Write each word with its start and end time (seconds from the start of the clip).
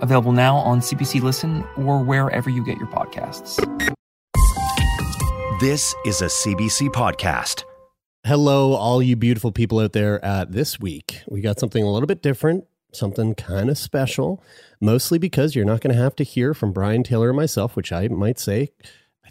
available 0.00 0.32
now 0.32 0.56
on 0.56 0.80
CBC 0.80 1.22
Listen 1.22 1.64
or 1.76 2.02
wherever 2.02 2.50
you 2.50 2.64
get 2.64 2.78
your 2.78 2.88
podcasts. 2.88 3.56
This 5.60 5.94
is 6.06 6.22
a 6.22 6.26
CBC 6.26 6.88
podcast. 6.88 7.64
Hello, 8.24 8.74
all 8.74 9.02
you 9.02 9.16
beautiful 9.16 9.52
people 9.52 9.78
out 9.78 9.92
there. 9.92 10.24
Uh, 10.24 10.44
this 10.48 10.80
week, 10.80 11.22
we 11.28 11.40
got 11.40 11.58
something 11.58 11.82
a 11.82 11.90
little 11.90 12.06
bit 12.06 12.22
different, 12.22 12.64
something 12.92 13.34
kind 13.34 13.70
of 13.70 13.78
special, 13.78 14.42
mostly 14.80 15.18
because 15.18 15.54
you're 15.54 15.64
not 15.64 15.80
going 15.80 15.94
to 15.94 16.02
have 16.02 16.16
to 16.16 16.24
hear 16.24 16.54
from 16.54 16.72
Brian 16.72 17.02
Taylor 17.02 17.28
and 17.30 17.36
myself, 17.36 17.76
which 17.76 17.92
I 17.92 18.08
might 18.08 18.38
say 18.38 18.72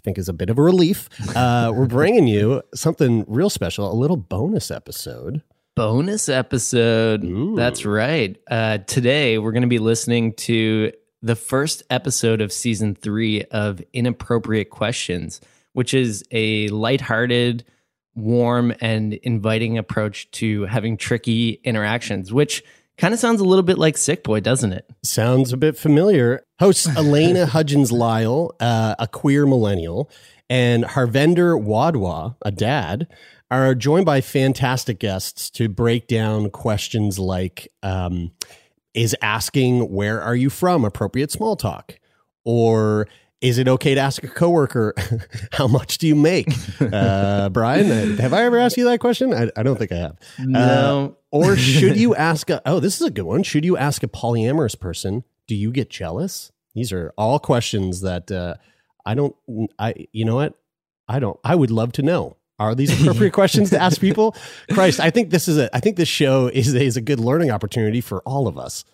think 0.00 0.18
is 0.18 0.28
a 0.28 0.32
bit 0.32 0.50
of 0.50 0.58
a 0.58 0.62
relief. 0.62 1.08
Uh, 1.36 1.72
we're 1.74 1.86
bringing 1.86 2.26
you 2.26 2.62
something 2.74 3.24
real 3.28 3.50
special, 3.50 3.90
a 3.90 3.94
little 3.94 4.16
bonus 4.16 4.70
episode. 4.70 5.42
Bonus 5.76 6.28
episode. 6.28 7.24
Ooh. 7.24 7.54
That's 7.56 7.84
right. 7.84 8.36
Uh, 8.50 8.78
today, 8.78 9.38
we're 9.38 9.52
going 9.52 9.62
to 9.62 9.68
be 9.68 9.78
listening 9.78 10.34
to 10.34 10.92
the 11.22 11.36
first 11.36 11.82
episode 11.90 12.40
of 12.40 12.52
season 12.52 12.94
three 12.94 13.44
of 13.44 13.82
Inappropriate 13.92 14.70
Questions, 14.70 15.40
which 15.72 15.94
is 15.94 16.24
a 16.30 16.68
lighthearted, 16.68 17.64
warm, 18.14 18.74
and 18.80 19.14
inviting 19.14 19.78
approach 19.78 20.30
to 20.32 20.64
having 20.64 20.96
tricky 20.96 21.60
interactions, 21.64 22.32
which 22.32 22.64
kind 22.98 23.14
of 23.14 23.20
sounds 23.20 23.40
a 23.40 23.44
little 23.44 23.62
bit 23.62 23.78
like 23.78 23.96
Sick 23.96 24.24
Boy, 24.24 24.40
doesn't 24.40 24.72
it? 24.72 24.90
Sounds 25.02 25.52
a 25.52 25.56
bit 25.56 25.76
familiar. 25.76 26.42
Hosts 26.58 26.88
Elena 26.96 27.46
Hudgins 27.46 27.92
Lyle, 27.92 28.54
uh, 28.60 28.96
a 28.98 29.06
queer 29.06 29.46
millennial, 29.46 30.10
and 30.48 30.84
Harvinder 30.84 31.62
Wadhwa, 31.62 32.36
a 32.42 32.50
dad, 32.50 33.06
are 33.50 33.74
joined 33.74 34.06
by 34.06 34.20
fantastic 34.20 34.98
guests 34.98 35.50
to 35.50 35.68
break 35.68 36.06
down 36.06 36.50
questions 36.50 37.18
like 37.18 37.68
um, 37.82 38.30
Is 38.94 39.16
asking, 39.22 39.90
Where 39.92 40.20
are 40.22 40.36
you 40.36 40.50
from? 40.50 40.84
appropriate 40.84 41.30
small 41.30 41.56
talk? 41.56 41.98
Or 42.44 43.08
is 43.40 43.58
it 43.58 43.68
okay 43.68 43.94
to 43.94 44.00
ask 44.00 44.22
a 44.22 44.28
coworker, 44.28 44.94
How 45.52 45.66
much 45.66 45.98
do 45.98 46.06
you 46.06 46.14
make? 46.14 46.48
Uh, 46.80 47.48
Brian, 47.50 48.16
have 48.16 48.32
I 48.32 48.44
ever 48.44 48.58
asked 48.58 48.76
you 48.76 48.84
that 48.84 49.00
question? 49.00 49.34
I, 49.34 49.50
I 49.56 49.62
don't 49.62 49.76
think 49.78 49.92
I 49.92 49.96
have. 49.96 50.16
No. 50.38 51.16
Uh, 51.32 51.36
or 51.36 51.56
should 51.56 51.96
you 51.96 52.14
ask 52.14 52.48
a, 52.50 52.60
oh, 52.66 52.80
this 52.80 53.00
is 53.00 53.06
a 53.06 53.10
good 53.10 53.24
one. 53.24 53.42
Should 53.42 53.64
you 53.64 53.76
ask 53.76 54.02
a 54.02 54.08
polyamorous 54.08 54.78
person, 54.78 55.24
do 55.46 55.54
you 55.54 55.70
get 55.70 55.90
jealous? 55.90 56.50
These 56.74 56.92
are 56.92 57.12
all 57.18 57.38
questions 57.38 58.00
that 58.00 58.30
uh, 58.30 58.54
I 59.04 59.14
don't, 59.14 59.36
I, 59.78 60.06
you 60.12 60.24
know 60.24 60.36
what? 60.36 60.54
I 61.06 61.18
don't, 61.18 61.38
I 61.44 61.54
would 61.54 61.70
love 61.70 61.92
to 61.92 62.02
know. 62.02 62.36
Are 62.60 62.74
these 62.74 63.00
appropriate 63.00 63.32
questions 63.32 63.70
to 63.70 63.80
ask 63.80 64.00
people? 64.00 64.36
Christ, 64.70 65.00
I 65.00 65.10
think 65.10 65.30
this 65.30 65.48
is 65.48 65.58
a, 65.58 65.74
I 65.74 65.80
think 65.80 65.96
this 65.96 66.08
show 66.08 66.46
is, 66.46 66.72
is 66.74 66.96
a 66.96 67.00
good 67.00 67.18
learning 67.18 67.50
opportunity 67.50 68.00
for 68.00 68.20
all 68.20 68.46
of 68.46 68.58
us. 68.58 68.84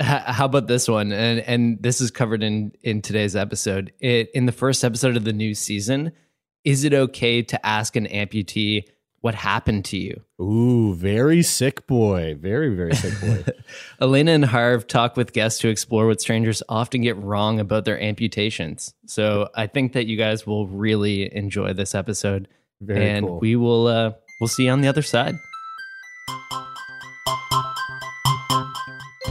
How 0.00 0.46
about 0.46 0.66
this 0.66 0.88
one? 0.88 1.12
And 1.12 1.40
and 1.40 1.82
this 1.82 2.00
is 2.00 2.10
covered 2.10 2.42
in 2.42 2.72
in 2.82 3.02
today's 3.02 3.36
episode. 3.36 3.92
It, 4.00 4.30
in 4.32 4.46
the 4.46 4.52
first 4.52 4.82
episode 4.82 5.14
of 5.18 5.24
the 5.24 5.32
new 5.34 5.54
season, 5.54 6.12
is 6.64 6.84
it 6.84 6.94
okay 6.94 7.42
to 7.42 7.66
ask 7.66 7.96
an 7.96 8.06
amputee 8.06 8.84
what 9.20 9.34
happened 9.34 9.84
to 9.86 9.98
you? 9.98 10.22
Ooh, 10.40 10.94
very 10.94 11.42
sick 11.42 11.86
boy. 11.86 12.36
Very, 12.40 12.74
very 12.74 12.94
sick 12.94 13.20
boy. 13.20 13.52
Elena 14.00 14.32
and 14.32 14.44
Harv 14.46 14.86
talk 14.86 15.16
with 15.16 15.34
guests 15.34 15.60
to 15.60 15.68
explore 15.68 16.06
what 16.06 16.20
strangers 16.20 16.62
often 16.68 17.02
get 17.02 17.18
wrong 17.18 17.60
about 17.60 17.84
their 17.84 18.00
amputations. 18.02 18.94
So 19.06 19.50
I 19.54 19.66
think 19.66 19.92
that 19.92 20.06
you 20.06 20.16
guys 20.16 20.46
will 20.46 20.66
really 20.66 21.34
enjoy 21.36 21.74
this 21.74 21.94
episode, 21.94 22.48
Very 22.80 23.10
and 23.10 23.26
cool. 23.26 23.38
we 23.40 23.56
will 23.56 23.86
uh, 23.86 24.12
we'll 24.40 24.48
see 24.48 24.64
you 24.64 24.70
on 24.70 24.80
the 24.80 24.88
other 24.88 25.02
side. 25.02 25.34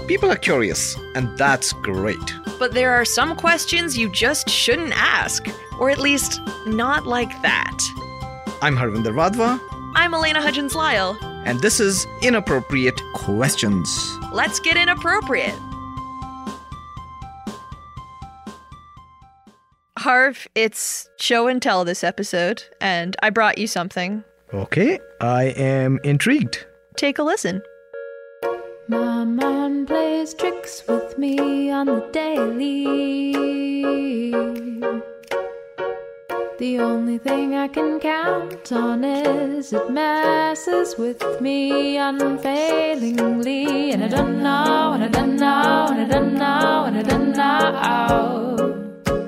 People 0.07 0.31
are 0.31 0.35
curious, 0.37 0.95
and 1.15 1.37
that's 1.37 1.71
great. 1.73 2.17
But 2.57 2.73
there 2.73 2.91
are 2.91 3.05
some 3.05 3.35
questions 3.35 3.97
you 3.97 4.11
just 4.11 4.49
shouldn't 4.49 4.91
ask, 4.95 5.47
or 5.79 5.89
at 5.91 5.99
least 5.99 6.41
not 6.65 7.05
like 7.05 7.29
that. 7.43 7.77
I'm 8.61 8.75
Harvinder 8.75 9.13
Wadhwa, 9.13 9.59
I'm 9.95 10.13
Elena 10.13 10.41
Hudgins 10.41 10.73
Lyle. 10.75 11.17
and 11.45 11.59
this 11.61 11.79
is 11.79 12.05
Inappropriate 12.21 12.99
Questions. 13.13 13.87
Let's 14.31 14.59
get 14.59 14.77
inappropriate. 14.77 15.55
Harv, 19.99 20.47
it's 20.55 21.09
show 21.17 21.49
and 21.49 21.61
tell 21.61 21.83
this 21.83 22.05
episode, 22.05 22.63
and 22.79 23.17
I 23.21 23.31
brought 23.31 23.57
you 23.57 23.67
something. 23.67 24.23
Okay, 24.53 24.97
I 25.19 25.47
am 25.57 25.99
intrigued. 26.05 26.65
Take 26.95 27.19
a 27.19 27.23
listen. 27.23 27.61
My 28.87 29.25
mind 29.25 29.87
plays 29.87 30.33
tricks 30.33 30.83
with 30.87 31.17
me 31.17 31.69
on 31.69 31.87
the 31.87 31.99
daily. 32.13 33.33
The 36.59 36.79
only 36.79 37.17
thing 37.17 37.55
I 37.55 37.67
can 37.67 37.99
count 37.99 38.71
on 38.71 39.03
is 39.03 39.73
it 39.73 39.91
messes 39.91 40.97
with 40.97 41.41
me 41.41 41.97
unfailingly. 41.97 43.91
And 43.91 44.05
I 44.05 44.07
don't 44.07 44.41
know, 44.41 44.93
and 44.93 45.03
I 45.03 45.09
don't 45.09 45.35
know, 45.35 45.87
and 45.89 45.99
I 45.99 46.05
don't 46.05 46.35
know, 46.35 46.85
and 46.85 46.97
I 46.97 47.01
don't 47.01 47.35
know 47.35 48.48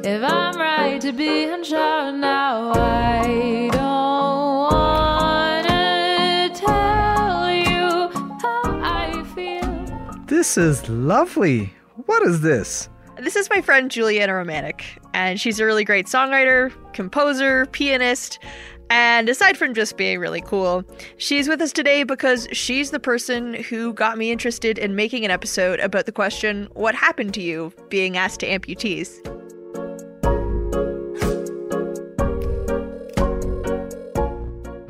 if 0.04 0.24
I'm 0.24 0.58
right 0.58 1.00
to 1.02 1.12
be 1.12 1.46
unsure 1.46 2.12
now. 2.12 2.72
I 2.74 3.70
don't 3.72 4.72
wanna 4.72 6.50
tell 6.56 7.52
you 7.52 8.10
how 8.42 8.62
I 8.82 9.24
feel. 9.36 10.26
This 10.26 10.58
is 10.58 10.88
lovely. 10.90 11.74
What 12.06 12.24
is 12.24 12.42
this? 12.42 12.90
This 13.18 13.36
is 13.36 13.50
my 13.50 13.62
friend 13.62 13.92
Juliana 13.92 14.34
Romanek, 14.34 14.82
and 15.14 15.40
she's 15.40 15.60
a 15.60 15.66
really 15.66 15.84
great 15.84 16.08
songwriter, 16.08 16.72
composer, 16.94 17.68
pianist, 17.68 18.40
and 18.90 19.30
aside 19.30 19.56
from 19.58 19.74
just 19.74 19.96
being 19.96 20.20
really 20.20 20.42
cool, 20.42 20.84
she's 21.18 21.48
with 21.48 21.62
us 21.62 21.72
today 21.72 22.04
because 22.04 22.48
she's 22.52 22.92
the 22.92 23.00
person 23.00 23.54
who 23.54 23.94
got 23.94 24.18
me 24.18 24.32
interested 24.32 24.78
in 24.78 24.96
making 24.96 25.24
an 25.24 25.32
episode 25.32 25.80
about 25.80 26.08
the 26.08 26.12
question, 26.12 26.68
What 26.74 26.96
happened 26.96 27.34
to 27.36 27.42
you? 27.42 27.72
being 27.90 28.18
asked 28.18 28.40
to 28.42 28.48
amputees. 28.48 29.20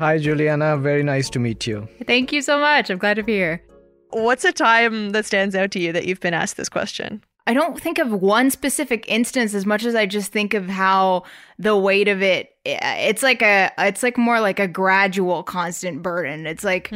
Hi, 0.02 0.18
Juliana. 0.18 0.76
Very 0.78 1.04
nice 1.04 1.30
to 1.30 1.38
meet 1.38 1.64
you. 1.64 1.86
Thank 2.08 2.32
you 2.32 2.42
so 2.42 2.58
much. 2.58 2.90
I'm 2.90 2.98
glad 2.98 3.14
to 3.14 3.22
be 3.22 3.34
here. 3.34 3.62
What's 4.10 4.44
a 4.44 4.50
time 4.50 5.10
that 5.10 5.24
stands 5.24 5.54
out 5.54 5.70
to 5.70 5.78
you 5.78 5.92
that 5.92 6.06
you've 6.06 6.18
been 6.18 6.34
asked 6.34 6.56
this 6.56 6.68
question? 6.68 7.22
I 7.46 7.54
don't 7.54 7.80
think 7.80 8.00
of 8.00 8.12
one 8.12 8.50
specific 8.50 9.04
instance 9.06 9.54
as 9.54 9.64
much 9.64 9.84
as 9.84 9.94
I 9.94 10.06
just 10.06 10.32
think 10.32 10.54
of 10.54 10.68
how 10.68 11.22
the 11.56 11.76
weight 11.76 12.08
of 12.08 12.20
it 12.20 12.56
it's 12.64 13.22
like 13.22 13.42
a 13.42 13.70
it's 13.78 14.02
like 14.02 14.18
more 14.18 14.40
like 14.40 14.58
a 14.58 14.66
gradual 14.66 15.44
constant 15.44 16.02
burden. 16.02 16.48
It's 16.48 16.64
like 16.64 16.92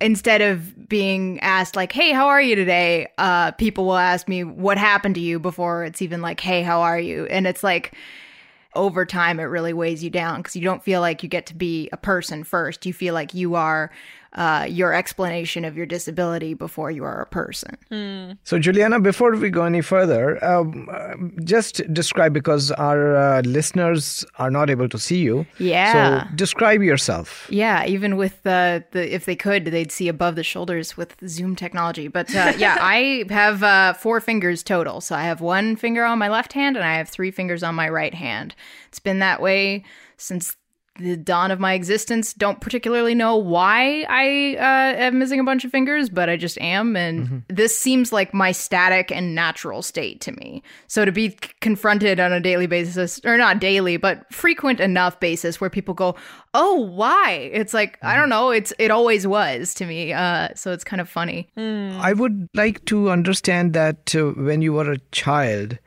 instead 0.00 0.40
of 0.40 0.88
being 0.88 1.40
asked 1.40 1.74
like 1.74 1.90
hey 1.90 2.12
how 2.12 2.28
are 2.28 2.42
you 2.42 2.54
today 2.54 3.06
uh 3.18 3.50
people 3.52 3.84
will 3.84 3.96
ask 3.96 4.28
me 4.28 4.44
what 4.44 4.76
happened 4.76 5.14
to 5.14 5.20
you 5.20 5.38
before 5.38 5.84
it's 5.84 6.02
even 6.02 6.20
like 6.20 6.40
hey 6.40 6.62
how 6.62 6.82
are 6.82 6.98
you 6.98 7.26
and 7.26 7.46
it's 7.46 7.62
like 7.62 7.94
over 8.74 9.04
time 9.04 9.40
it 9.40 9.44
really 9.44 9.72
weighs 9.72 10.02
you 10.02 10.10
down 10.10 10.40
because 10.40 10.56
you 10.56 10.62
don't 10.62 10.82
feel 10.82 11.00
like 11.00 11.22
you 11.22 11.28
get 11.28 11.46
to 11.46 11.54
be 11.54 11.88
a 11.92 11.96
person 11.96 12.44
first. 12.44 12.86
You 12.86 12.92
feel 12.92 13.14
like 13.14 13.34
you 13.34 13.54
are 13.54 13.90
uh, 14.34 14.66
your 14.68 14.92
explanation 14.92 15.64
of 15.64 15.76
your 15.76 15.86
disability 15.86 16.54
before 16.54 16.90
you 16.90 17.04
are 17.04 17.20
a 17.20 17.26
person 17.26 17.76
So, 18.44 18.58
Juliana, 18.58 19.00
before 19.00 19.36
we 19.36 19.50
go 19.50 19.64
any 19.64 19.80
further, 19.80 20.44
um, 20.44 20.88
uh, 20.90 21.14
just 21.44 21.82
describe 21.92 22.32
because 22.32 22.70
our 22.72 23.16
uh, 23.16 23.42
listeners 23.42 24.24
are 24.38 24.50
not 24.50 24.70
able 24.70 24.88
to 24.88 24.98
see 24.98 25.18
you. 25.18 25.46
Yeah. 25.58 26.24
So, 26.24 26.28
describe 26.34 26.82
yourself. 26.82 27.46
Yeah, 27.50 27.84
even 27.86 28.16
with 28.16 28.42
the, 28.42 28.84
the 28.90 29.14
if 29.14 29.24
they 29.24 29.36
could, 29.36 29.66
they'd 29.66 29.92
see 29.92 30.08
above 30.08 30.34
the 30.36 30.42
shoulders 30.42 30.96
with 30.96 31.16
Zoom 31.26 31.56
technology. 31.56 32.08
But 32.08 32.34
uh, 32.34 32.52
yeah, 32.58 32.76
I 32.80 33.24
have 33.30 33.62
uh, 33.62 33.92
four 33.94 34.20
fingers 34.20 34.62
total. 34.62 35.00
So 35.00 35.14
I 35.14 35.22
have 35.22 35.40
one 35.40 35.76
finger 35.76 36.04
on 36.04 36.18
my 36.18 36.28
left 36.28 36.52
hand 36.52 36.76
and 36.76 36.84
I 36.84 36.96
have 36.96 37.08
three 37.08 37.30
fingers 37.30 37.62
on 37.62 37.74
my 37.74 37.88
right 37.88 38.14
hand. 38.14 38.54
It's 38.88 39.00
been 39.00 39.20
that 39.20 39.40
way 39.40 39.84
since 40.16 40.56
the 40.98 41.16
dawn 41.16 41.50
of 41.50 41.58
my 41.58 41.72
existence. 41.72 42.32
Don't 42.32 42.60
particularly 42.60 43.14
know 43.14 43.36
why 43.36 44.06
I 44.08 44.56
uh, 44.58 45.04
am 45.06 45.18
missing 45.18 45.40
a 45.40 45.44
bunch 45.44 45.64
of 45.64 45.70
fingers, 45.70 46.08
but 46.08 46.28
I 46.28 46.36
just 46.36 46.58
am. 46.60 46.96
And 46.96 47.42
this 47.48 47.76
seems 47.76 48.12
like 48.12 48.32
my 48.32 48.52
static 48.52 49.10
and 49.10 49.34
natural 49.34 49.82
state 49.82 50.20
to 50.22 50.32
me. 50.32 50.62
So 50.86 51.04
to 51.04 51.10
be 51.12 51.30
c- 51.30 51.36
confronted 51.60 52.20
on 52.20 52.32
a 52.32 52.40
daily 52.40 52.66
basis, 52.66 53.20
or 53.24 53.36
not 53.36 53.58
daily, 53.58 53.96
but 53.96 54.32
frequent 54.32 54.80
enough 54.80 55.18
basis 55.18 55.60
where 55.60 55.70
people 55.70 55.94
go, 55.94 56.14
"Oh, 56.54 56.76
why?" 56.80 57.50
It's 57.52 57.74
like 57.74 57.98
I 58.02 58.14
don't 58.14 58.28
know. 58.28 58.50
It's 58.50 58.72
it 58.78 58.90
always 58.90 59.26
was 59.26 59.74
to 59.74 59.86
me. 59.86 60.12
Uh, 60.12 60.48
so 60.54 60.72
it's 60.72 60.84
kind 60.84 61.00
of 61.00 61.08
funny. 61.08 61.48
I 61.56 62.12
would 62.12 62.48
like 62.54 62.84
to 62.86 63.10
understand 63.10 63.72
that 63.72 64.14
uh, 64.14 64.30
when 64.30 64.62
you 64.62 64.72
were 64.72 64.90
a 64.92 64.98
child, 65.10 65.78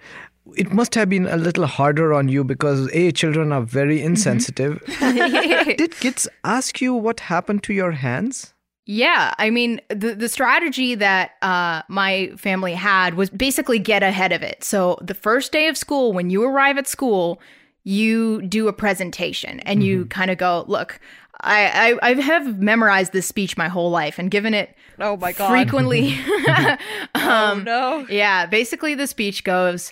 it 0.57 0.73
must 0.73 0.95
have 0.95 1.09
been 1.09 1.27
a 1.27 1.37
little 1.37 1.65
harder 1.65 2.13
on 2.13 2.27
you 2.27 2.43
because 2.43 2.89
A, 2.93 3.11
children 3.11 3.51
are 3.51 3.61
very 3.61 3.97
mm-hmm. 3.97 4.07
insensitive. 4.07 4.83
Did 4.99 5.95
kids 5.99 6.27
ask 6.43 6.81
you 6.81 6.93
what 6.93 7.19
happened 7.21 7.63
to 7.63 7.73
your 7.73 7.91
hands? 7.91 8.53
Yeah, 8.89 9.33
I 9.37 9.49
mean 9.49 9.81
the 9.89 10.15
the 10.15 10.29
strategy 10.29 10.95
that 10.95 11.31
uh, 11.41 11.81
my 11.89 12.31
family 12.37 12.73
had 12.73 13.15
was 13.15 13.29
basically 13.29 13.79
get 13.79 14.01
ahead 14.01 14.31
of 14.31 14.41
it. 14.41 14.63
So 14.63 14.97
the 15.01 15.13
first 15.13 15.51
day 15.51 15.67
of 15.67 15.77
school, 15.77 16.13
when 16.13 16.29
you 16.29 16.43
arrive 16.43 16.77
at 16.77 16.87
school, 16.87 17.41
you 17.83 18.41
do 18.43 18.69
a 18.69 18.73
presentation 18.73 19.59
and 19.61 19.83
you 19.83 19.99
mm-hmm. 19.99 20.07
kind 20.07 20.31
of 20.31 20.37
go, 20.37 20.63
"Look, 20.69 21.01
I, 21.41 21.97
I 22.01 22.11
I 22.11 22.13
have 22.13 22.59
memorized 22.59 23.11
this 23.11 23.27
speech 23.27 23.57
my 23.57 23.67
whole 23.67 23.91
life 23.91 24.19
and 24.19 24.31
given 24.31 24.53
it 24.53 24.73
Oh 24.99 25.17
my 25.17 25.33
god. 25.33 25.49
frequently." 25.49 26.17
Um, 27.13 27.59
oh 27.59 27.63
no. 27.65 28.05
yeah, 28.09 28.45
basically 28.45 28.95
the 28.95 29.07
speech 29.07 29.43
goes, 29.43 29.91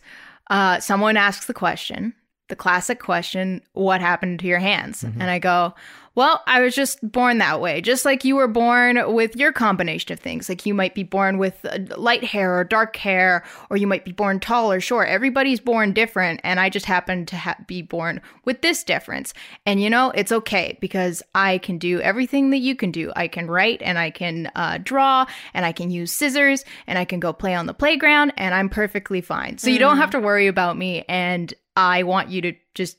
uh, 0.50 0.80
someone 0.80 1.18
asks 1.18 1.46
the 1.46 1.54
question, 1.54 2.14
the 2.50 2.56
classic 2.56 3.00
question, 3.00 3.62
what 3.74 4.02
happened 4.02 4.40
to 4.40 4.48
your 4.48 4.60
hands? 4.60 5.04
And 5.20 5.32
I 5.32 5.40
go, 5.40 5.74
well, 6.16 6.42
I 6.48 6.62
was 6.62 6.74
just 6.74 7.00
born 7.12 7.40
that 7.40 7.60
way, 7.60 7.82
just 7.82 8.06
like 8.06 8.24
you 8.24 8.38
were 8.38 8.48
born 8.48 9.14
with 9.14 9.36
your 9.36 9.52
combination 9.52 10.14
of 10.14 10.20
things. 10.20 10.48
Like 10.48 10.66
you 10.66 10.74
might 10.74 10.96
be 10.96 11.04
born 11.04 11.38
with 11.38 11.66
uh, 11.66 11.80
light 11.98 12.24
hair 12.24 12.58
or 12.58 12.64
dark 12.64 12.96
hair, 12.96 13.44
or 13.70 13.76
you 13.76 13.86
might 13.86 14.06
be 14.06 14.14
born 14.14 14.40
tall 14.40 14.72
or 14.72 14.80
short. 14.80 15.10
Everybody's 15.10 15.60
born 15.60 15.92
different, 15.92 16.40
and 16.44 16.60
I 16.60 16.70
just 16.70 16.86
happened 16.86 17.28
to 17.30 17.38
ha- 17.38 17.58
be 17.68 17.82
born 17.82 18.22
with 18.46 18.62
this 18.62 18.84
difference. 18.84 19.34
And 19.66 19.82
you 19.82 19.90
know, 19.90 20.12
it's 20.12 20.32
okay 20.32 20.78
because 20.80 21.22
I 21.36 21.58
can 21.58 21.78
do 21.78 22.00
everything 22.00 22.50
that 22.52 22.60
you 22.60 22.76
can 22.76 22.92
do. 22.92 23.12
I 23.16 23.28
can 23.28 23.52
write, 23.52 23.82
and 23.82 24.00
I 24.00 24.10
can 24.10 24.50
uh, 24.56 24.80
draw, 24.82 25.26
and 25.54 25.66
I 25.66 25.74
can 25.74 25.92
use 25.92 26.14
scissors, 26.14 26.64
and 26.88 26.98
I 26.98 27.04
can 27.04 27.20
go 27.20 27.34
play 27.34 27.56
on 27.56 27.66
the 27.66 27.74
playground, 27.74 28.32
and 28.38 28.56
I'm 28.56 28.70
perfectly 28.70 29.20
fine. 29.20 29.58
So 29.58 29.70
you 29.70 29.80
don't 29.80 29.98
have 29.98 30.12
to 30.12 30.20
worry 30.20 30.48
about 30.48 30.78
me, 30.78 31.04
and 31.10 31.54
I 31.76 32.04
want 32.04 32.30
you 32.30 32.42
to 32.42 32.54
just 32.74 32.98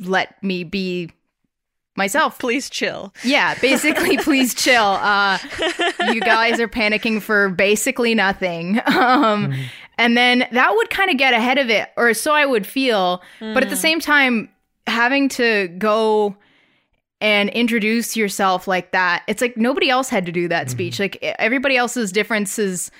let 0.00 0.40
me 0.42 0.64
be 0.64 1.10
myself. 1.96 2.38
Please 2.38 2.70
chill. 2.70 3.12
Yeah, 3.24 3.54
basically, 3.60 4.16
please 4.18 4.54
chill. 4.54 4.82
Uh, 4.82 5.38
you 6.12 6.20
guys 6.20 6.58
are 6.60 6.68
panicking 6.68 7.20
for 7.22 7.48
basically 7.50 8.14
nothing. 8.14 8.80
Um, 8.86 9.54
And 9.98 10.16
then 10.16 10.48
that 10.52 10.74
would 10.74 10.88
kind 10.90 11.10
of 11.10 11.18
get 11.18 11.34
ahead 11.34 11.58
of 11.58 11.68
it, 11.68 11.90
or 11.98 12.14
so 12.14 12.32
I 12.32 12.46
would 12.46 12.66
feel. 12.66 13.22
But 13.40 13.62
at 13.62 13.68
the 13.68 13.76
same 13.76 14.00
time, 14.00 14.48
having 14.86 15.28
to 15.30 15.68
go 15.78 16.34
and 17.20 17.50
introduce 17.50 18.16
yourself 18.16 18.66
like 18.66 18.92
that, 18.92 19.22
it's 19.28 19.40
like 19.42 19.56
nobody 19.56 19.90
else 19.90 20.08
had 20.08 20.24
to 20.26 20.32
do 20.32 20.48
that 20.48 20.70
speech. 20.70 20.98
Like 20.98 21.18
everybody 21.22 21.76
else's 21.76 22.10
differences 22.10 22.90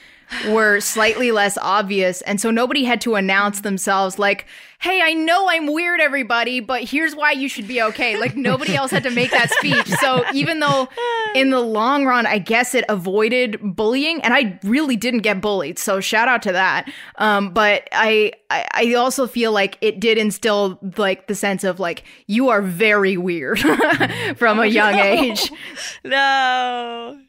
were 0.49 0.81
slightly 0.81 1.33
less 1.33 1.59
obvious. 1.59 2.21
And 2.23 2.41
so 2.41 2.51
nobody 2.51 2.85
had 2.85 3.01
to 3.03 3.15
announce 3.15 3.61
themselves 3.61 4.19
like, 4.19 4.47
hey, 4.83 5.01
I 5.01 5.15
know 5.15 5.49
I'm 5.49 5.73
weird, 5.73 6.01
everybody, 6.01 6.59
but 6.59 6.83
here's 6.83 7.15
why 7.15 7.31
you 7.31 7.49
should 7.49 7.69
be 7.69 7.81
okay. 7.81 8.19
Like 8.19 8.37
nobody 8.37 8.75
else 8.75 8.91
had 8.91 9.05
to 9.05 9.11
make 9.11 9.31
that 9.31 9.49
speech. 9.51 9.87
So 10.01 10.25
even 10.35 10.59
though 10.59 10.89
in 11.37 11.51
the 11.51 11.61
long 11.61 12.05
run, 12.05 12.27
I 12.27 12.39
guess 12.39 12.75
it 12.75 12.85
avoided 12.89 13.61
bullying, 13.63 14.21
and 14.23 14.35
I 14.35 14.59
really 14.65 14.97
didn't 14.97 15.21
get 15.21 15.41
bullied. 15.41 15.79
So 15.79 16.01
shout 16.01 16.27
out 16.27 16.43
to 16.43 16.53
that. 16.53 16.91
Um, 17.17 17.51
but 17.53 17.89
I, 17.93 18.33
I, 18.51 18.67
I 18.75 18.95
also 18.95 19.29
feel 19.29 19.53
like 19.53 19.79
it 19.81 20.01
did 20.01 20.19
instill 20.19 20.81
like 20.97 21.29
the 21.29 21.37
sense 21.37 21.63
of 21.63 21.79
like, 21.79 22.03
you 22.27 22.49
are 22.49 22.61
very 22.61 23.17
weird 23.17 23.61
from 24.37 24.59
a 24.59 24.67
young 24.67 24.95
age. 24.95 25.51
No. 26.05 27.21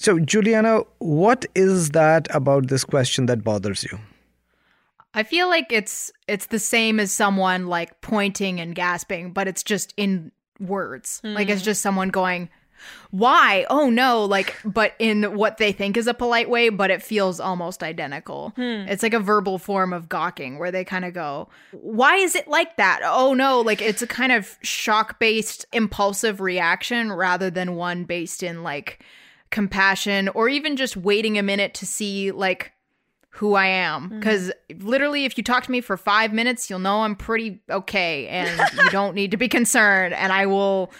So, 0.00 0.20
Juliana, 0.20 0.82
what 0.98 1.44
is 1.56 1.90
that 1.90 2.32
about 2.32 2.68
this 2.68 2.84
question 2.84 3.26
that 3.26 3.42
bothers 3.42 3.82
you? 3.82 3.98
I 5.12 5.24
feel 5.24 5.48
like 5.48 5.72
it's 5.72 6.12
it's 6.28 6.46
the 6.46 6.60
same 6.60 7.00
as 7.00 7.10
someone 7.10 7.66
like 7.66 8.00
pointing 8.00 8.60
and 8.60 8.76
gasping, 8.76 9.32
but 9.32 9.48
it's 9.48 9.64
just 9.64 9.92
in 9.96 10.30
words. 10.60 11.20
Like 11.24 11.48
it's 11.48 11.62
hmm. 11.62 11.64
just 11.64 11.82
someone 11.82 12.10
going, 12.10 12.48
"Why? 13.10 13.66
Oh 13.70 13.90
no!" 13.90 14.24
Like, 14.24 14.54
but 14.64 14.94
in 15.00 15.34
what 15.34 15.56
they 15.56 15.72
think 15.72 15.96
is 15.96 16.06
a 16.06 16.14
polite 16.14 16.48
way, 16.48 16.68
but 16.68 16.92
it 16.92 17.02
feels 17.02 17.40
almost 17.40 17.82
identical. 17.82 18.52
Hmm. 18.54 18.86
It's 18.86 19.02
like 19.02 19.14
a 19.14 19.18
verbal 19.18 19.58
form 19.58 19.92
of 19.92 20.08
gawking, 20.08 20.60
where 20.60 20.70
they 20.70 20.84
kind 20.84 21.06
of 21.06 21.12
go, 21.12 21.48
"Why 21.72 22.18
is 22.18 22.36
it 22.36 22.46
like 22.46 22.76
that?" 22.76 23.00
Oh 23.02 23.34
no! 23.34 23.62
Like 23.62 23.82
it's 23.82 24.02
a 24.02 24.06
kind 24.06 24.30
of 24.30 24.58
shock 24.62 25.18
based, 25.18 25.66
impulsive 25.72 26.40
reaction 26.40 27.10
rather 27.12 27.50
than 27.50 27.74
one 27.74 28.04
based 28.04 28.44
in 28.44 28.62
like 28.62 29.04
compassion 29.50 30.28
or 30.30 30.48
even 30.48 30.76
just 30.76 30.96
waiting 30.96 31.38
a 31.38 31.42
minute 31.42 31.74
to 31.74 31.86
see 31.86 32.30
like 32.30 32.72
who 33.30 33.54
I 33.54 33.66
am. 33.66 34.04
Mm-hmm. 34.04 34.18
Because 34.18 34.52
literally, 34.80 35.24
if 35.24 35.38
you 35.38 35.44
talk 35.44 35.64
to 35.64 35.70
me 35.70 35.80
for 35.80 35.96
five 35.96 36.32
minutes, 36.32 36.68
you'll 36.68 36.80
know 36.80 37.02
I'm 37.02 37.16
pretty 37.16 37.60
okay 37.70 38.26
and 38.28 38.60
you 38.82 38.90
don't 38.90 39.14
need 39.14 39.30
to 39.30 39.36
be 39.36 39.48
concerned. 39.48 40.14
And 40.14 40.32
I 40.32 40.46
will 40.46 40.92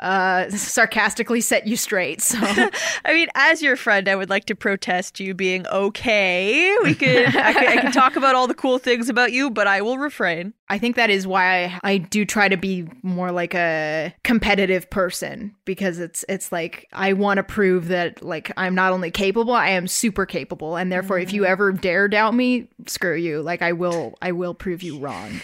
uh, 0.00 0.50
sarcastically 0.50 1.40
set 1.40 1.66
you 1.66 1.76
straight. 1.76 2.20
So, 2.20 2.38
I 3.04 3.12
mean, 3.12 3.28
as 3.34 3.62
your 3.62 3.76
friend, 3.76 4.08
I 4.08 4.16
would 4.16 4.30
like 4.30 4.46
to 4.46 4.54
protest 4.54 5.20
you 5.20 5.34
being 5.34 5.66
okay. 5.66 6.76
We 6.82 6.94
could, 6.96 7.26
I 7.26 7.52
could, 7.52 7.68
I 7.68 7.82
could 7.82 7.92
talk 7.92 8.16
about 8.16 8.34
all 8.34 8.46
the 8.46 8.54
cool 8.54 8.78
things 8.78 9.08
about 9.08 9.32
you, 9.32 9.50
but 9.50 9.66
I 9.66 9.82
will 9.82 9.98
refrain. 9.98 10.54
I 10.68 10.78
think 10.78 10.96
that 10.96 11.10
is 11.10 11.26
why 11.26 11.64
I, 11.64 11.80
I 11.92 11.98
do 11.98 12.24
try 12.24 12.48
to 12.48 12.56
be 12.56 12.88
more 13.02 13.30
like 13.30 13.54
a 13.54 14.12
competitive 14.24 14.90
person 14.90 15.54
because 15.64 16.00
it's 16.00 16.24
it's 16.28 16.50
like 16.50 16.88
I 16.92 17.12
want 17.12 17.38
to 17.38 17.44
prove 17.44 17.86
that 17.88 18.22
like 18.24 18.50
I'm 18.56 18.74
not 18.74 18.92
only 18.92 19.12
capable, 19.12 19.52
I 19.52 19.70
am 19.70 19.86
super 19.86 20.26
capable, 20.26 20.76
and 20.76 20.90
therefore 20.90 21.20
if 21.20 21.32
you 21.32 21.44
ever 21.44 21.70
dare 21.70 22.08
doubt 22.08 22.34
me, 22.34 22.68
screw 22.86 23.14
you. 23.14 23.42
Like 23.42 23.62
I 23.62 23.72
will 23.72 24.14
I 24.20 24.32
will 24.32 24.54
prove 24.54 24.82
you 24.82 24.98
wrong. 24.98 25.40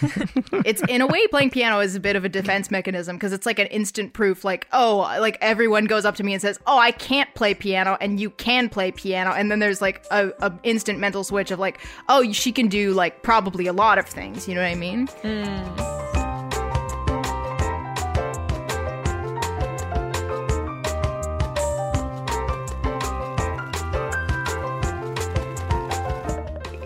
it's 0.65 0.81
in 0.89 0.99
a 0.99 1.07
way 1.07 1.25
playing 1.27 1.51
piano 1.51 1.79
is 1.79 1.95
a 1.95 2.01
bit 2.01 2.17
of 2.17 2.25
a 2.25 2.29
defense 2.29 2.69
mechanism 2.69 3.15
because 3.15 3.31
it's 3.31 3.45
like 3.45 3.59
an 3.59 3.67
instant 3.67 4.11
proof. 4.11 4.42
Like 4.43 4.67
oh, 4.73 4.97
like 5.19 5.37
everyone 5.41 5.85
goes 5.85 6.05
up 6.05 6.15
to 6.15 6.23
me 6.23 6.33
and 6.33 6.41
says, 6.41 6.59
"Oh, 6.67 6.77
I 6.77 6.91
can't 6.91 7.33
play 7.35 7.53
piano," 7.53 7.97
and 8.01 8.19
you 8.19 8.29
can 8.29 8.69
play 8.69 8.91
piano, 8.91 9.31
and 9.31 9.51
then 9.51 9.59
there's 9.59 9.81
like 9.81 10.05
a, 10.11 10.31
a 10.41 10.51
instant 10.63 10.99
mental 10.99 11.23
switch 11.23 11.51
of 11.51 11.59
like, 11.59 11.79
oh, 12.09 12.31
she 12.31 12.51
can 12.51 12.67
do 12.67 12.93
like 12.93 13.21
probably 13.23 13.67
a 13.67 13.73
lot 13.73 13.97
of 13.97 14.05
things. 14.05 14.47
You 14.47 14.55
know 14.55 14.61
what 14.61 14.71
I 14.71 14.75
mean? 14.75 15.07
Hmm. 15.07 15.92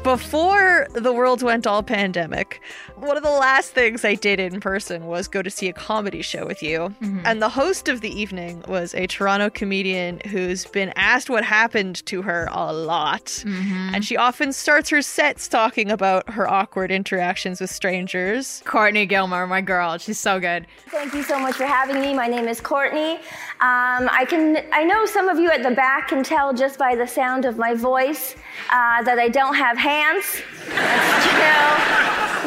Before 0.08 0.88
the 0.94 1.12
world 1.12 1.44
went 1.44 1.68
all 1.68 1.84
pandemic, 1.84 2.62
one 2.96 3.18
of 3.18 3.24
the 3.24 3.30
last 3.30 3.72
things 3.74 4.06
I 4.06 4.16
did 4.16 4.40
in 4.40 4.62
person 4.62 5.06
was 5.06 5.28
go 5.28 5.42
to 5.42 5.50
see 5.50 5.68
a 5.68 5.74
comedy 5.74 6.22
show 6.22 6.46
with 6.46 6.64
you. 6.64 6.96
And 7.26 7.42
the 7.42 7.50
host 7.50 7.90
of 7.90 8.00
the 8.00 8.10
evening 8.10 8.64
was 8.70 8.96
a 8.96 9.06
Toronto 9.08 9.50
comedian 9.50 10.22
who's 10.28 10.64
been 10.64 10.94
asked 10.96 11.30
what 11.30 11.44
happened 11.44 12.06
to 12.06 12.22
her 12.22 12.48
a 12.54 12.72
lot. 12.72 13.44
And 13.46 14.06
she 14.06 14.16
often 14.16 14.54
starts 14.54 14.90
her 14.92 15.02
sets 15.02 15.50
talking 15.50 15.92
about 15.92 16.30
her 16.30 16.50
awkward 16.50 16.90
interactions 16.90 17.60
with 17.60 17.70
strangers. 17.70 18.64
Courtney 18.64 19.06
Gilmour, 19.06 19.46
my 19.46 19.60
girl, 19.60 19.98
she's 19.98 20.20
so 20.20 20.40
good. 20.40 20.68
Thank 20.88 21.16
you 21.16 21.24
so 21.24 21.38
much 21.38 21.56
for 21.56 21.66
having 21.66 22.00
me. 22.00 22.14
My 22.14 22.28
name 22.28 22.48
is 22.48 22.62
Courtney. 22.62 23.16
Um, 23.60 24.08
I 24.10 24.26
can 24.30 24.66
I 24.72 24.86
know 24.86 25.06
some 25.06 25.28
of 25.28 25.38
you 25.38 25.52
at 25.52 25.64
the 25.64 25.72
back 25.72 26.08
can 26.08 26.24
tell 26.24 26.54
just 26.54 26.80
by 26.80 26.96
the 26.96 27.08
sound 27.08 27.44
of 27.44 27.58
my 27.58 27.74
voice 27.74 28.36
uh, 28.72 29.02
that 29.04 29.20
I 29.20 29.28
don't 29.28 29.56
have 29.56 29.78
hands. 29.78 29.97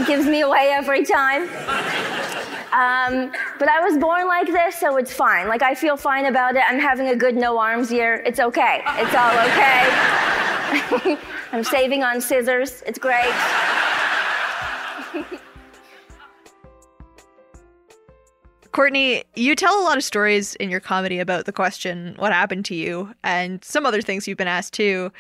It 0.01 0.07
gives 0.07 0.27
me 0.27 0.41
away 0.43 0.73
every 0.73 1.05
time. 1.05 1.43
Um, 2.73 3.33
but 3.59 3.69
I 3.69 3.81
was 3.81 3.99
born 3.99 4.29
like 4.29 4.47
this, 4.47 4.77
so 4.77 4.97
it's 4.97 5.13
fine. 5.13 5.49
Like 5.49 5.63
I 5.63 5.75
feel 5.75 5.97
fine 5.97 6.27
about 6.27 6.55
it. 6.55 6.63
I'm 6.67 6.79
having 6.79 7.09
a 7.09 7.17
good 7.17 7.37
no 7.37 7.59
arms 7.59 7.91
year. 7.91 8.23
It's 8.25 8.39
okay. 8.39 8.83
It's 8.87 9.15
all 9.15 9.33
okay. 9.49 11.19
I'm 11.53 11.65
saving 11.65 12.05
on 12.05 12.21
scissors. 12.21 12.83
It's 12.87 12.99
great. 12.99 13.35
Courtney, 18.73 19.25
you 19.35 19.57
tell 19.57 19.81
a 19.81 19.83
lot 19.83 19.97
of 19.97 20.05
stories 20.05 20.55
in 20.55 20.71
your 20.71 20.79
comedy 20.79 21.19
about 21.19 21.45
the 21.45 21.53
question, 21.53 22.15
what 22.19 22.33
happened 22.33 22.65
to 22.67 22.77
you, 22.77 23.13
and 23.25 23.65
some 23.65 23.85
other 23.85 24.01
things 24.01 24.29
you've 24.29 24.39
been 24.39 24.47
asked 24.47 24.75
too. 24.75 25.11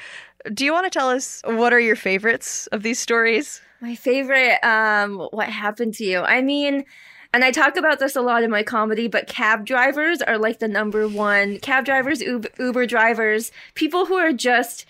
Do 0.53 0.65
you 0.65 0.73
want 0.73 0.91
to 0.91 0.91
tell 0.91 1.11
us 1.11 1.43
what 1.45 1.73
are 1.73 1.81
your 1.81 1.97
favorites 1.97 2.67
of 2.69 2.83
these 2.83 2.99
stories? 2.99 3.61
My 3.81 3.95
favorite, 3.95 4.63
um, 4.65 5.19
what 5.33 5.49
happened 5.49 5.95
to 5.95 6.05
you? 6.05 6.21
I 6.21 6.43
mean, 6.43 6.85
and 7.33 7.45
I 7.45 7.51
talk 7.51 7.77
about 7.77 7.99
this 7.99 8.17
a 8.17 8.21
lot 8.21 8.43
in 8.43 8.51
my 8.51 8.63
comedy, 8.63 9.09
but 9.09 9.27
cab 9.27 9.65
drivers 9.65 10.21
are 10.21 10.37
like 10.37 10.59
the 10.59 10.69
number 10.69 11.09
one. 11.09 11.59
Cab 11.61 11.85
drivers, 11.85 12.21
Uber, 12.21 12.49
Uber 12.59 12.87
drivers, 12.87 13.53
people 13.75 14.07
who 14.07 14.17
are 14.17 14.33
just 14.33 14.85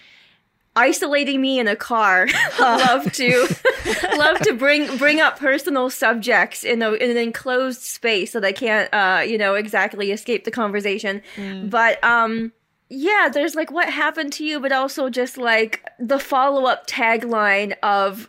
isolating 0.74 1.40
me 1.40 1.58
in 1.58 1.68
a 1.68 1.76
car. 1.76 2.28
Love 2.60 3.12
to 3.12 3.48
love 4.16 4.38
to 4.40 4.52
bring 4.54 4.96
bring 4.98 5.20
up 5.20 5.38
personal 5.38 5.90
subjects 5.90 6.64
in 6.64 6.82
a 6.82 6.92
in 6.92 7.10
an 7.10 7.16
enclosed 7.16 7.82
space 7.82 8.32
so 8.32 8.40
they 8.40 8.52
can't 8.52 8.92
uh 8.94 9.22
you 9.22 9.36
know 9.36 9.54
exactly 9.54 10.12
escape 10.12 10.44
the 10.44 10.50
conversation. 10.50 11.22
But 11.68 12.02
um 12.04 12.52
yeah 12.90 13.30
there's 13.32 13.54
like 13.54 13.70
what 13.70 13.88
happened 13.88 14.32
to 14.32 14.44
you 14.44 14.60
but 14.60 14.72
also 14.72 15.08
just 15.08 15.38
like 15.38 15.88
the 15.98 16.18
follow-up 16.18 16.86
tagline 16.86 17.74
of 17.82 18.28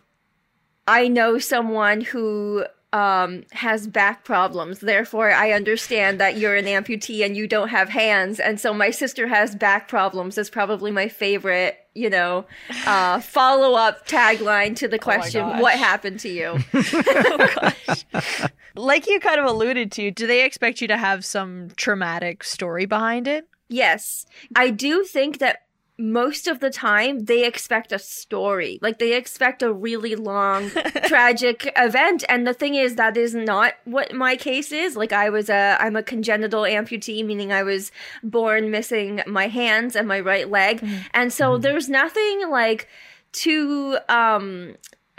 i 0.87 1.07
know 1.07 1.37
someone 1.37 2.01
who 2.01 2.63
um 2.93 3.43
has 3.51 3.87
back 3.87 4.23
problems 4.23 4.79
therefore 4.79 5.31
i 5.31 5.51
understand 5.51 6.19
that 6.19 6.37
you're 6.37 6.55
an 6.55 6.65
amputee 6.65 7.25
and 7.25 7.35
you 7.35 7.47
don't 7.47 7.69
have 7.69 7.89
hands 7.89 8.39
and 8.39 8.59
so 8.59 8.73
my 8.73 8.91
sister 8.91 9.27
has 9.27 9.55
back 9.55 9.87
problems 9.87 10.37
is 10.37 10.49
probably 10.49 10.91
my 10.91 11.07
favorite 11.07 11.77
you 11.95 12.09
know 12.09 12.45
uh 12.85 13.19
follow-up 13.21 14.07
tagline 14.07 14.75
to 14.75 14.87
the 14.87 14.99
question 14.99 15.41
gosh. 15.41 15.61
what 15.61 15.77
happened 15.77 16.19
to 16.19 16.29
you 16.29 16.57
Like 18.75 19.07
you 19.07 19.19
kind 19.19 19.39
of 19.39 19.45
alluded 19.45 19.91
to, 19.93 20.11
do 20.11 20.25
they 20.25 20.45
expect 20.45 20.81
you 20.81 20.87
to 20.87 20.97
have 20.97 21.25
some 21.25 21.71
traumatic 21.75 22.43
story 22.43 22.85
behind 22.85 23.27
it? 23.27 23.47
Yes. 23.71 24.25
I 24.55 24.69
do 24.69 25.03
think 25.03 25.39
that 25.39 25.63
most 25.97 26.47
of 26.47 26.59
the 26.59 26.69
time 26.69 27.25
they 27.25 27.45
expect 27.45 27.91
a 27.91 27.99
story. 27.99 28.79
Like 28.81 28.99
they 28.99 29.15
expect 29.15 29.61
a 29.61 29.71
really 29.71 30.15
long 30.15 30.69
tragic 31.05 31.71
event 31.75 32.23
and 32.27 32.45
the 32.45 32.53
thing 32.53 32.75
is 32.75 32.95
that 32.95 33.15
is 33.15 33.35
not 33.35 33.75
what 33.85 34.13
my 34.13 34.35
case 34.35 34.71
is. 34.71 34.97
Like 34.97 35.13
I 35.13 35.29
was 35.29 35.49
a 35.49 35.77
I'm 35.79 35.95
a 35.95 36.03
congenital 36.03 36.63
amputee 36.63 37.25
meaning 37.25 37.53
I 37.53 37.63
was 37.63 37.91
born 38.23 38.71
missing 38.71 39.21
my 39.27 39.47
hands 39.47 39.95
and 39.95 40.07
my 40.07 40.19
right 40.19 40.49
leg. 40.49 40.83
And 41.13 41.31
so 41.31 41.57
there's 41.57 41.87
nothing 41.87 42.49
like 42.49 42.87
too 43.31 43.97
um 44.09 44.75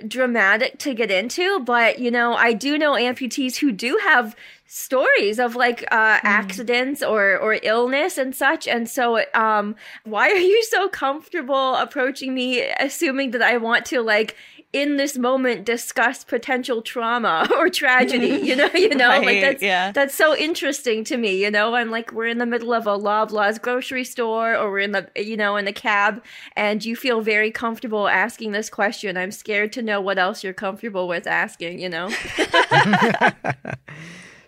dramatic 0.06 0.78
to 0.80 0.94
get 0.94 1.10
into, 1.10 1.60
but 1.60 1.98
you 2.00 2.10
know, 2.10 2.34
I 2.34 2.52
do 2.52 2.76
know 2.76 2.92
amputees 2.92 3.56
who 3.56 3.72
do 3.72 3.98
have 4.02 4.34
stories 4.74 5.38
of 5.38 5.54
like 5.54 5.82
uh 5.92 6.18
accidents 6.22 7.02
or 7.02 7.36
or 7.36 7.58
illness 7.62 8.16
and 8.16 8.34
such. 8.34 8.66
And 8.66 8.88
so 8.88 9.22
um 9.34 9.76
why 10.04 10.30
are 10.30 10.36
you 10.36 10.62
so 10.64 10.88
comfortable 10.88 11.74
approaching 11.74 12.32
me 12.32 12.62
assuming 12.80 13.32
that 13.32 13.42
I 13.42 13.58
want 13.58 13.84
to 13.86 14.00
like 14.00 14.34
in 14.72 14.96
this 14.96 15.18
moment 15.18 15.66
discuss 15.66 16.24
potential 16.24 16.80
trauma 16.80 17.46
or 17.58 17.68
tragedy? 17.68 18.40
You 18.52 18.56
know 18.56 18.70
you 18.74 18.94
know 18.94 19.08
like 19.08 19.42
that's 19.42 19.62
yeah. 19.62 19.92
that's 19.92 20.14
so 20.14 20.34
interesting 20.34 21.04
to 21.04 21.18
me 21.18 21.36
you 21.36 21.50
know? 21.50 21.74
I'm 21.74 21.90
like 21.90 22.10
we're 22.10 22.28
in 22.28 22.38
the 22.38 22.46
middle 22.46 22.72
of 22.72 22.86
a 22.86 22.98
loblaws 22.98 23.60
grocery 23.60 24.04
store 24.04 24.56
or 24.56 24.70
we're 24.70 24.78
in 24.78 24.92
the 24.92 25.06
you 25.16 25.36
know 25.36 25.56
in 25.56 25.66
the 25.66 25.72
cab 25.74 26.24
and 26.56 26.82
you 26.82 26.96
feel 26.96 27.20
very 27.20 27.50
comfortable 27.50 28.08
asking 28.08 28.52
this 28.52 28.70
question. 28.70 29.18
I'm 29.18 29.32
scared 29.32 29.70
to 29.74 29.82
know 29.82 30.00
what 30.00 30.18
else 30.18 30.42
you're 30.42 30.54
comfortable 30.54 31.08
with 31.08 31.26
asking 31.26 31.78
you 31.78 31.90
know 31.90 32.08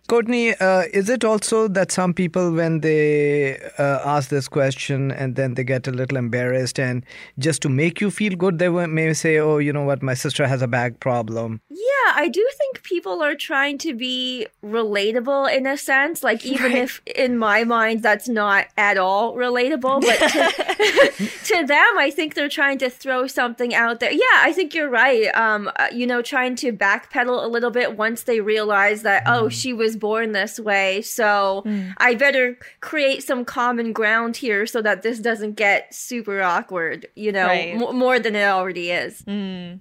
Courtney, 0.07 0.55
uh, 0.57 0.83
is 0.93 1.09
it 1.09 1.25
also 1.25 1.67
that 1.69 1.91
some 1.91 2.13
people, 2.13 2.53
when 2.53 2.81
they 2.81 3.59
uh, 3.79 4.01
ask 4.05 4.29
this 4.29 4.49
question 4.49 5.11
and 5.11 5.35
then 5.35 5.55
they 5.55 5.65
get 5.65 5.89
a 5.89 5.91
little 5.91 6.19
embarrassed, 6.19 6.79
and 6.79 7.07
just 7.39 7.63
to 7.63 7.71
make 7.71 8.03
you 8.03 8.11
feel 8.11 8.37
good, 8.37 8.59
they 8.59 8.69
may 8.69 9.15
say, 9.15 9.39
"Oh, 9.39 9.57
you 9.57 9.73
know 9.73 9.83
what, 9.83 10.03
my 10.03 10.13
sister 10.13 10.47
has 10.47 10.61
a 10.61 10.69
back 10.69 11.01
problem." 11.01 11.63
Yeah, 11.71 12.13
I 12.17 12.29
do 12.29 12.47
think 12.59 12.83
people 12.83 13.23
are 13.23 13.35
trying 13.35 13.79
to 13.79 13.95
be 13.95 14.47
relatable 14.63 15.57
in 15.57 15.67
a 15.67 15.79
sense. 15.79 16.23
Like, 16.23 16.45
even 16.45 16.73
if 16.73 17.01
in 17.07 17.39
my 17.39 17.65
mind 17.65 18.03
that's 18.03 18.29
not 18.29 18.67
at 18.77 18.99
all 18.99 19.35
relatable, 19.35 20.03
but 20.03 20.19
to, 20.19 21.29
to 21.45 21.67
them, 21.67 21.99
I 21.99 22.11
think 22.15 22.35
they're 22.35 22.51
trying 22.51 22.77
to 22.79 22.91
throw 22.91 23.27
something 23.27 23.75
out 23.75 24.01
there. 24.01 24.13
Yeah, 24.13 24.35
I 24.35 24.53
think 24.53 24.75
you're 24.75 24.91
right. 24.91 25.35
Um, 25.35 25.71
uh, 25.77 25.89
you 25.93 26.07
know, 26.07 26.21
trying 26.21 26.57
to 26.57 26.75
backpedal 26.75 27.43
a 27.43 27.49
little 27.49 27.71
bit 27.71 27.97
once 27.97 28.25
they 28.25 28.41
realize 28.41 29.01
that, 29.03 29.23
oh, 29.27 29.49
she 29.49 29.73
was 29.73 29.94
born 29.97 30.33
this 30.33 30.59
way. 30.59 31.03
So 31.03 31.63
hmm. 31.65 31.91
I 31.99 32.15
better 32.15 32.59
create 32.81 33.23
some 33.23 33.45
common 33.45 33.93
ground 33.93 34.37
here 34.37 34.67
so 34.67 34.83
that 34.83 35.03
this 35.03 35.19
doesn't 35.19 35.55
get 35.55 35.95
super 35.95 36.43
awkward, 36.43 37.07
you 37.15 37.33
know, 37.33 37.47
Right. 37.47 37.77
mo- 37.77 37.93
more 37.93 38.19
than 38.19 38.37
it 38.37 38.45
already 38.45 38.91
is. 38.91 39.23
Hmm. 39.23 39.75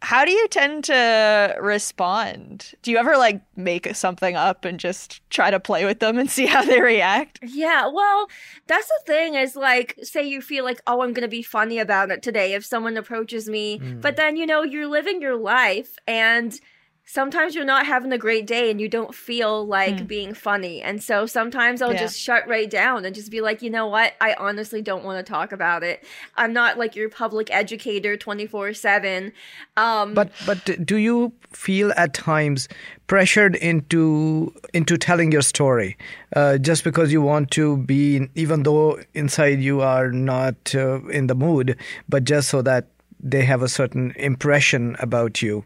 How 0.00 0.24
do 0.24 0.30
you 0.30 0.46
tend 0.46 0.84
to 0.84 1.56
respond? 1.60 2.72
Do 2.82 2.92
you 2.92 2.98
ever 2.98 3.16
like 3.16 3.42
make 3.56 3.96
something 3.96 4.36
up 4.36 4.64
and 4.64 4.78
just 4.78 5.28
try 5.28 5.50
to 5.50 5.58
play 5.58 5.84
with 5.84 5.98
them 5.98 6.18
and 6.18 6.30
see 6.30 6.46
how 6.46 6.62
they 6.62 6.80
react? 6.80 7.40
Yeah, 7.42 7.88
well, 7.88 8.28
that's 8.68 8.86
the 8.86 9.12
thing 9.12 9.34
is 9.34 9.56
like, 9.56 9.98
say 10.04 10.22
you 10.22 10.40
feel 10.40 10.64
like, 10.64 10.80
oh, 10.86 11.02
I'm 11.02 11.12
going 11.12 11.22
to 11.22 11.28
be 11.28 11.42
funny 11.42 11.80
about 11.80 12.12
it 12.12 12.22
today 12.22 12.52
if 12.52 12.64
someone 12.64 12.96
approaches 12.96 13.48
me, 13.48 13.78
hmm. 13.78 14.00
but 14.00 14.14
then, 14.14 14.36
you 14.36 14.46
know, 14.46 14.62
you're 14.62 14.86
living 14.86 15.20
your 15.20 15.36
life 15.36 15.96
and 16.06 16.60
sometimes 17.08 17.54
you're 17.54 17.64
not 17.64 17.86
having 17.86 18.12
a 18.12 18.18
great 18.18 18.46
day 18.46 18.70
and 18.70 18.80
you 18.82 18.88
don't 18.88 19.14
feel 19.14 19.66
like 19.66 20.06
being 20.06 20.34
funny. 20.34 20.82
And 20.82 21.02
so 21.02 21.24
sometimes 21.24 21.80
I'll 21.80 21.94
Yeah. 21.94 22.00
just 22.06 22.20
shut 22.20 22.46
right 22.46 22.68
down 22.68 23.06
and 23.06 23.14
just 23.14 23.30
be 23.30 23.40
like, 23.40 23.62
you 23.62 23.70
know 23.70 23.86
what? 23.86 24.12
I 24.20 24.34
honestly 24.34 24.82
don't 24.82 25.04
want 25.04 25.24
to 25.24 25.28
talk 25.32 25.50
about 25.50 25.82
it. 25.82 26.04
I'm 26.36 26.52
not 26.52 26.76
like 26.76 26.94
your 26.94 27.08
public 27.08 27.50
educator 27.50 28.16
24 28.18 28.74
7. 28.74 29.32
Um, 29.78 30.12
But 30.14 30.28
but 30.44 30.84
do 30.84 30.96
you 30.96 31.32
feel 31.50 31.92
at 31.96 32.12
times 32.12 32.68
pressured 33.06 33.56
into 33.56 34.52
into 34.74 34.98
telling 34.98 35.32
your 35.32 35.42
story 35.42 35.96
uh, 36.36 36.58
just 36.58 36.84
because 36.84 37.10
you 37.10 37.22
want 37.22 37.50
to 37.52 37.78
be, 37.78 38.28
even 38.34 38.64
though 38.64 38.98
inside 39.14 39.60
you 39.60 39.80
are 39.80 40.12
not 40.12 40.74
uh, 40.74 41.00
in 41.08 41.26
the 41.26 41.34
mood, 41.34 41.76
but 42.06 42.24
just 42.24 42.48
so 42.50 42.60
that 42.62 42.84
they 43.18 43.44
have 43.46 43.62
a 43.62 43.68
certain 43.68 44.12
impression 44.16 44.94
about 45.00 45.40
you? 45.42 45.64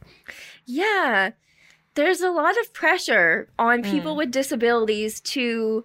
Yeah. 0.73 1.33
There's 1.95 2.23
a 2.23 2.31
lot 2.31 2.59
of 2.59 2.73
pressure 2.73 3.49
on 3.59 3.83
people 3.83 4.17
with 4.17 4.31
disabilities 4.31 5.21
to 5.21 5.85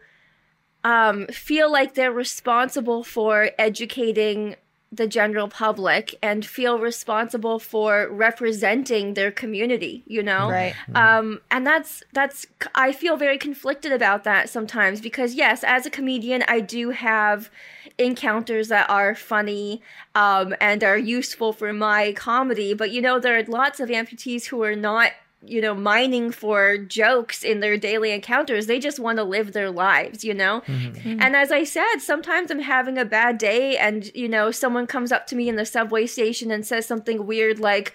um, 0.86 1.27
feel 1.27 1.70
like 1.70 1.94
they're 1.94 2.13
responsible 2.13 3.03
for 3.03 3.51
educating 3.60 4.56
the 4.91 5.06
general 5.08 5.48
public 5.50 6.17
and 6.22 6.46
feel 6.46 6.79
responsible 6.79 7.60
for 7.60 8.08
representing 8.10 9.15
their 9.15 9.32
community 9.32 10.01
you 10.08 10.24
know 10.24 10.50
Right. 10.50 10.74
um 10.96 11.41
and 11.51 11.67
that's 11.67 12.03
that's 12.13 12.48
i 12.74 12.91
feel 12.94 13.17
very 13.17 13.38
conflicted 13.38 13.91
about 13.91 14.24
that 14.24 14.50
sometimes 14.50 15.01
because 15.01 15.36
yes 15.36 15.63
as 15.63 15.86
a 15.86 15.89
comedian 15.89 16.44
i 16.48 16.62
do 16.62 16.91
have 16.91 17.50
encounters 17.98 18.67
that 18.70 18.89
are 18.89 19.13
funny 19.15 19.82
um 20.15 20.56
and 20.62 20.84
are 20.84 20.98
useful 20.98 21.51
for 21.51 21.74
my 21.74 22.13
comedy 22.13 22.74
but 22.74 22.91
you 22.91 23.01
know 23.01 23.20
there 23.20 23.38
are 23.38 23.44
lots 23.44 23.79
of 23.79 23.89
amputees 23.89 24.46
who 24.46 24.62
are 24.63 24.75
not 24.75 25.12
you 25.44 25.62
know 25.62 25.75
mining 25.75 26.32
for 26.32 26.77
jokes 26.77 27.44
in 27.44 27.60
their 27.60 27.77
daily 27.77 28.12
encounters 28.12 28.65
they 28.65 28.79
just 28.79 29.00
want 29.00 29.17
to 29.17 29.24
live 29.24 29.53
their 29.53 29.70
lives 29.70 30.24
you 30.24 30.34
know 30.34 30.62
mm-hmm. 30.62 30.88
Mm-hmm. 30.98 31.22
and 31.22 31.36
as 31.36 31.51
I 31.51 31.63
said, 31.63 31.98
sometimes 32.00 32.51
I'm 32.51 32.60
having 32.60 32.98
a 32.98 33.06
bad 33.06 33.38
day, 33.38 33.77
and 33.77 34.13
you 34.15 34.27
know, 34.27 34.51
someone 34.51 34.88
comes 34.88 35.12
up 35.12 35.27
to 35.27 35.36
me 35.36 35.50
in 35.50 35.56
the 35.56 35.65
subway 35.65 36.06
station 36.06 36.51
and 36.51 36.65
says 36.65 36.86
something 36.86 37.25
weird 37.25 37.60
like, 37.60 37.94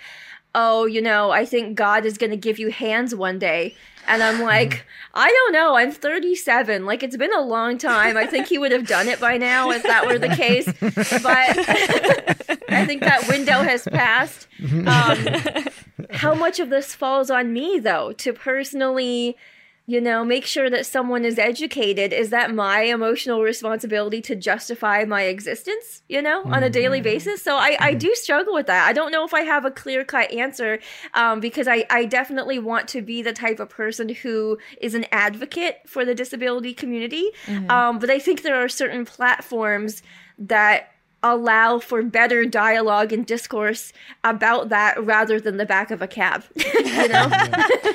"Oh, 0.55 0.87
you 0.87 1.03
know, 1.03 1.31
I 1.31 1.45
think 1.45 1.77
God 1.77 2.07
is 2.07 2.19
going 2.19 2.31
to 2.31 2.37
give 2.37 2.59
you 2.59 2.71
hands 2.71 3.15
one 3.15 3.39
day." 3.39 3.75
And 4.09 4.21
I'm 4.21 4.37
mm-hmm. 4.37 4.45
like, 4.45 4.85
I 5.15 5.31
don't 5.31 5.53
know. 5.53 5.77
I'm 5.77 5.93
37. 5.93 6.85
Like, 6.85 7.05
it's 7.05 7.17
been 7.17 7.33
a 7.33 7.41
long 7.41 7.79
time. 7.79 8.17
I 8.17 8.27
think 8.27 8.49
he 8.49 8.59
would 8.59 8.73
have 8.73 8.89
done 8.89 9.07
it 9.07 9.21
by 9.21 9.37
now 9.37 9.71
if 9.71 9.85
that 9.85 10.07
were 10.07 10.19
the 10.19 10.29
case. 10.31 10.67
But 10.67 11.23
I 12.69 12.85
think 12.85 13.03
that 13.03 13.29
window 13.29 13.63
has 13.63 13.85
passed. 13.85 14.49
Um, 14.61 15.69
how 16.12 16.35
much 16.45 16.61
of 16.61 16.71
this 16.71 16.95
falls 16.95 17.31
on 17.31 17.52
me, 17.52 17.78
though, 17.78 18.12
to 18.12 18.33
personally 18.33 19.37
you 19.85 20.00
know, 20.00 20.25
make 20.25 20.47
sure 20.47 20.71
that 20.71 20.87
someone 20.87 21.25
is 21.25 21.38
educated. 21.38 22.12
Is 22.12 22.31
that 22.31 22.54
my 22.54 22.83
emotional 22.83 23.42
responsibility 23.42 24.21
to 24.23 24.37
justify 24.37 25.04
my 25.04 25.23
existence, 25.23 26.02
you 26.09 26.23
know, 26.23 26.45
on 26.45 26.62
a 26.62 26.71
daily 26.71 27.00
basis? 27.00 27.42
So 27.42 27.57
I, 27.57 27.76
I 27.81 27.95
do 27.95 28.14
struggle 28.14 28.54
with 28.54 28.69
that. 28.69 28.87
I 28.87 28.92
don't 28.92 29.11
know 29.11 29.25
if 29.25 29.35
I 29.35 29.40
have 29.40 29.64
a 29.64 29.73
clear 29.73 30.04
cut 30.04 30.31
answer 30.33 30.78
um, 31.14 31.40
because 31.40 31.66
I, 31.66 31.85
I 31.90 32.04
definitely 32.04 32.61
want 32.61 32.87
to 32.88 33.02
be 33.02 33.23
the 33.23 33.33
type 33.33 33.59
of 33.59 33.71
person 33.71 34.09
who 34.09 34.57
is 34.81 34.95
an 34.95 35.04
advocate 35.11 35.81
for 35.87 36.04
the 36.04 36.14
disability 36.14 36.75
community. 36.75 37.31
Um, 37.69 37.99
but 37.99 38.09
I 38.09 38.21
think 38.21 38.42
there 38.42 38.62
are 38.62 38.69
certain 38.69 39.04
platforms 39.04 40.02
that 40.38 40.92
allow 41.23 41.79
for 41.79 42.02
better 42.02 42.45
dialogue 42.45 43.12
and 43.12 43.26
discourse 43.26 43.93
about 44.25 44.69
that 44.71 45.02
rather 45.02 45.41
than 45.41 45.57
the 45.57 45.67
back 45.67 45.91
of 45.91 46.02
a 46.02 46.09
cab, 46.09 46.45
you 46.57 47.09
know? 47.09 47.31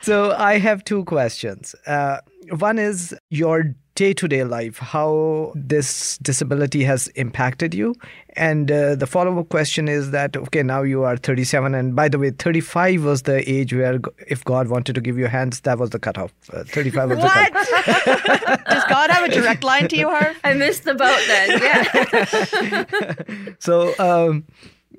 So 0.00 0.32
I 0.32 0.58
have 0.58 0.84
two 0.84 1.04
questions. 1.04 1.74
Uh, 1.86 2.18
one 2.58 2.78
is 2.78 3.14
your 3.30 3.74
day 3.98 4.14
to 4.14 4.28
day 4.28 4.44
life, 4.44 4.78
how 4.78 5.52
this 5.56 6.18
disability 6.18 6.84
has 6.84 7.08
impacted 7.22 7.74
you. 7.74 7.96
And 8.36 8.70
uh, 8.70 8.94
the 8.94 9.08
follow 9.08 9.36
up 9.40 9.48
question 9.48 9.88
is 9.88 10.12
that, 10.12 10.36
okay, 10.36 10.62
now 10.62 10.82
you 10.82 11.02
are 11.02 11.16
37. 11.16 11.74
And 11.74 11.96
by 11.96 12.08
the 12.08 12.16
way, 12.16 12.30
35 12.30 13.02
was 13.02 13.22
the 13.22 13.38
age 13.50 13.74
where 13.74 13.98
if 14.28 14.44
God 14.44 14.68
wanted 14.68 14.94
to 14.94 15.00
give 15.00 15.18
you 15.18 15.26
hands, 15.26 15.62
that 15.62 15.80
was 15.80 15.90
the 15.90 15.98
cutoff. 15.98 16.32
Uh, 16.52 16.62
35 16.62 17.10
was 17.10 17.18
the 17.18 17.28
cutoff. 17.28 18.64
Does 18.70 18.84
God 18.84 19.10
have 19.10 19.24
a 19.24 19.32
direct 19.32 19.64
line 19.64 19.88
to 19.88 19.96
you, 19.96 20.08
Harv? 20.08 20.38
I 20.44 20.54
missed 20.54 20.84
the 20.84 20.94
boat 20.94 21.20
then. 21.26 21.48
Yeah. 21.60 22.84
So, 23.58 23.94
um, 23.98 24.44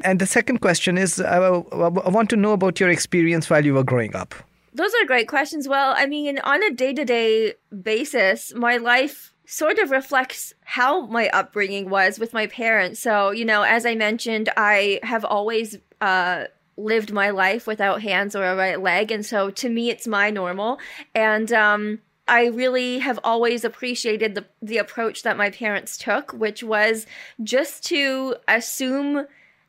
and 0.04 0.20
the 0.20 0.26
second 0.26 0.60
question 0.60 0.98
is 0.98 1.22
uh, 1.22 1.62
I 1.72 2.10
want 2.10 2.30
to 2.32 2.36
know 2.36 2.52
about 2.52 2.80
your 2.82 2.90
experience 2.90 3.50
while 3.50 3.64
you 3.64 3.74
were 3.74 3.84
growing 3.84 4.14
up. 4.16 4.36
Those 4.80 4.94
are 4.96 5.06
great 5.06 5.28
questions. 5.28 5.68
Well, 5.68 5.94
I 5.98 6.06
mean, 6.06 6.40
on 6.40 6.64
a 6.64 6.72
day 6.72 6.94
to 6.94 7.04
day 7.04 7.56
basis, 7.84 8.54
my 8.56 8.78
life 8.78 9.34
sort 9.46 9.78
of 9.78 9.92
reflects 9.92 10.54
how 10.64 11.06
my 11.08 11.28
upbringing 11.32 11.90
was 11.90 12.18
with 12.18 12.32
my 12.32 12.48
parents. 12.48 13.02
So, 13.02 13.32
you 13.32 13.44
know, 13.44 13.64
as 13.64 13.86
I 13.86 13.96
mentioned, 13.96 14.48
I 14.56 15.02
have 15.04 15.26
always 15.26 15.78
uh, 16.00 16.46
lived 16.78 17.12
my 17.12 17.32
life 17.32 17.68
without 17.68 18.02
hands 18.02 18.38
or 18.38 18.46
a 18.46 18.56
right 18.56 18.82
leg. 18.82 19.12
And 19.12 19.26
so 19.26 19.50
to 19.50 19.68
me, 19.68 19.90
it's 19.90 20.08
my 20.08 20.30
normal. 20.30 20.80
And, 21.14 21.52
um, 21.52 22.00
I 22.26 22.46
really 22.46 23.00
have 23.00 23.20
always 23.24 23.66
appreciated 23.66 24.36
the 24.36 24.46
the 24.62 24.78
approach 24.78 25.24
that 25.24 25.36
my 25.36 25.50
parents 25.50 25.98
took, 25.98 26.32
which 26.32 26.62
was 26.62 27.08
just 27.42 27.84
to 27.88 28.36
assume 28.48 29.26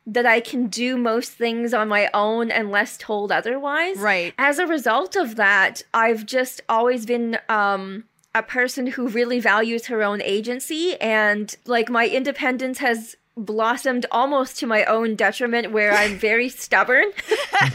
that 0.07 0.25
I 0.25 0.39
can 0.39 0.67
do 0.67 0.97
most 0.97 1.31
things 1.33 1.73
on 1.73 1.87
my 1.87 2.09
own 2.13 2.51
unless 2.51 2.97
told 2.97 3.31
otherwise. 3.31 3.97
Right. 3.97 4.33
As 4.37 4.59
a 4.59 4.65
result 4.65 5.15
of 5.15 5.35
that, 5.35 5.83
I've 5.93 6.25
just 6.25 6.61
always 6.67 7.05
been 7.05 7.37
um 7.49 8.05
a 8.33 8.41
person 8.41 8.87
who 8.87 9.07
really 9.09 9.39
values 9.39 9.87
her 9.87 10.01
own 10.01 10.21
agency 10.21 10.99
and 11.01 11.55
like 11.65 11.89
my 11.89 12.07
independence 12.07 12.79
has 12.79 13.17
blossomed 13.37 14.05
almost 14.11 14.57
to 14.59 14.67
my 14.67 14.83
own 14.85 15.15
detriment 15.15 15.71
where 15.71 15.93
I'm 15.93 16.17
very 16.17 16.49
stubborn. 16.49 17.05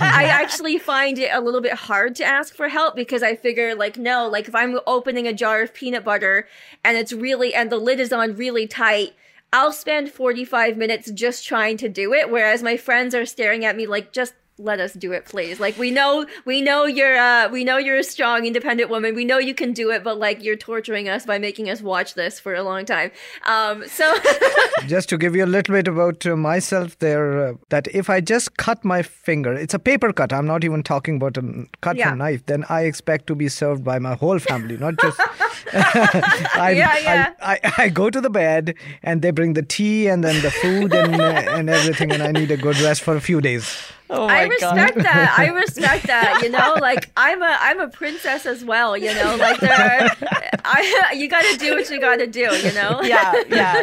I 0.01 0.25
actually 0.25 0.79
find 0.79 1.19
it 1.19 1.31
a 1.33 1.41
little 1.41 1.61
bit 1.61 1.73
hard 1.73 2.15
to 2.17 2.25
ask 2.25 2.55
for 2.55 2.69
help 2.69 2.97
because 2.97 3.23
I 3.23 3.37
figure 3.37 3.75
like 3.75 3.97
no, 3.97 4.29
like 4.29 4.49
if 4.49 4.55
I'm 4.55 4.79
opening 4.87 5.27
a 5.27 5.33
jar 5.33 5.63
of 5.63 5.75
peanut 5.75 6.05
butter 6.05 6.49
and 6.85 6.97
it's 6.97 7.13
really 7.13 7.55
and 7.55 7.71
the 7.71 7.79
lid 7.79 8.01
is 8.01 8.13
on 8.13 8.37
really 8.37 8.67
tight, 8.67 9.15
I'll 9.53 9.73
spend 9.73 10.11
45 10.11 10.77
minutes 10.77 11.11
just 11.11 11.47
trying 11.47 11.77
to 11.79 11.89
do 11.89 12.13
it 12.13 12.31
whereas 12.31 12.63
my 12.63 12.77
friends 12.77 13.15
are 13.15 13.27
staring 13.27 13.65
at 13.65 13.77
me 13.77 13.87
like 13.87 14.13
just 14.13 14.35
let 14.59 14.81
us 14.81 14.93
do 14.95 15.13
it 15.13 15.25
please. 15.27 15.61
Like 15.61 15.77
we 15.79 15.91
know 15.91 16.27
we 16.47 16.63
know 16.63 16.87
you're 16.87 17.17
uh 17.17 17.49
we 17.51 17.63
know 17.65 17.77
you're 17.77 17.99
a 17.99 18.03
strong 18.05 18.47
independent 18.47 18.89
woman. 18.91 19.15
We 19.15 19.25
know 19.25 19.39
you 19.39 19.55
can 19.55 19.73
do 19.73 19.91
it 19.91 20.03
but 20.03 20.19
like 20.19 20.43
you're 20.43 20.57
torturing 20.57 21.09
us 21.09 21.27
by 21.27 21.39
making 21.39 21.69
us 21.69 21.83
watch 21.83 22.15
this 22.15 22.41
for 22.41 22.55
a 22.55 22.63
long 22.63 22.85
time. 22.87 23.11
Um 23.45 23.87
so 23.87 24.15
just 24.87 25.09
to 25.11 25.19
give 25.19 25.37
you 25.37 25.45
a 25.45 25.53
little 25.57 25.75
bit 25.75 25.89
about 25.89 26.25
uh, 26.27 26.37
myself 26.37 26.99
there 27.01 27.49
uh, 27.49 27.55
that 27.71 27.87
if 27.89 28.09
i 28.09 28.21
just 28.21 28.57
cut 28.57 28.85
my 28.85 29.03
finger 29.03 29.53
it's 29.53 29.75
a 29.75 29.79
paper 29.79 30.13
cut. 30.13 30.33
I'm 30.33 30.47
not 30.47 30.65
even 30.65 30.83
talking 30.83 31.17
about 31.17 31.37
a 31.37 31.67
cut 31.83 31.97
Yeah. 31.97 32.11
from 32.11 32.19
knife. 32.19 32.47
Then 32.47 32.65
i 32.69 32.83
expect 32.83 33.27
to 33.29 33.35
be 33.35 33.49
served 33.49 33.85
by 33.85 33.99
my 33.99 34.15
whole 34.15 34.39
family 34.39 34.77
not 34.79 34.97
just 35.01 35.21
I, 35.73 36.75
Yeah, 36.77 36.97
yeah. 36.99 37.33
I, 37.41 37.59
I, 37.65 37.73
I 37.85 37.89
go 37.89 38.09
to 38.11 38.21
the 38.21 38.31
bed 38.31 38.75
and 39.03 39.21
they 39.23 39.31
bring 39.31 39.53
the 39.55 39.63
tea 39.63 40.07
and 40.09 40.25
then 40.25 40.41
the 40.43 40.51
food 40.51 40.95
and, 40.95 41.15
uh, 41.21 41.57
and 41.59 41.69
everything 41.69 42.11
and 42.13 42.23
i 42.23 42.33
need 42.33 42.51
a 42.51 42.57
good 42.57 42.79
rest 42.81 43.03
for 43.03 43.17
a 43.17 43.21
few 43.21 43.41
days 43.41 43.77
Oh 44.09 44.27
I 44.27 44.45
respect 44.45 44.99
that. 44.99 45.35
I 45.39 45.47
respect 45.55 46.07
that. 46.07 46.41
You 46.43 46.51
know, 46.51 46.77
like 46.81 47.11
I'm 47.17 47.43
a 47.43 47.57
I'm 47.61 47.81
a 47.81 47.89
princess 47.89 48.47
as 48.47 48.65
well. 48.65 48.97
You 48.97 49.15
know, 49.15 49.37
like 49.37 49.61
there, 49.61 49.73
are, 49.73 50.29
I 50.65 51.13
you 51.17 51.29
got 51.29 51.45
to 51.45 51.57
do 51.59 51.75
what 51.75 51.91
you 51.91 52.01
got 52.01 52.17
to 52.17 52.27
do. 52.27 52.41
You 52.41 52.73
know. 52.73 53.01
yeah, 53.03 53.35
yeah. 53.49 53.83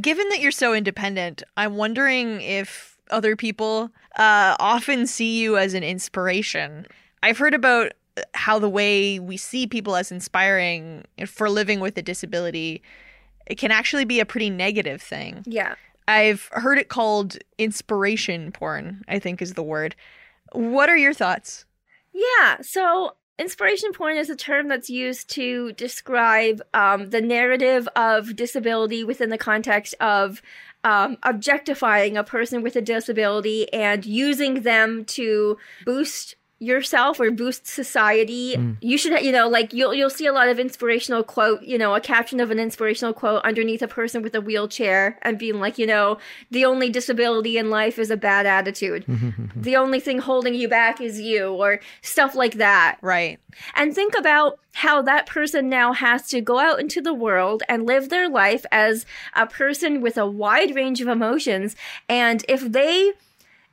Given 0.00 0.28
that 0.30 0.38
you're 0.40 0.52
so 0.52 0.74
independent, 0.74 1.42
I'm 1.56 1.76
wondering 1.76 2.40
if 2.40 2.98
other 3.10 3.36
people 3.36 3.90
uh, 4.16 4.56
often 4.58 5.06
see 5.06 5.40
you 5.40 5.56
as 5.56 5.74
an 5.74 5.82
inspiration. 5.82 6.86
I've 7.22 7.38
heard 7.38 7.54
about 7.54 7.92
how 8.34 8.58
the 8.58 8.68
way 8.68 9.18
we 9.18 9.36
see 9.36 9.66
people 9.66 9.96
as 9.96 10.12
inspiring 10.12 11.04
for 11.26 11.48
living 11.48 11.80
with 11.80 11.96
a 11.96 12.02
disability 12.02 12.82
it 13.46 13.58
can 13.58 13.70
actually 13.70 14.04
be 14.04 14.20
a 14.20 14.26
pretty 14.26 14.50
negative 14.50 15.02
thing. 15.02 15.42
Yeah. 15.46 15.74
I've 16.12 16.48
heard 16.52 16.78
it 16.78 16.88
called 16.88 17.38
inspiration 17.56 18.52
porn, 18.52 19.02
I 19.08 19.18
think 19.18 19.40
is 19.40 19.54
the 19.54 19.62
word. 19.62 19.96
What 20.52 20.90
are 20.90 20.96
your 20.96 21.14
thoughts? 21.14 21.64
Yeah. 22.12 22.58
So 22.60 23.16
inspiration 23.38 23.92
porn 23.92 24.18
is 24.18 24.28
a 24.28 24.36
term 24.36 24.68
that's 24.68 24.90
used 24.90 25.30
to 25.30 25.72
describe 25.72 26.60
um, 26.74 27.10
the 27.10 27.22
narrative 27.22 27.88
of 27.96 28.36
disability 28.36 29.04
within 29.04 29.30
the 29.30 29.38
context 29.38 29.94
of 30.00 30.42
um, 30.84 31.16
objectifying 31.22 32.16
a 32.16 32.24
person 32.24 32.62
with 32.62 32.76
a 32.76 32.82
disability 32.82 33.72
and 33.72 34.04
using 34.04 34.62
them 34.62 35.04
to 35.06 35.56
boost 35.86 36.36
yourself 36.62 37.18
or 37.18 37.30
boost 37.30 37.66
society 37.66 38.56
mm. 38.56 38.76
you 38.80 38.96
should 38.96 39.20
you 39.24 39.32
know 39.32 39.48
like 39.48 39.72
you'll 39.72 39.92
you'll 39.92 40.08
see 40.08 40.26
a 40.26 40.32
lot 40.32 40.48
of 40.48 40.58
inspirational 40.58 41.22
quote 41.22 41.62
you 41.62 41.76
know 41.76 41.94
a 41.94 42.00
caption 42.00 42.38
of 42.40 42.50
an 42.50 42.58
inspirational 42.58 43.12
quote 43.12 43.42
underneath 43.42 43.82
a 43.82 43.88
person 43.88 44.22
with 44.22 44.34
a 44.34 44.40
wheelchair 44.40 45.18
and 45.22 45.38
being 45.38 45.58
like 45.58 45.76
you 45.76 45.86
know 45.86 46.18
the 46.50 46.64
only 46.64 46.88
disability 46.88 47.58
in 47.58 47.70
life 47.70 47.98
is 47.98 48.10
a 48.10 48.16
bad 48.16 48.46
attitude. 48.46 49.04
The 49.56 49.76
only 49.76 50.00
thing 50.00 50.18
holding 50.18 50.54
you 50.54 50.68
back 50.68 51.00
is 51.00 51.20
you 51.20 51.52
or 51.52 51.80
stuff 52.00 52.34
like 52.34 52.54
that. 52.54 52.98
Right. 53.00 53.38
And 53.74 53.94
think 53.94 54.14
about 54.18 54.58
how 54.72 55.02
that 55.02 55.26
person 55.26 55.68
now 55.68 55.92
has 55.92 56.26
to 56.28 56.40
go 56.40 56.58
out 56.58 56.80
into 56.80 57.00
the 57.00 57.14
world 57.14 57.62
and 57.68 57.86
live 57.86 58.08
their 58.08 58.28
life 58.28 58.64
as 58.72 59.06
a 59.34 59.46
person 59.46 60.00
with 60.00 60.16
a 60.18 60.26
wide 60.26 60.74
range 60.74 61.00
of 61.00 61.08
emotions. 61.08 61.76
And 62.08 62.44
if 62.48 62.72
they 62.72 63.12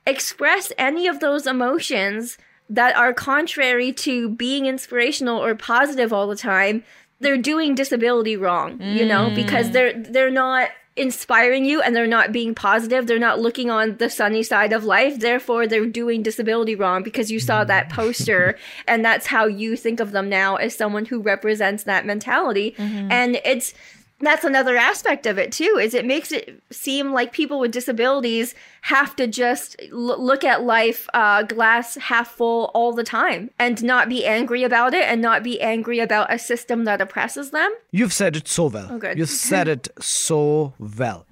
express 0.06 0.72
any 0.78 1.06
of 1.06 1.20
those 1.20 1.46
emotions 1.46 2.38
that 2.70 2.96
are 2.96 3.12
contrary 3.12 3.92
to 3.92 4.30
being 4.30 4.66
inspirational 4.66 5.42
or 5.42 5.54
positive 5.54 6.12
all 6.12 6.26
the 6.26 6.36
time 6.36 6.82
they're 7.20 7.36
doing 7.36 7.74
disability 7.74 8.36
wrong 8.36 8.80
you 8.80 9.04
know 9.04 9.28
mm. 9.28 9.34
because 9.34 9.72
they're 9.72 9.92
they're 10.04 10.30
not 10.30 10.70
inspiring 10.96 11.64
you 11.64 11.80
and 11.80 11.94
they're 11.94 12.06
not 12.06 12.32
being 12.32 12.54
positive. 12.54 13.06
They're 13.06 13.18
not 13.18 13.40
looking 13.40 13.70
on 13.70 13.96
the 13.96 14.10
sunny 14.10 14.42
side 14.42 14.72
of 14.72 14.84
life. 14.84 15.20
Therefore 15.20 15.66
they're 15.66 15.86
doing 15.86 16.22
disability 16.22 16.74
wrong 16.74 17.02
because 17.02 17.30
you 17.30 17.40
saw 17.40 17.64
that 17.64 17.88
mm. 17.88 17.92
poster 17.92 18.58
and 18.86 19.04
that's 19.04 19.26
how 19.26 19.46
you 19.46 19.76
think 19.76 20.00
of 20.00 20.12
them 20.12 20.28
now 20.28 20.56
as 20.56 20.76
someone 20.76 21.06
who 21.06 21.22
represents 21.22 21.84
that 21.84 22.04
mentality. 22.04 22.72
Mm-hmm. 22.72 23.10
And 23.10 23.40
it's 23.44 23.72
that's 24.20 24.44
another 24.44 24.76
aspect 24.76 25.26
of 25.26 25.38
it 25.38 25.50
too 25.52 25.78
is 25.80 25.94
it 25.94 26.04
makes 26.04 26.30
it 26.32 26.62
seem 26.70 27.12
like 27.12 27.32
people 27.32 27.58
with 27.58 27.72
disabilities 27.72 28.54
have 28.82 29.16
to 29.16 29.26
just 29.26 29.76
l- 29.92 30.22
look 30.22 30.44
at 30.44 30.62
life 30.62 31.08
uh, 31.14 31.42
glass 31.42 31.96
half 31.96 32.28
full 32.32 32.70
all 32.74 32.92
the 32.92 33.04
time 33.04 33.50
and 33.58 33.82
not 33.82 34.08
be 34.08 34.24
angry 34.26 34.62
about 34.62 34.94
it 34.94 35.04
and 35.04 35.20
not 35.22 35.42
be 35.42 35.60
angry 35.60 35.98
about 36.00 36.32
a 36.32 36.38
system 36.38 36.84
that 36.84 37.00
oppresses 37.00 37.50
them 37.50 37.70
You've 37.92 38.12
said 38.12 38.36
it 38.36 38.46
so 38.48 38.66
well. 38.66 38.88
Oh, 38.90 38.98
good. 38.98 39.18
You 39.18 39.26
said 39.26 39.66
it 39.68 39.88
so 40.00 40.74
well. 40.78 41.26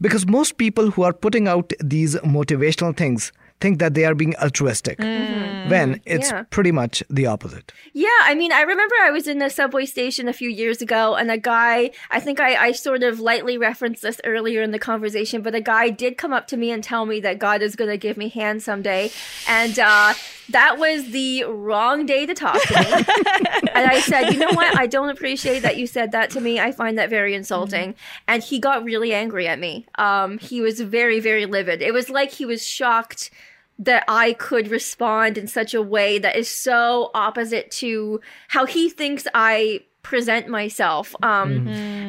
Because 0.00 0.26
most 0.26 0.58
people 0.58 0.90
who 0.92 1.02
are 1.02 1.12
putting 1.12 1.48
out 1.48 1.72
these 1.80 2.14
motivational 2.16 2.96
things 2.96 3.32
think 3.60 3.78
that 3.78 3.94
they 3.94 4.04
are 4.04 4.14
being 4.14 4.34
altruistic, 4.36 4.98
when 4.98 6.00
it's 6.06 6.30
Yeah. 6.30 6.44
pretty 6.50 6.72
much 6.72 7.02
the 7.10 7.26
opposite. 7.26 7.72
Yeah, 7.92 8.08
I 8.22 8.34
mean, 8.34 8.52
I 8.52 8.62
remember 8.62 8.94
I 9.02 9.10
was 9.10 9.26
in 9.26 9.42
a 9.42 9.50
subway 9.50 9.86
station 9.86 10.28
a 10.28 10.32
few 10.32 10.48
years 10.48 10.80
ago, 10.80 11.14
and 11.16 11.30
a 11.30 11.38
guy, 11.38 11.90
I 12.10 12.20
think 12.20 12.40
I, 12.40 12.54
I 12.56 12.72
sort 12.72 13.02
of 13.02 13.20
lightly 13.20 13.58
referenced 13.58 14.02
this 14.02 14.20
earlier 14.24 14.62
in 14.62 14.70
the 14.70 14.78
conversation, 14.78 15.42
but 15.42 15.54
a 15.54 15.60
guy 15.60 15.90
did 15.90 16.16
come 16.16 16.32
up 16.32 16.46
to 16.48 16.56
me 16.56 16.70
and 16.70 16.82
tell 16.84 17.06
me 17.06 17.20
that 17.20 17.38
God 17.38 17.62
is 17.62 17.76
going 17.76 17.90
to 17.90 17.96
give 17.96 18.16
me 18.16 18.28
hands 18.28 18.64
someday. 18.64 19.10
And 19.48 19.78
uh, 19.78 20.14
that 20.50 20.78
was 20.78 21.10
the 21.10 21.44
wrong 21.44 22.06
day 22.06 22.26
to 22.26 22.34
talk 22.34 22.60
to 22.62 22.74
me. 22.74 22.86
and 23.74 23.90
I 23.90 24.00
said, 24.00 24.30
you 24.32 24.38
know 24.38 24.52
what? 24.52 24.78
I 24.78 24.86
don't 24.86 25.08
appreciate 25.10 25.60
that 25.60 25.76
you 25.76 25.86
said 25.86 26.12
that 26.12 26.30
to 26.30 26.40
me. 26.40 26.60
I 26.60 26.72
find 26.72 26.96
that 26.98 27.10
very 27.10 27.34
insulting. 27.34 27.94
And 28.26 28.42
he 28.42 28.58
got 28.58 28.84
really 28.84 29.12
angry 29.12 29.46
at 29.48 29.58
me. 29.58 29.86
Um, 29.96 30.38
he 30.38 30.60
was 30.60 30.80
very, 30.80 31.20
very 31.20 31.46
livid. 31.46 31.82
It 31.82 31.92
was 31.92 32.08
like 32.08 32.30
he 32.32 32.46
was 32.46 32.66
shocked 32.66 33.30
that 33.78 34.04
I 34.08 34.32
could 34.32 34.68
respond 34.68 35.38
in 35.38 35.46
such 35.46 35.72
a 35.72 35.82
way 35.82 36.18
that 36.18 36.36
is 36.36 36.50
so 36.50 37.10
opposite 37.14 37.70
to 37.72 38.20
how 38.48 38.66
he 38.66 38.90
thinks 38.90 39.26
I 39.34 39.82
present 40.02 40.48
myself. 40.48 41.14
Um, 41.22 41.68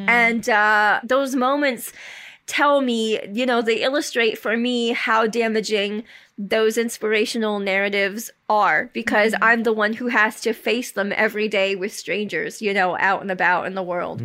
And 0.10 0.49
uh, 0.49 0.99
those 1.03 1.36
moments 1.36 1.93
tell 2.47 2.82
me, 2.82 3.19
you 3.32 3.45
know, 3.45 3.62
they 3.62 3.84
illustrate 3.84 4.39
for 4.39 4.58
me 4.58 4.91
how 4.93 5.27
damaging 5.27 6.03
those 6.36 6.77
inspirational 6.77 7.60
narratives 7.60 8.32
are 8.49 8.89
because 8.93 9.36
I'm 9.41 9.63
the 9.63 9.73
one 9.73 9.93
who 9.93 10.08
has 10.08 10.41
to 10.41 10.53
face 10.53 10.91
them 10.93 11.13
every 11.15 11.47
day 11.47 11.75
with 11.75 11.93
strangers, 11.93 12.62
you 12.62 12.73
know, 12.73 12.97
out 12.97 13.21
and 13.21 13.29
about 13.29 13.67
in 13.67 13.75
the 13.75 13.84
world. 13.84 14.21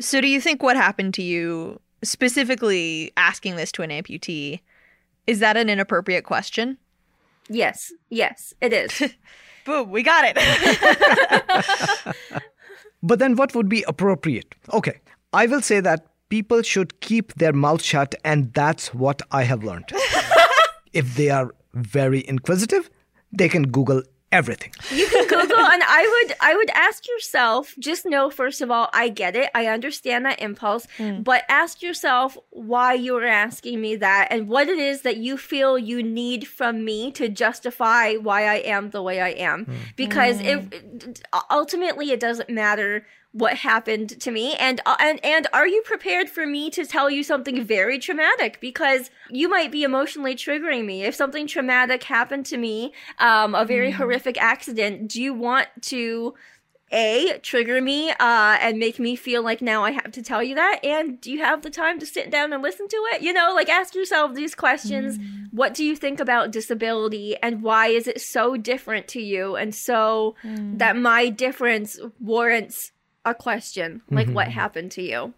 So, 0.00 0.20
do 0.20 0.28
you 0.28 0.40
think 0.40 0.62
what 0.62 0.76
happened 0.76 1.12
to 1.14 1.22
you, 1.22 1.80
specifically 2.04 3.12
asking 3.16 3.56
this 3.56 3.72
to 3.72 3.82
an 3.82 3.90
amputee, 3.90 4.60
is 5.28 5.38
that 5.38 5.56
an 5.56 5.68
inappropriate 5.70 6.24
question? 6.24 6.78
Yes, 7.48 7.92
yes, 8.10 8.52
it 8.60 8.72
is. 8.72 9.14
Boom, 9.64 9.90
we 9.90 10.02
got 10.02 10.24
it. 10.26 10.36
But 13.02 13.18
then 13.18 13.36
what 13.36 13.54
would 13.54 13.68
be 13.68 13.84
appropriate? 13.86 14.54
Okay, 14.72 15.00
I 15.32 15.46
will 15.46 15.62
say 15.62 15.80
that 15.80 16.06
people 16.28 16.62
should 16.62 17.00
keep 17.00 17.32
their 17.34 17.52
mouth 17.52 17.82
shut, 17.82 18.14
and 18.24 18.52
that's 18.54 18.92
what 18.92 19.22
I 19.30 19.44
have 19.44 19.62
learned. 19.62 19.90
if 20.92 21.14
they 21.16 21.30
are 21.30 21.54
very 21.74 22.26
inquisitive, 22.26 22.90
they 23.32 23.48
can 23.48 23.68
Google 23.68 24.02
everything. 24.32 24.72
You 24.90 25.06
can 25.08 25.26
Google, 25.26 25.58
and 25.58 25.82
I 25.82 26.24
would 26.26 26.36
I 26.40 26.54
would 26.54 26.70
ask 26.70 27.06
yourself. 27.06 27.74
Just 27.78 28.06
know, 28.06 28.30
first 28.30 28.60
of 28.60 28.70
all, 28.70 28.88
I 28.92 29.08
get 29.08 29.36
it. 29.36 29.50
I 29.54 29.66
understand 29.66 30.26
that 30.26 30.40
impulse, 30.40 30.86
mm. 30.98 31.24
but 31.24 31.44
ask 31.48 31.82
yourself 31.82 32.36
why 32.50 32.94
you 32.94 33.16
are 33.16 33.24
asking 33.24 33.80
me 33.80 33.96
that, 33.96 34.28
and 34.30 34.48
what 34.48 34.68
it 34.68 34.78
is 34.78 35.02
that 35.02 35.16
you 35.16 35.36
feel 35.36 35.78
you 35.78 36.02
need 36.02 36.46
from 36.46 36.84
me 36.84 37.10
to 37.12 37.28
justify 37.28 38.14
why 38.14 38.44
I 38.44 38.56
am 38.56 38.90
the 38.90 39.02
way 39.02 39.20
I 39.20 39.30
am. 39.30 39.66
Mm. 39.66 39.74
Because 39.96 40.40
if 40.40 40.68
mm. 40.68 41.22
ultimately 41.50 42.10
it 42.10 42.20
doesn't 42.20 42.50
matter 42.50 43.06
what 43.32 43.58
happened 43.58 44.20
to 44.20 44.30
me. 44.30 44.54
And 44.54 44.80
uh, 44.86 44.96
and 45.00 45.24
and 45.24 45.46
are 45.52 45.66
you 45.66 45.82
prepared 45.82 46.28
for 46.28 46.46
me 46.46 46.70
to 46.70 46.84
tell 46.84 47.10
you 47.10 47.22
something 47.22 47.62
very 47.62 47.98
traumatic? 47.98 48.60
Because 48.60 49.10
you 49.30 49.48
might 49.48 49.70
be 49.70 49.82
emotionally 49.82 50.34
triggering 50.34 50.86
me. 50.86 51.02
If 51.02 51.14
something 51.14 51.46
traumatic 51.46 52.04
happened 52.04 52.46
to 52.46 52.56
me 52.56 52.92
um, 53.18 53.54
a 53.54 53.64
very 53.64 53.90
horrific 53.90 54.40
accident 54.40 55.08
do 55.08 55.22
you 55.22 55.34
want 55.34 55.68
to 55.82 56.34
a 56.90 57.38
trigger 57.42 57.82
me 57.82 58.10
uh, 58.10 58.56
and 58.60 58.78
make 58.78 58.98
me 58.98 59.14
feel 59.14 59.42
like 59.42 59.60
now 59.60 59.84
i 59.84 59.90
have 59.90 60.10
to 60.10 60.22
tell 60.22 60.42
you 60.42 60.54
that? 60.54 60.80
And 60.82 61.20
do 61.20 61.30
you 61.30 61.40
have 61.40 61.60
the 61.62 61.70
time 61.70 61.98
to 61.98 62.06
sit 62.06 62.30
down 62.30 62.52
and 62.52 62.62
listen 62.62 62.88
to 62.88 62.96
it? 63.12 63.22
You 63.22 63.32
know 63.32 63.52
like 63.54 63.68
ask 63.68 63.94
yourself 63.94 64.34
these 64.34 64.54
questions. 64.54 65.18
What 65.50 65.74
do 65.74 65.84
you 65.84 65.96
think 65.96 66.20
about 66.20 66.50
disability? 66.50 67.36
And 67.42 67.62
why 67.62 67.88
is 67.88 68.06
it 68.06 68.20
so 68.20 68.56
different 68.56 69.08
to 69.08 69.20
you? 69.20 69.56
And 69.56 69.74
so 69.74 70.34
that 70.44 70.96
my 70.96 71.28
difference 71.28 71.98
warrants 72.20 72.92
a 73.30 73.34
question 73.34 74.02
like 74.10 74.28
what 74.28 74.48
mm-hmm. 74.48 74.60
happened 74.60 74.90
to 74.92 75.02
you 75.02 75.32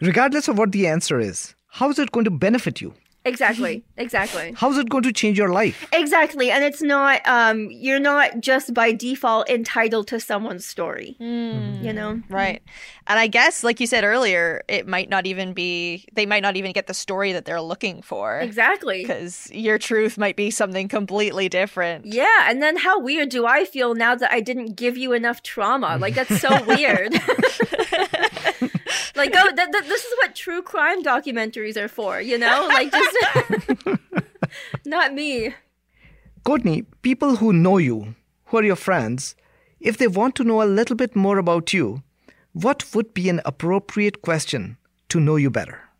Regardless 0.00 0.48
of 0.48 0.58
what 0.58 0.72
the 0.72 0.86
answer 0.86 1.20
is, 1.20 1.54
how 1.68 1.90
is 1.90 1.98
it 1.98 2.12
going 2.12 2.24
to 2.24 2.30
benefit 2.30 2.80
you? 2.80 2.94
Exactly. 3.24 3.84
Exactly. 3.96 4.52
How 4.56 4.70
is 4.70 4.78
it 4.78 4.88
going 4.88 5.04
to 5.04 5.12
change 5.12 5.38
your 5.38 5.50
life? 5.50 5.86
exactly. 5.92 6.50
And 6.50 6.64
it's 6.64 6.82
not 6.82 7.20
um 7.26 7.68
you're 7.70 8.00
not 8.00 8.40
just 8.40 8.74
by 8.74 8.92
default 8.92 9.48
entitled 9.48 10.08
to 10.08 10.18
someone's 10.18 10.66
story 10.66 11.14
hmm. 11.18 11.84
you 11.84 11.92
know? 11.92 12.12
Mm-hmm. 12.12 12.22
Mm-hmm. 12.22 12.34
Right. 12.34 12.62
And 13.06 13.18
I 13.18 13.26
guess, 13.26 13.64
like 13.64 13.80
you 13.80 13.86
said 13.86 14.04
earlier, 14.04 14.62
it 14.68 14.86
might 14.86 15.08
not 15.08 15.26
even 15.26 15.52
be, 15.54 16.04
they 16.12 16.26
might 16.26 16.42
not 16.42 16.56
even 16.56 16.72
get 16.72 16.86
the 16.86 16.94
story 16.94 17.32
that 17.32 17.44
they're 17.44 17.60
looking 17.60 18.00
for. 18.02 18.38
exactly. 18.38 19.02
Because 19.02 19.50
your 19.52 19.78
truth 19.78 20.18
might 20.18 20.36
be 20.36 20.50
something 20.50 20.88
completely 20.88 21.48
different. 21.48 22.06
yeah. 22.06 22.46
And 22.48 22.62
then 22.62 22.76
how 22.76 23.00
weird 23.00 23.28
do 23.28 23.46
i 23.46 23.64
feel 23.64 23.94
now 23.94 24.14
that 24.14 24.30
i 24.32 24.40
didn't 24.40 24.74
give 24.74 24.96
you 24.96 25.12
enough 25.12 25.42
trauma? 25.42 25.96
Like 25.98 26.14
that's 26.14 26.40
so 26.40 26.50
weird 26.66 27.12
like 29.16 29.32
go 29.32 29.44
th- 29.44 29.70
th- 29.70 29.84
this 29.84 30.04
is 30.04 30.14
what 30.18 30.34
true 30.34 30.62
crime 30.62 31.02
documentaries 31.02 31.76
are 31.76 31.88
for 31.88 32.20
you 32.20 32.38
know 32.38 32.66
like 32.70 32.90
just 32.90 33.16
not 34.84 35.14
me 35.14 35.54
Courtney, 36.44 36.82
people 37.02 37.36
who 37.36 37.52
know 37.52 37.78
you, 37.78 38.16
who 38.46 38.56
are 38.56 38.64
your 38.64 38.76
friends, 38.76 39.36
if 39.78 39.96
they 39.96 40.08
want 40.08 40.34
to 40.34 40.44
know 40.44 40.60
a 40.60 40.64
little 40.64 40.96
bit 40.96 41.14
more 41.14 41.38
about 41.38 41.72
you, 41.72 42.02
what 42.52 42.92
would 42.94 43.14
be 43.14 43.28
an 43.28 43.40
appropriate 43.44 44.22
question 44.22 44.76
to 45.08 45.20
know 45.20 45.36
you 45.36 45.50
better? 45.50 45.92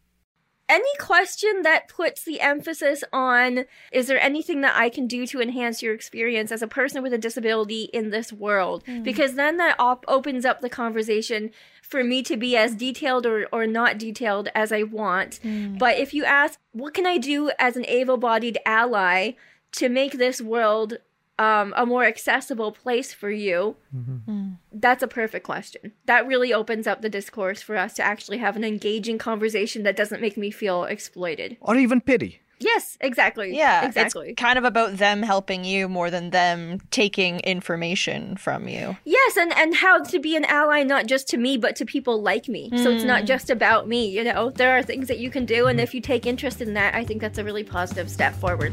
any 0.72 0.96
question 0.98 1.60
that 1.62 1.86
puts 1.86 2.24
the 2.24 2.40
emphasis 2.40 3.04
on 3.12 3.66
is 3.92 4.06
there 4.06 4.18
anything 4.18 4.62
that 4.62 4.74
I 4.74 4.88
can 4.88 5.06
do 5.06 5.26
to 5.26 5.42
enhance 5.42 5.82
your 5.82 5.92
experience 5.92 6.50
as 6.50 6.62
a 6.62 6.66
person 6.66 7.02
with 7.02 7.12
a 7.12 7.18
disability 7.18 7.90
in 7.92 8.08
this 8.08 8.32
world? 8.32 8.82
Hmm. 8.86 9.02
Because 9.02 9.34
then 9.34 9.58
that 9.58 9.76
op- 9.78 10.06
opens 10.08 10.46
up 10.46 10.62
the 10.62 10.70
conversation 10.70 11.50
for 11.92 12.02
me 12.02 12.22
to 12.22 12.38
be 12.38 12.56
as 12.56 12.74
detailed 12.74 13.26
or, 13.26 13.46
or 13.52 13.66
not 13.66 13.98
detailed 13.98 14.48
as 14.54 14.72
I 14.72 14.82
want. 14.82 15.38
Mm. 15.44 15.78
But 15.78 15.98
if 15.98 16.14
you 16.14 16.24
ask, 16.24 16.58
what 16.72 16.94
can 16.94 17.06
I 17.06 17.18
do 17.18 17.52
as 17.58 17.76
an 17.76 17.84
able 17.86 18.16
bodied 18.16 18.58
ally 18.64 19.32
to 19.72 19.90
make 19.90 20.12
this 20.12 20.40
world 20.40 20.98
um, 21.38 21.74
a 21.76 21.84
more 21.84 22.04
accessible 22.04 22.72
place 22.72 23.12
for 23.12 23.30
you? 23.30 23.76
Mm-hmm. 23.94 24.30
Mm. 24.30 24.56
That's 24.72 25.02
a 25.02 25.06
perfect 25.06 25.44
question. 25.44 25.92
That 26.06 26.26
really 26.26 26.52
opens 26.52 26.86
up 26.86 27.02
the 27.02 27.10
discourse 27.10 27.60
for 27.60 27.76
us 27.76 27.92
to 27.94 28.02
actually 28.02 28.38
have 28.38 28.56
an 28.56 28.64
engaging 28.64 29.18
conversation 29.18 29.82
that 29.82 29.96
doesn't 29.96 30.22
make 30.22 30.38
me 30.38 30.50
feel 30.50 30.84
exploited. 30.84 31.58
Or 31.60 31.76
even 31.76 32.00
pity? 32.00 32.41
Yes, 32.62 32.96
exactly. 33.00 33.56
Yeah, 33.56 33.86
exactly. 33.86 34.30
It's 34.30 34.40
kind 34.40 34.58
of 34.58 34.64
about 34.64 34.96
them 34.96 35.22
helping 35.22 35.64
you 35.64 35.88
more 35.88 36.10
than 36.10 36.30
them 36.30 36.78
taking 36.90 37.40
information 37.40 38.36
from 38.36 38.68
you. 38.68 38.96
Yes, 39.04 39.36
and 39.36 39.52
and 39.52 39.74
how 39.74 40.02
to 40.02 40.18
be 40.18 40.36
an 40.36 40.44
ally 40.46 40.82
not 40.82 41.06
just 41.06 41.28
to 41.28 41.36
me 41.36 41.56
but 41.56 41.76
to 41.76 41.84
people 41.84 42.20
like 42.22 42.48
me. 42.48 42.70
So 42.82 42.90
it's 42.90 43.04
not 43.04 43.22
Mm. 43.22 43.26
just 43.26 43.50
about 43.50 43.88
me, 43.88 44.06
you 44.08 44.24
know. 44.24 44.50
There 44.50 44.76
are 44.76 44.82
things 44.82 45.08
that 45.08 45.18
you 45.18 45.30
can 45.30 45.44
do 45.44 45.66
and 45.66 45.80
if 45.80 45.94
you 45.94 46.00
take 46.00 46.26
interest 46.26 46.60
in 46.60 46.74
that, 46.74 46.94
I 46.94 47.04
think 47.04 47.20
that's 47.20 47.38
a 47.38 47.44
really 47.44 47.64
positive 47.64 48.08
step 48.10 48.34
forward. 48.34 48.72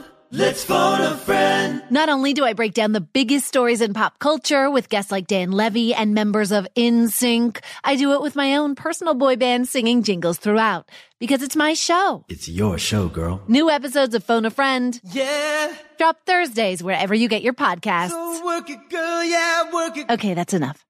let's 0.31 0.63
phone 0.63 1.01
a 1.01 1.15
friend. 1.17 1.83
Not 1.89 2.09
only 2.09 2.33
do 2.33 2.43
I 2.45 2.53
break 2.53 2.73
down 2.73 2.91
the 2.93 3.01
biggest 3.01 3.47
stories 3.47 3.81
in 3.81 3.93
pop 3.93 4.19
culture 4.19 4.69
with 4.69 4.89
guests 4.89 5.11
like 5.11 5.27
Dan 5.27 5.51
Levy 5.51 5.93
and 5.93 6.13
members 6.13 6.51
of 6.51 6.67
NSYNC, 6.75 7.61
I 7.83 7.95
do 7.95 8.13
it 8.13 8.21
with 8.21 8.35
my 8.35 8.55
own 8.57 8.75
personal 8.75 9.13
boy 9.13 9.35
band 9.35 9.67
singing 9.67 10.03
jingles 10.03 10.37
throughout 10.37 10.89
because 11.19 11.41
it's 11.41 11.55
my 11.55 11.73
show. 11.73 12.25
It's 12.29 12.47
your 12.49 12.77
show, 12.77 13.07
girl. 13.07 13.41
New 13.47 13.69
episodes 13.69 14.15
of 14.15 14.23
Phone 14.23 14.45
a 14.45 14.51
Friend 14.51 14.99
Yeah. 15.11 15.73
drop 15.97 16.17
Thursdays 16.25 16.81
wherever 16.81 17.13
you 17.13 17.27
get 17.27 17.41
your 17.41 17.53
podcasts. 17.53 18.09
So 18.09 18.45
work 18.45 18.69
it, 18.69 18.89
girl. 18.89 19.23
Yeah, 19.23 19.71
work 19.71 19.97
it. 19.97 20.09
Okay, 20.09 20.33
that's 20.33 20.53
enough. 20.53 20.85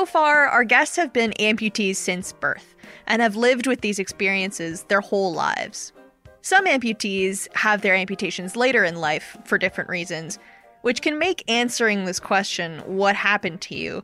So 0.00 0.06
far, 0.06 0.46
our 0.46 0.64
guests 0.64 0.96
have 0.96 1.12
been 1.12 1.32
amputees 1.32 1.96
since 1.96 2.32
birth 2.32 2.74
and 3.06 3.20
have 3.20 3.36
lived 3.36 3.66
with 3.66 3.82
these 3.82 3.98
experiences 3.98 4.84
their 4.84 5.02
whole 5.02 5.34
lives. 5.34 5.92
Some 6.40 6.64
amputees 6.64 7.54
have 7.54 7.82
their 7.82 7.94
amputations 7.94 8.56
later 8.56 8.82
in 8.82 8.96
life 8.96 9.36
for 9.44 9.58
different 9.58 9.90
reasons, 9.90 10.38
which 10.80 11.02
can 11.02 11.18
make 11.18 11.44
answering 11.50 12.06
this 12.06 12.18
question, 12.18 12.78
what 12.86 13.14
happened 13.14 13.60
to 13.60 13.74
you, 13.74 14.02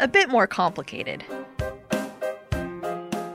a 0.00 0.08
bit 0.08 0.28
more 0.28 0.48
complicated. 0.48 1.24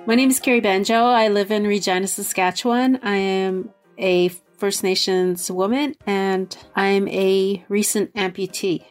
My 0.05 0.15
name 0.15 0.29
is 0.29 0.41
Carrie 0.41 0.59
Banjo. 0.59 1.05
I 1.05 1.29
live 1.29 1.51
in 1.51 1.65
Regina, 1.65 2.07
Saskatchewan. 2.07 2.99
I 3.01 3.15
am 3.15 3.69
a 3.97 4.27
First 4.57 4.83
Nations 4.83 5.49
woman 5.49 5.95
and 6.05 6.57
I'm 6.75 7.07
a 7.07 7.63
recent 7.69 8.13
amputee. 8.13 8.87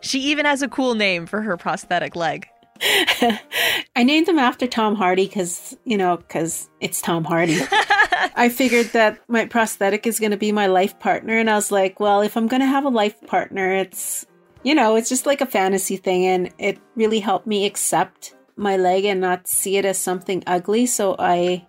She 0.00 0.20
even 0.20 0.46
has 0.46 0.62
a 0.62 0.68
cool 0.68 0.94
name 0.94 1.26
for 1.26 1.42
her 1.42 1.56
prosthetic 1.56 2.16
leg. 2.16 2.48
I 2.82 4.02
named 4.04 4.28
him 4.28 4.38
after 4.38 4.66
Tom 4.66 4.94
Hardy 4.94 5.26
because, 5.26 5.76
you 5.84 5.98
know, 5.98 6.16
because 6.16 6.70
it's 6.80 7.02
Tom 7.02 7.24
Hardy. 7.24 7.58
I 7.70 8.48
figured 8.48 8.86
that 8.86 9.18
my 9.28 9.44
prosthetic 9.44 10.06
is 10.06 10.18
going 10.18 10.30
to 10.30 10.38
be 10.38 10.52
my 10.52 10.66
life 10.66 10.98
partner. 10.98 11.36
And 11.36 11.50
I 11.50 11.54
was 11.54 11.70
like, 11.70 12.00
well, 12.00 12.22
if 12.22 12.36
I'm 12.36 12.48
going 12.48 12.60
to 12.60 12.66
have 12.66 12.84
a 12.84 12.90
life 12.90 13.20
partner, 13.26 13.74
it's, 13.74 14.24
you 14.62 14.74
know, 14.74 14.96
it's 14.96 15.10
just 15.10 15.26
like 15.26 15.42
a 15.42 15.46
fantasy 15.46 15.96
thing. 15.96 16.26
And 16.26 16.50
it 16.58 16.78
really 16.94 17.20
helped 17.20 17.46
me 17.46 17.66
accept 17.66 18.34
my 18.56 18.76
leg 18.76 19.04
and 19.04 19.20
not 19.20 19.46
see 19.46 19.76
it 19.76 19.84
as 19.84 19.98
something 19.98 20.42
ugly. 20.46 20.86
So 20.86 21.16
I 21.18 21.66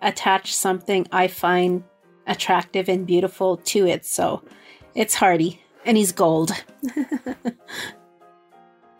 attached 0.00 0.54
something 0.54 1.06
I 1.10 1.26
find 1.26 1.82
attractive 2.26 2.88
and 2.88 3.06
beautiful 3.06 3.56
to 3.56 3.86
it. 3.86 4.06
So 4.06 4.44
it's 4.94 5.14
Hardy 5.14 5.61
and 5.84 5.96
he's 5.96 6.12
gold. 6.12 6.52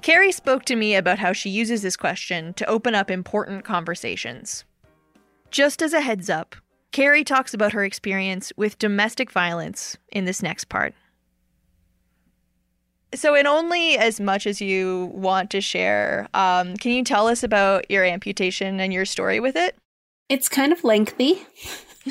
Carrie 0.03 0.33
spoke 0.33 0.65
to 0.65 0.75
me 0.75 0.97
about 0.97 1.21
how 1.21 1.33
she 1.33 1.49
uses 1.49 1.83
this 1.83 1.97
question 1.97 2.55
to 2.55 2.67
open 2.67 2.95
up 2.95 3.11
important 3.11 3.65
conversations. 3.65 4.65
Just 5.51 5.81
as 5.81 5.93
a 5.93 6.01
heads 6.01 6.29
up, 6.29 6.57
Carrie 6.91 7.25
talks 7.25 7.55
about 7.55 7.73
her 7.73 7.85
experience 7.85 8.53
with 8.57 8.79
domestic 8.79 9.31
violence 9.31 9.97
in 10.11 10.25
this 10.25 10.43
next 10.43 10.69
part. 10.69 10.95
So, 13.15 13.35
in 13.35 13.47
only 13.47 13.99
as 13.99 14.21
much 14.21 14.47
as 14.47 14.61
you 14.61 15.11
want 15.15 15.51
to 15.51 15.61
share, 15.61 16.29
um, 16.33 16.77
can 16.77 16.93
you 16.93 17.05
tell 17.05 17.29
us 17.29 17.43
about 17.43 17.91
your 17.91 18.05
amputation 18.05 18.81
and 18.81 18.93
your 18.93 19.05
story 19.05 19.39
with 19.39 19.55
it? 19.55 19.77
It's 20.31 20.49
kind 20.49 20.73
of 20.73 20.83
lengthy, 20.83 21.47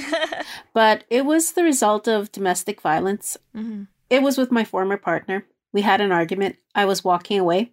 but 0.73 1.03
it 1.09 1.25
was 1.25 1.53
the 1.53 1.63
result 1.63 2.07
of 2.07 2.31
domestic 2.31 2.81
violence. 2.81 3.35
Mhm. 3.55 3.87
It 4.11 4.21
was 4.21 4.37
with 4.37 4.51
my 4.51 4.65
former 4.65 4.97
partner. 4.97 5.45
We 5.71 5.81
had 5.81 6.01
an 6.01 6.11
argument. 6.11 6.57
I 6.75 6.83
was 6.83 7.01
walking 7.01 7.39
away. 7.39 7.71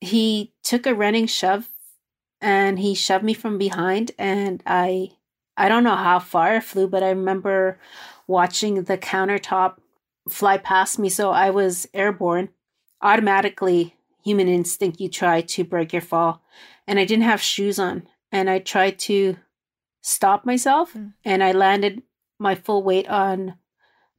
He 0.00 0.54
took 0.62 0.86
a 0.86 0.94
running 0.94 1.26
shove 1.26 1.68
and 2.40 2.78
he 2.78 2.94
shoved 2.94 3.22
me 3.22 3.34
from 3.34 3.58
behind 3.58 4.12
and 4.18 4.62
I 4.66 5.10
I 5.58 5.68
don't 5.68 5.84
know 5.84 5.94
how 5.94 6.18
far 6.18 6.54
I 6.54 6.60
flew, 6.60 6.88
but 6.88 7.02
I 7.02 7.10
remember 7.10 7.78
watching 8.26 8.84
the 8.84 8.98
countertop 8.98 9.76
fly 10.28 10.56
past 10.56 10.98
me 10.98 11.10
so 11.10 11.30
I 11.30 11.50
was 11.50 11.86
airborne. 11.92 12.48
Automatically 13.02 13.94
human 14.24 14.48
instinct 14.48 15.00
you 15.00 15.10
try 15.10 15.42
to 15.42 15.64
break 15.64 15.92
your 15.92 16.00
fall 16.00 16.42
and 16.86 16.98
I 16.98 17.04
didn't 17.04 17.24
have 17.24 17.42
shoes 17.42 17.78
on 17.78 18.08
and 18.32 18.48
I 18.48 18.58
tried 18.58 18.98
to 19.00 19.36
stop 20.00 20.46
myself 20.46 20.92
hmm. 20.92 21.08
and 21.26 21.44
I 21.44 21.52
landed 21.52 22.02
my 22.38 22.54
full 22.54 22.82
weight 22.82 23.06
on 23.06 23.56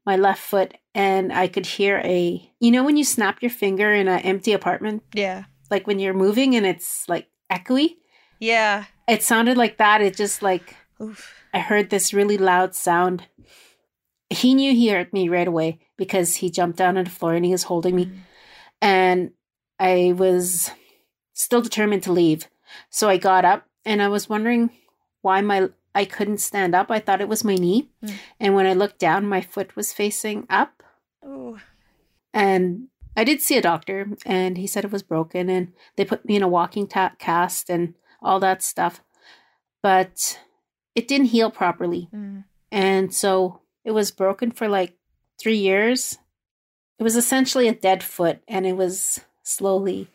my 0.06 0.16
left 0.16 0.42
foot 0.42 0.76
and 0.94 1.34
I 1.34 1.48
could 1.48 1.66
hear 1.66 2.02
a 2.04 2.52
you 2.60 2.72
know 2.72 2.84
when 2.84 2.98
you 2.98 3.04
snap 3.04 3.42
your 3.42 3.52
finger 3.52 3.92
in 3.94 4.08
an 4.08 4.20
empty 4.20 4.54
apartment? 4.54 5.04
Yeah. 5.14 5.46
Like 5.70 5.88
when 5.88 6.00
you're 6.00 6.14
moving 6.14 6.56
and 6.56 6.66
it's 6.66 7.08
like 7.10 7.28
echoey? 7.52 7.96
Yeah. 8.40 8.86
It 9.08 9.24
sounded 9.24 9.58
like 9.58 9.78
that. 9.78 10.02
It 10.02 10.16
just 10.16 10.42
like 10.42 10.76
I 11.54 11.60
heard 11.60 11.90
this 11.90 12.14
really 12.14 12.38
loud 12.38 12.76
sound. 12.76 13.28
He 14.30 14.54
knew 14.54 14.74
he 14.74 14.90
heard 14.90 15.14
me 15.14 15.30
right 15.30 15.48
away 15.48 15.80
because 15.98 16.36
he 16.36 16.50
jumped 16.50 16.78
down 16.78 16.98
on 16.98 17.06
the 17.06 17.10
floor 17.10 17.34
and 17.34 17.46
he 17.46 17.52
was 17.52 17.64
holding 17.64 17.96
me. 17.96 18.06
Mm. 18.06 18.18
And 18.82 19.32
I 19.80 20.14
was 20.16 20.72
still 21.34 21.62
determined 21.62 22.04
to 22.04 22.12
leave. 22.12 22.48
So 22.90 23.08
I 23.10 23.18
got 23.18 23.46
up 23.46 23.66
and 23.86 24.02
I 24.02 24.08
was 24.08 24.28
wondering 24.28 24.72
why 25.22 25.42
my 25.42 25.70
I 25.96 26.04
couldn't 26.04 26.40
stand 26.40 26.76
up. 26.76 26.92
I 26.92 27.00
thought 27.00 27.22
it 27.22 27.30
was 27.30 27.46
my 27.46 27.56
knee. 27.56 27.90
Mm. 28.04 28.14
And 28.40 28.56
when 28.56 28.66
I 28.66 28.74
looked 28.74 29.00
down, 29.00 29.26
my 29.26 29.40
foot 29.40 29.76
was 29.78 29.94
facing 29.94 30.46
up. 30.50 30.84
Oh. 31.26 31.58
And 32.34 32.90
I 33.16 33.24
did 33.24 33.42
see 33.42 33.58
a 33.58 33.62
doctor 33.62 34.10
and 34.26 34.58
he 34.58 34.68
said 34.68 34.84
it 34.84 34.92
was 34.92 35.04
broken 35.04 35.50
and 35.50 35.72
they 35.96 36.04
put 36.04 36.26
me 36.26 36.36
in 36.36 36.44
a 36.44 36.50
walking 36.50 36.86
ta- 36.86 37.16
cast 37.18 37.70
and 37.70 37.96
all 38.22 38.42
that 38.42 38.62
stuff. 38.62 39.02
But 39.82 40.38
it 40.96 41.08
didn't 41.08 41.28
heal 41.28 41.50
properly. 41.50 42.10
Mm. 42.14 42.44
And 42.72 43.14
so 43.14 43.62
it 43.86 43.92
was 43.92 44.12
broken 44.12 44.52
for 44.52 44.68
like 44.68 44.98
three 45.40 45.58
years. 45.58 46.18
It 47.00 47.04
was 47.04 47.16
essentially 47.16 47.70
a 47.70 47.74
dead 47.74 48.04
foot 48.04 48.40
and 48.50 48.66
it 48.66 48.76
was 48.76 49.22
slowly 49.44 50.10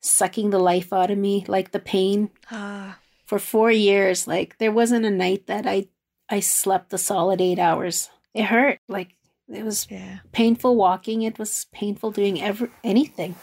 sucking 0.00 0.50
the 0.50 0.60
life 0.60 0.92
out 0.92 1.10
of 1.10 1.18
me, 1.18 1.44
like 1.48 1.72
the 1.72 1.80
pain. 1.80 2.30
Ah. 2.52 2.98
For 3.26 3.38
four 3.38 3.70
years, 3.70 4.26
like 4.26 4.58
there 4.58 4.72
wasn't 4.72 5.04
a 5.04 5.10
night 5.10 5.46
that 5.46 5.66
I 5.66 5.88
I 6.28 6.40
slept 6.40 6.92
a 6.92 6.98
solid 6.98 7.40
eight 7.40 7.58
hours. 7.58 8.10
It 8.34 8.44
hurt. 8.44 8.78
Like 8.88 9.16
it 9.48 9.64
was 9.64 9.86
yeah. 9.90 10.18
painful 10.32 10.76
walking. 10.76 11.22
It 11.22 11.38
was 11.38 11.66
painful 11.72 12.12
doing 12.12 12.40
every 12.40 12.70
anything. 12.84 13.34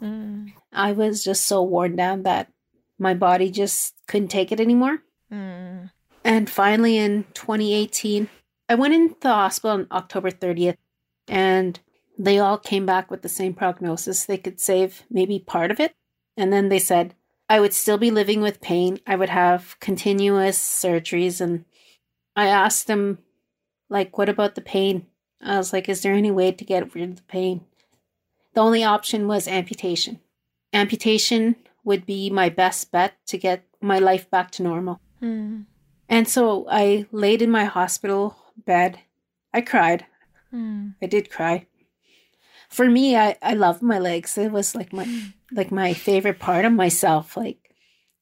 Mm. 0.00 0.52
I 0.72 0.92
was 0.92 1.24
just 1.24 1.46
so 1.46 1.62
worn 1.62 1.96
down 1.96 2.22
that 2.22 2.52
my 2.98 3.14
body 3.14 3.50
just 3.50 3.94
couldn't 4.06 4.28
take 4.28 4.52
it 4.52 4.60
anymore. 4.60 5.02
Mm. 5.32 5.90
And 6.24 6.50
finally, 6.50 6.96
in 6.98 7.24
2018, 7.34 8.28
I 8.68 8.74
went 8.74 8.94
into 8.94 9.16
the 9.20 9.28
hospital 9.28 9.78
on 9.78 9.86
October 9.90 10.30
30th, 10.30 10.76
and 11.26 11.80
they 12.18 12.38
all 12.38 12.58
came 12.58 12.86
back 12.86 13.10
with 13.10 13.22
the 13.22 13.28
same 13.28 13.54
prognosis. 13.54 14.24
They 14.24 14.36
could 14.36 14.60
save 14.60 15.02
maybe 15.10 15.38
part 15.38 15.70
of 15.70 15.80
it. 15.80 15.94
And 16.36 16.52
then 16.52 16.68
they 16.68 16.78
said 16.78 17.14
I 17.50 17.58
would 17.58 17.74
still 17.74 17.98
be 17.98 18.12
living 18.12 18.40
with 18.42 18.60
pain. 18.60 19.00
I 19.08 19.16
would 19.16 19.28
have 19.28 19.76
continuous 19.80 20.56
surgeries. 20.56 21.40
And 21.40 21.64
I 22.36 22.46
asked 22.46 22.86
them, 22.86 23.18
like, 23.88 24.16
what 24.16 24.28
about 24.28 24.54
the 24.54 24.60
pain? 24.60 25.06
I 25.42 25.56
was 25.56 25.72
like, 25.72 25.88
is 25.88 26.02
there 26.02 26.12
any 26.12 26.30
way 26.30 26.52
to 26.52 26.64
get 26.64 26.94
rid 26.94 27.10
of 27.10 27.16
the 27.16 27.22
pain? 27.22 27.62
The 28.54 28.60
only 28.60 28.84
option 28.84 29.26
was 29.26 29.48
amputation. 29.48 30.20
Amputation 30.72 31.56
would 31.82 32.06
be 32.06 32.30
my 32.30 32.50
best 32.50 32.92
bet 32.92 33.14
to 33.26 33.36
get 33.36 33.64
my 33.80 33.98
life 33.98 34.30
back 34.30 34.52
to 34.52 34.62
normal. 34.62 35.00
Mm. 35.20 35.64
And 36.08 36.28
so 36.28 36.68
I 36.70 37.06
laid 37.10 37.42
in 37.42 37.50
my 37.50 37.64
hospital 37.64 38.36
bed. 38.64 39.00
I 39.52 39.60
cried. 39.62 40.06
Mm. 40.54 40.94
I 41.02 41.06
did 41.06 41.30
cry. 41.30 41.66
For 42.68 42.88
me, 42.88 43.16
I, 43.16 43.36
I 43.42 43.54
love 43.54 43.82
my 43.82 43.98
legs. 43.98 44.38
It 44.38 44.52
was 44.52 44.76
like 44.76 44.92
my 44.92 45.32
like 45.52 45.72
my 45.72 45.94
favorite 45.94 46.38
part 46.38 46.64
of 46.64 46.72
myself. 46.72 47.36
Like 47.36 47.74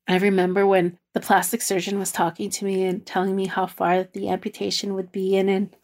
I 0.06 0.18
remember 0.18 0.66
when 0.66 0.98
the 1.14 1.20
plastic 1.20 1.62
surgeon 1.62 1.98
was 1.98 2.12
talking 2.12 2.50
to 2.50 2.64
me 2.64 2.84
and 2.84 3.04
telling 3.04 3.36
me 3.36 3.46
how 3.46 3.66
far 3.66 4.04
the 4.04 4.28
amputation 4.28 4.94
would 4.94 5.12
be 5.12 5.36
in 5.36 5.48
and 5.48 5.74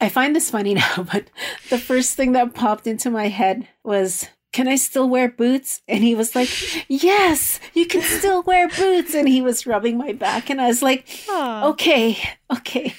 I 0.00 0.10
find 0.10 0.36
this 0.36 0.50
funny 0.50 0.74
now, 0.74 1.06
but 1.10 1.30
the 1.70 1.78
first 1.78 2.14
thing 2.14 2.32
that 2.32 2.54
popped 2.54 2.86
into 2.86 3.10
my 3.10 3.28
head 3.28 3.68
was 3.82 4.28
can 4.56 4.68
I 4.68 4.76
still 4.76 5.06
wear 5.06 5.28
boots? 5.28 5.82
And 5.86 6.02
he 6.02 6.14
was 6.14 6.34
like, 6.34 6.48
Yes, 6.88 7.60
you 7.74 7.84
can 7.84 8.00
still 8.00 8.42
wear 8.42 8.68
boots. 8.68 9.14
And 9.14 9.28
he 9.28 9.42
was 9.42 9.66
rubbing 9.66 9.98
my 9.98 10.14
back. 10.14 10.48
And 10.48 10.62
I 10.62 10.68
was 10.68 10.80
like, 10.80 11.06
Okay, 11.28 12.18
okay. 12.50 12.94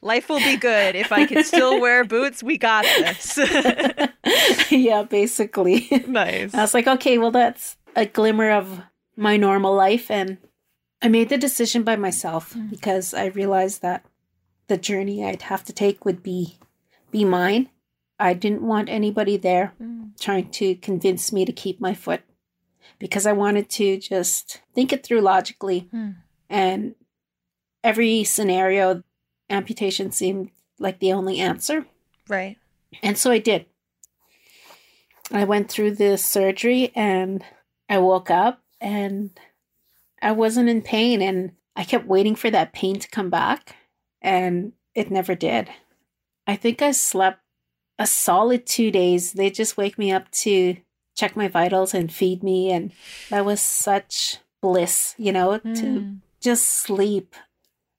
Life 0.00 0.30
will 0.30 0.38
be 0.38 0.56
good. 0.56 0.96
If 0.96 1.12
I 1.12 1.26
can 1.26 1.44
still 1.44 1.78
wear 1.84 2.04
boots, 2.04 2.42
we 2.42 2.56
got 2.56 2.84
this. 2.84 3.36
yeah, 4.70 5.02
basically. 5.02 5.86
Nice. 6.08 6.54
I 6.54 6.62
was 6.62 6.72
like, 6.72 6.86
Okay, 6.86 7.18
well, 7.18 7.30
that's 7.30 7.76
a 7.94 8.06
glimmer 8.06 8.50
of 8.50 8.80
my 9.14 9.36
normal 9.36 9.74
life. 9.74 10.10
And 10.10 10.38
I 11.02 11.08
made 11.08 11.28
the 11.28 11.36
decision 11.36 11.82
by 11.82 11.96
myself 11.96 12.54
mm. 12.54 12.70
because 12.70 13.12
I 13.12 13.26
realized 13.26 13.82
that 13.82 14.06
the 14.68 14.78
journey 14.78 15.22
I'd 15.22 15.42
have 15.42 15.64
to 15.64 15.72
take 15.74 16.06
would 16.06 16.22
be 16.22 16.56
be 17.10 17.26
mine. 17.26 17.68
I 18.18 18.34
didn't 18.34 18.62
want 18.62 18.88
anybody 18.88 19.36
there 19.36 19.74
trying 20.20 20.50
to 20.50 20.76
convince 20.76 21.32
me 21.32 21.44
to 21.44 21.52
keep 21.52 21.80
my 21.80 21.94
foot 21.94 22.22
because 22.98 23.26
I 23.26 23.32
wanted 23.32 23.68
to 23.70 23.98
just 23.98 24.60
think 24.74 24.92
it 24.92 25.04
through 25.04 25.20
logically. 25.20 25.88
Mm. 25.92 26.16
And 26.48 26.94
every 27.82 28.24
scenario, 28.24 29.02
amputation 29.50 30.12
seemed 30.12 30.50
like 30.78 31.00
the 31.00 31.12
only 31.12 31.40
answer. 31.40 31.86
Right. 32.28 32.56
And 33.02 33.18
so 33.18 33.30
I 33.30 33.38
did. 33.38 33.66
I 35.32 35.44
went 35.44 35.70
through 35.70 35.96
the 35.96 36.16
surgery 36.16 36.92
and 36.94 37.44
I 37.88 37.98
woke 37.98 38.30
up 38.30 38.62
and 38.80 39.30
I 40.22 40.32
wasn't 40.32 40.68
in 40.68 40.82
pain. 40.82 41.20
And 41.20 41.52
I 41.74 41.84
kept 41.84 42.06
waiting 42.06 42.36
for 42.36 42.50
that 42.50 42.72
pain 42.72 42.98
to 42.98 43.08
come 43.08 43.30
back 43.30 43.76
and 44.22 44.72
it 44.94 45.10
never 45.10 45.34
did. 45.34 45.68
I 46.46 46.56
think 46.56 46.82
I 46.82 46.92
slept 46.92 47.40
a 47.98 48.06
solid 48.06 48.66
two 48.66 48.90
days. 48.90 49.32
They 49.32 49.50
just 49.50 49.76
wake 49.76 49.98
me 49.98 50.10
up 50.12 50.30
to 50.42 50.76
check 51.16 51.36
my 51.36 51.48
vitals 51.48 51.94
and 51.94 52.12
feed 52.12 52.42
me. 52.42 52.72
And 52.72 52.92
that 53.30 53.44
was 53.44 53.60
such 53.60 54.38
bliss, 54.60 55.14
you 55.18 55.32
know, 55.32 55.58
to 55.58 55.86
Mm. 56.00 56.20
just 56.40 56.64
sleep. 56.68 57.34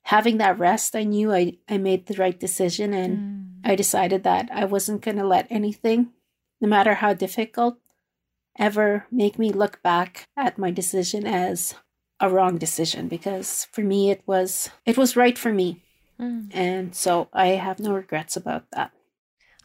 Having 0.03 0.37
that 0.37 0.59
rest, 0.59 0.95
I 0.95 1.03
knew 1.03 1.33
I, 1.33 1.57
I 1.69 1.77
made 1.77 2.05
the 2.05 2.15
right 2.15 2.39
decision. 2.39 2.93
And 2.93 3.61
I 3.63 3.75
decided 3.75 4.23
that 4.23 4.49
I 4.51 4.65
wasn't 4.65 5.01
going 5.01 5.17
to 5.17 5.25
let 5.25 5.47
anything, 5.49 6.11
no 6.61 6.67
matter 6.67 6.95
how 6.95 7.13
difficult, 7.13 7.77
ever 8.57 9.05
make 9.11 9.37
me 9.39 9.51
look 9.51 9.81
back 9.81 10.27
at 10.37 10.57
my 10.57 10.71
decision 10.71 11.25
as 11.25 11.75
a 12.19 12.29
wrong 12.29 12.57
decision 12.57 13.07
because 13.09 13.65
for 13.73 13.81
me 13.81 14.09
it 14.09 14.21
was 14.25 14.69
it 14.85 14.97
was 14.97 15.15
right 15.17 15.37
for 15.37 15.51
me 15.53 15.81
Mm. 16.17 16.49
and 16.55 16.95
so 16.95 17.27
i 17.33 17.47
have 17.59 17.77
no 17.77 17.91
regrets 17.91 18.37
about 18.37 18.63
that 18.71 18.93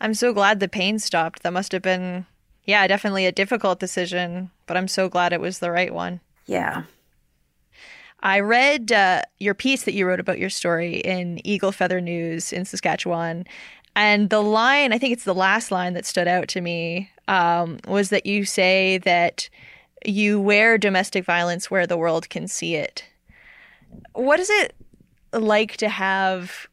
I'm 0.01 0.15
so 0.15 0.33
glad 0.33 0.61
the 0.61 0.69
pain 0.69 0.99
stopped. 0.99 1.43
That 1.43 1.53
must 1.53 1.73
have 1.73 1.83
been, 1.83 2.27
yeah, 2.65 2.87
definitely 2.87 3.27
a 3.27 3.33
difficult 3.33 3.81
decision, 3.81 4.51
but 4.67 4.77
I'm 4.77 4.89
so 4.89 5.09
glad 5.09 5.33
it 5.33 5.41
was 5.41 5.59
the 5.59 5.71
right 5.71 5.93
one. 5.93 6.21
yeah 6.47 6.85
I 8.23 8.41
read 8.41 8.93
uh, 8.93 9.23
your 9.39 9.55
piece 9.55 9.85
that 9.85 9.95
you 9.95 10.07
wrote 10.07 10.21
about 10.21 10.39
your 10.39 10.51
story 10.51 10.97
in 10.97 11.41
Eagle 11.47 11.73
Feather 11.73 12.01
News 12.01 12.53
in 12.53 12.65
Saskatchewan. 12.67 13.47
And 13.97 14.31
the 14.31 14.43
line, 14.43 14.93
I 14.93 14.99
think 14.99 15.13
it's 15.13 15.25
the 15.25 15.35
last 15.35 15.71
line 15.71 15.95
that 15.95 16.07
stood 16.07 16.29
out 16.29 16.47
to 16.49 16.61
me, 16.61 17.11
um, 17.29 17.79
was 17.89 18.11
that 18.11 18.27
you 18.27 18.45
say 18.45 18.99
that 18.99 19.49
you 20.05 20.41
wear 20.41 20.79
domestic 20.79 21.25
violence 21.25 21.71
where 21.71 21.87
the 21.87 21.97
world 21.97 22.29
can 22.29 22.47
see 22.47 22.75
it. 22.75 23.05
What 24.13 24.39
is 24.39 24.51
it 24.51 24.75
like 25.33 25.77
to 25.79 25.89
have, 25.89 26.69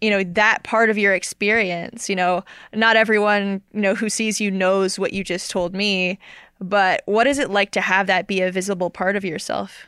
you 0.00 0.10
know, 0.10 0.22
that 0.24 0.62
part 0.62 0.90
of 0.90 0.98
your 0.98 1.14
experience? 1.14 2.08
You 2.08 2.16
know, 2.16 2.44
not 2.74 2.96
everyone, 2.96 3.62
you 3.72 3.80
know, 3.80 3.94
who 3.94 4.08
sees 4.08 4.40
you 4.40 4.50
knows 4.50 4.98
what 4.98 5.12
you 5.12 5.24
just 5.24 5.50
told 5.50 5.74
me, 5.74 6.18
but 6.60 7.02
what 7.06 7.26
is 7.26 7.38
it 7.38 7.50
like 7.50 7.70
to 7.72 7.80
have 7.80 8.06
that 8.06 8.26
be 8.26 8.40
a 8.40 8.50
visible 8.50 8.90
part 8.90 9.16
of 9.16 9.24
yourself? 9.24 9.86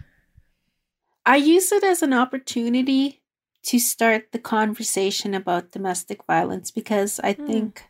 i 1.29 1.37
use 1.37 1.71
it 1.71 1.85
as 1.85 2.03
an 2.03 2.13
opportunity 2.13 3.21
to 3.63 3.79
start 3.79 4.33
the 4.33 4.39
conversation 4.39 5.35
about 5.35 5.71
domestic 5.71 6.25
violence 6.25 6.71
because 6.73 7.21
i 7.23 7.33
hmm. 7.35 7.47
think 7.47 7.85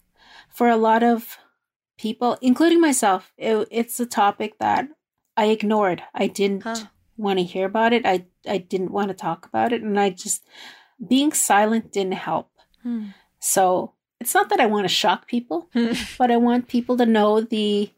for 0.50 0.68
a 0.68 0.76
lot 0.76 1.02
of 1.02 1.38
people 1.96 2.36
including 2.42 2.80
myself 2.80 3.32
it, 3.38 3.66
it's 3.70 3.98
a 4.00 4.06
topic 4.06 4.58
that 4.58 4.88
i 5.36 5.46
ignored 5.46 6.02
i 6.14 6.26
didn't 6.26 6.66
want 7.16 7.38
to 7.38 7.44
hear 7.44 7.66
about 7.66 7.92
it 7.92 8.04
i 8.04 8.26
i 8.46 8.58
didn't 8.58 8.92
want 8.92 9.08
to 9.08 9.14
talk 9.14 9.46
about 9.46 9.72
it 9.72 9.82
and 9.82 9.98
i 9.98 10.10
just 10.10 10.44
being 11.06 11.32
silent 11.32 11.92
didn't 11.92 12.14
help 12.14 12.50
Hmm. 12.82 13.06
So 13.40 13.92
it's 14.20 14.34
not 14.34 14.48
that 14.50 14.60
I 14.60 14.66
want 14.66 14.84
to 14.84 14.88
shock 14.94 15.26
people, 15.26 15.68
but 16.18 16.30
I 16.30 16.36
want 16.36 16.68
people 16.68 16.96
to 16.96 17.06
know 17.06 17.40
the 17.40 17.90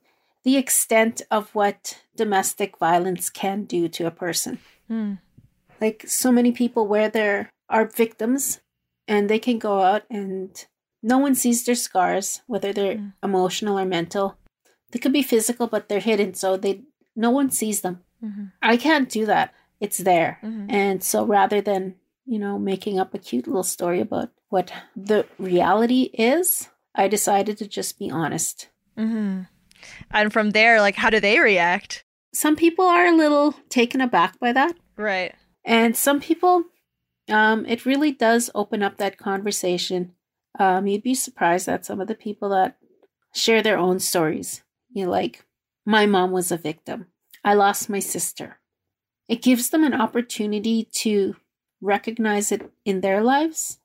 the 0.42 0.56
extent 0.56 1.20
of 1.30 1.54
what 1.54 2.02
domestic 2.16 2.78
violence 2.78 3.28
can 3.28 3.64
do 3.64 3.88
to 3.88 4.06
a 4.06 4.10
person. 4.10 4.58
Hmm. 4.88 5.14
Like 5.80 6.04
so 6.08 6.32
many 6.32 6.50
people 6.52 6.86
where 6.86 7.10
there 7.10 7.50
are 7.68 7.84
victims 7.86 8.60
and 9.06 9.28
they 9.28 9.38
can 9.38 9.58
go 9.58 9.80
out 9.80 10.04
and 10.10 10.48
no 11.02 11.18
one 11.18 11.34
sees 11.34 11.64
their 11.64 11.74
scars, 11.74 12.40
whether 12.46 12.72
they're 12.72 13.12
emotional 13.22 13.78
or 13.78 13.84
mental. 13.84 14.36
They 14.92 14.98
could 14.98 15.12
be 15.12 15.22
physical, 15.22 15.66
but 15.66 15.88
they're 15.88 16.00
hidden, 16.00 16.32
so 16.34 16.56
they 16.56 16.82
no 17.14 17.30
one 17.30 17.50
sees 17.50 17.80
them. 17.82 18.00
Mhm. 18.24 18.52
I 18.62 18.76
can't 18.78 19.08
do 19.12 19.26
that. 19.26 19.52
It's 19.78 19.98
there. 19.98 20.38
Mhm. 20.42 20.66
And 20.72 21.02
so 21.04 21.24
rather 21.24 21.60
than, 21.60 21.96
you 22.30 22.38
know, 22.38 22.60
making 22.60 23.00
up 23.00 23.12
a 23.12 23.18
cute 23.18 23.48
little 23.48 23.64
story 23.64 24.00
about 24.00 24.30
what 24.50 24.72
the 24.94 25.26
reality 25.36 26.10
is, 26.14 26.68
I 26.94 27.08
decided 27.08 27.58
to 27.58 27.66
just 27.66 27.98
be 27.98 28.08
honest. 28.08 28.68
hmm 28.96 29.42
And 30.12 30.32
from 30.32 30.50
there, 30.50 30.80
like, 30.80 30.94
how 30.94 31.10
do 31.10 31.18
they 31.18 31.40
react? 31.40 32.04
Some 32.32 32.54
people 32.54 32.84
are 32.84 33.06
a 33.06 33.16
little 33.16 33.56
taken 33.68 34.00
aback 34.00 34.38
by 34.38 34.52
that. 34.52 34.76
Right. 34.96 35.34
And 35.64 35.96
some 35.96 36.20
people, 36.20 36.66
um, 37.28 37.66
it 37.66 37.84
really 37.84 38.12
does 38.12 38.48
open 38.54 38.80
up 38.80 38.98
that 38.98 39.18
conversation. 39.18 40.12
Um, 40.56 40.86
you'd 40.86 41.02
be 41.02 41.16
surprised 41.16 41.68
at 41.68 41.84
some 41.84 42.00
of 42.00 42.06
the 42.06 42.14
people 42.14 42.50
that 42.50 42.76
share 43.34 43.60
their 43.60 43.76
own 43.76 43.98
stories. 43.98 44.62
You 44.92 45.06
know, 45.06 45.10
like, 45.10 45.44
my 45.84 46.06
mom 46.06 46.30
was 46.30 46.52
a 46.52 46.56
victim. 46.56 47.06
I 47.42 47.54
lost 47.54 47.90
my 47.90 47.98
sister. 47.98 48.60
It 49.26 49.42
gives 49.42 49.70
them 49.70 49.82
an 49.82 49.94
opportunity 49.94 50.88
to 51.02 51.34
recognize 51.80 52.52
it 52.52 52.70
in 52.84 53.00
their 53.00 53.22
lives 53.22 53.78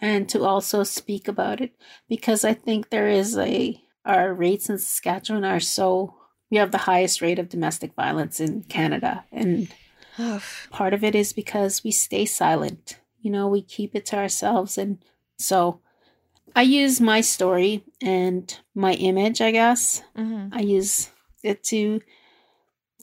and 0.00 0.28
to 0.28 0.42
also 0.44 0.82
speak 0.82 1.28
about 1.28 1.60
it 1.60 1.72
because 2.08 2.44
I 2.44 2.54
think 2.54 2.90
there 2.90 3.08
is 3.08 3.36
a, 3.36 3.80
our 4.04 4.32
rates 4.34 4.68
in 4.68 4.78
Saskatchewan 4.78 5.44
are 5.44 5.60
so, 5.60 6.14
we 6.50 6.56
have 6.58 6.72
the 6.72 6.78
highest 6.78 7.20
rate 7.22 7.38
of 7.38 7.48
domestic 7.48 7.94
violence 7.94 8.40
in 8.40 8.62
Canada. 8.64 9.24
And 9.30 9.68
part 10.70 10.92
of 10.94 11.04
it 11.04 11.14
is 11.14 11.32
because 11.32 11.84
we 11.84 11.90
stay 11.90 12.24
silent. 12.24 12.98
You 13.20 13.30
know, 13.30 13.46
we 13.48 13.62
keep 13.62 13.94
it 13.94 14.06
to 14.06 14.16
ourselves. 14.16 14.76
And 14.76 14.98
so 15.38 15.80
I 16.56 16.62
use 16.62 17.00
my 17.00 17.20
story 17.20 17.84
and 18.02 18.58
my 18.74 18.94
image, 18.94 19.40
I 19.40 19.52
guess. 19.52 20.02
Mhm. 20.16 20.50
I 20.52 20.60
use 20.60 21.10
it 21.42 21.62
to 21.64 22.00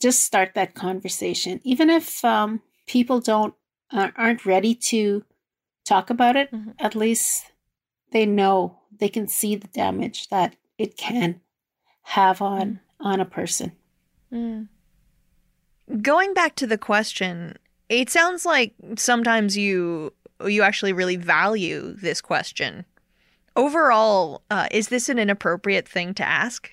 just 0.02 0.24
start 0.24 0.54
that 0.56 0.76
conversation. 0.76 1.60
Even 1.64 1.90
if 1.90 2.24
um, 2.24 2.62
people 2.88 3.20
don't 3.20 3.54
aren't 3.92 4.46
ready 4.46 4.76
to 4.76 5.24
talk 5.86 6.10
about 6.10 6.36
it, 6.36 6.50
at 6.80 6.96
least 6.96 7.52
they 8.12 8.26
know 8.26 8.80
they 9.00 9.10
can 9.10 9.28
see 9.28 9.56
the 9.56 9.68
damage 9.68 10.28
that 10.30 10.56
it 10.78 10.98
can 10.98 11.42
have 12.04 12.42
on 12.42 12.80
on 13.00 13.20
a 13.20 13.26
person. 13.26 13.72
Mm. 14.32 14.68
Going 16.02 16.34
back 16.34 16.56
to 16.56 16.68
the 16.68 16.78
question, 16.78 17.58
it 17.88 18.10
sounds 18.10 18.46
like 18.46 18.74
sometimes 18.98 19.58
you 19.58 20.14
you 20.46 20.62
actually 20.64 20.94
really 20.94 21.16
value 21.16 21.94
this 21.94 22.22
question. 22.22 22.86
Overall, 23.56 24.44
uh, 24.50 24.68
is 24.72 24.88
this 24.88 25.10
an 25.10 25.20
inappropriate 25.20 25.88
thing 25.88 26.14
to 26.14 26.28
ask? 26.28 26.72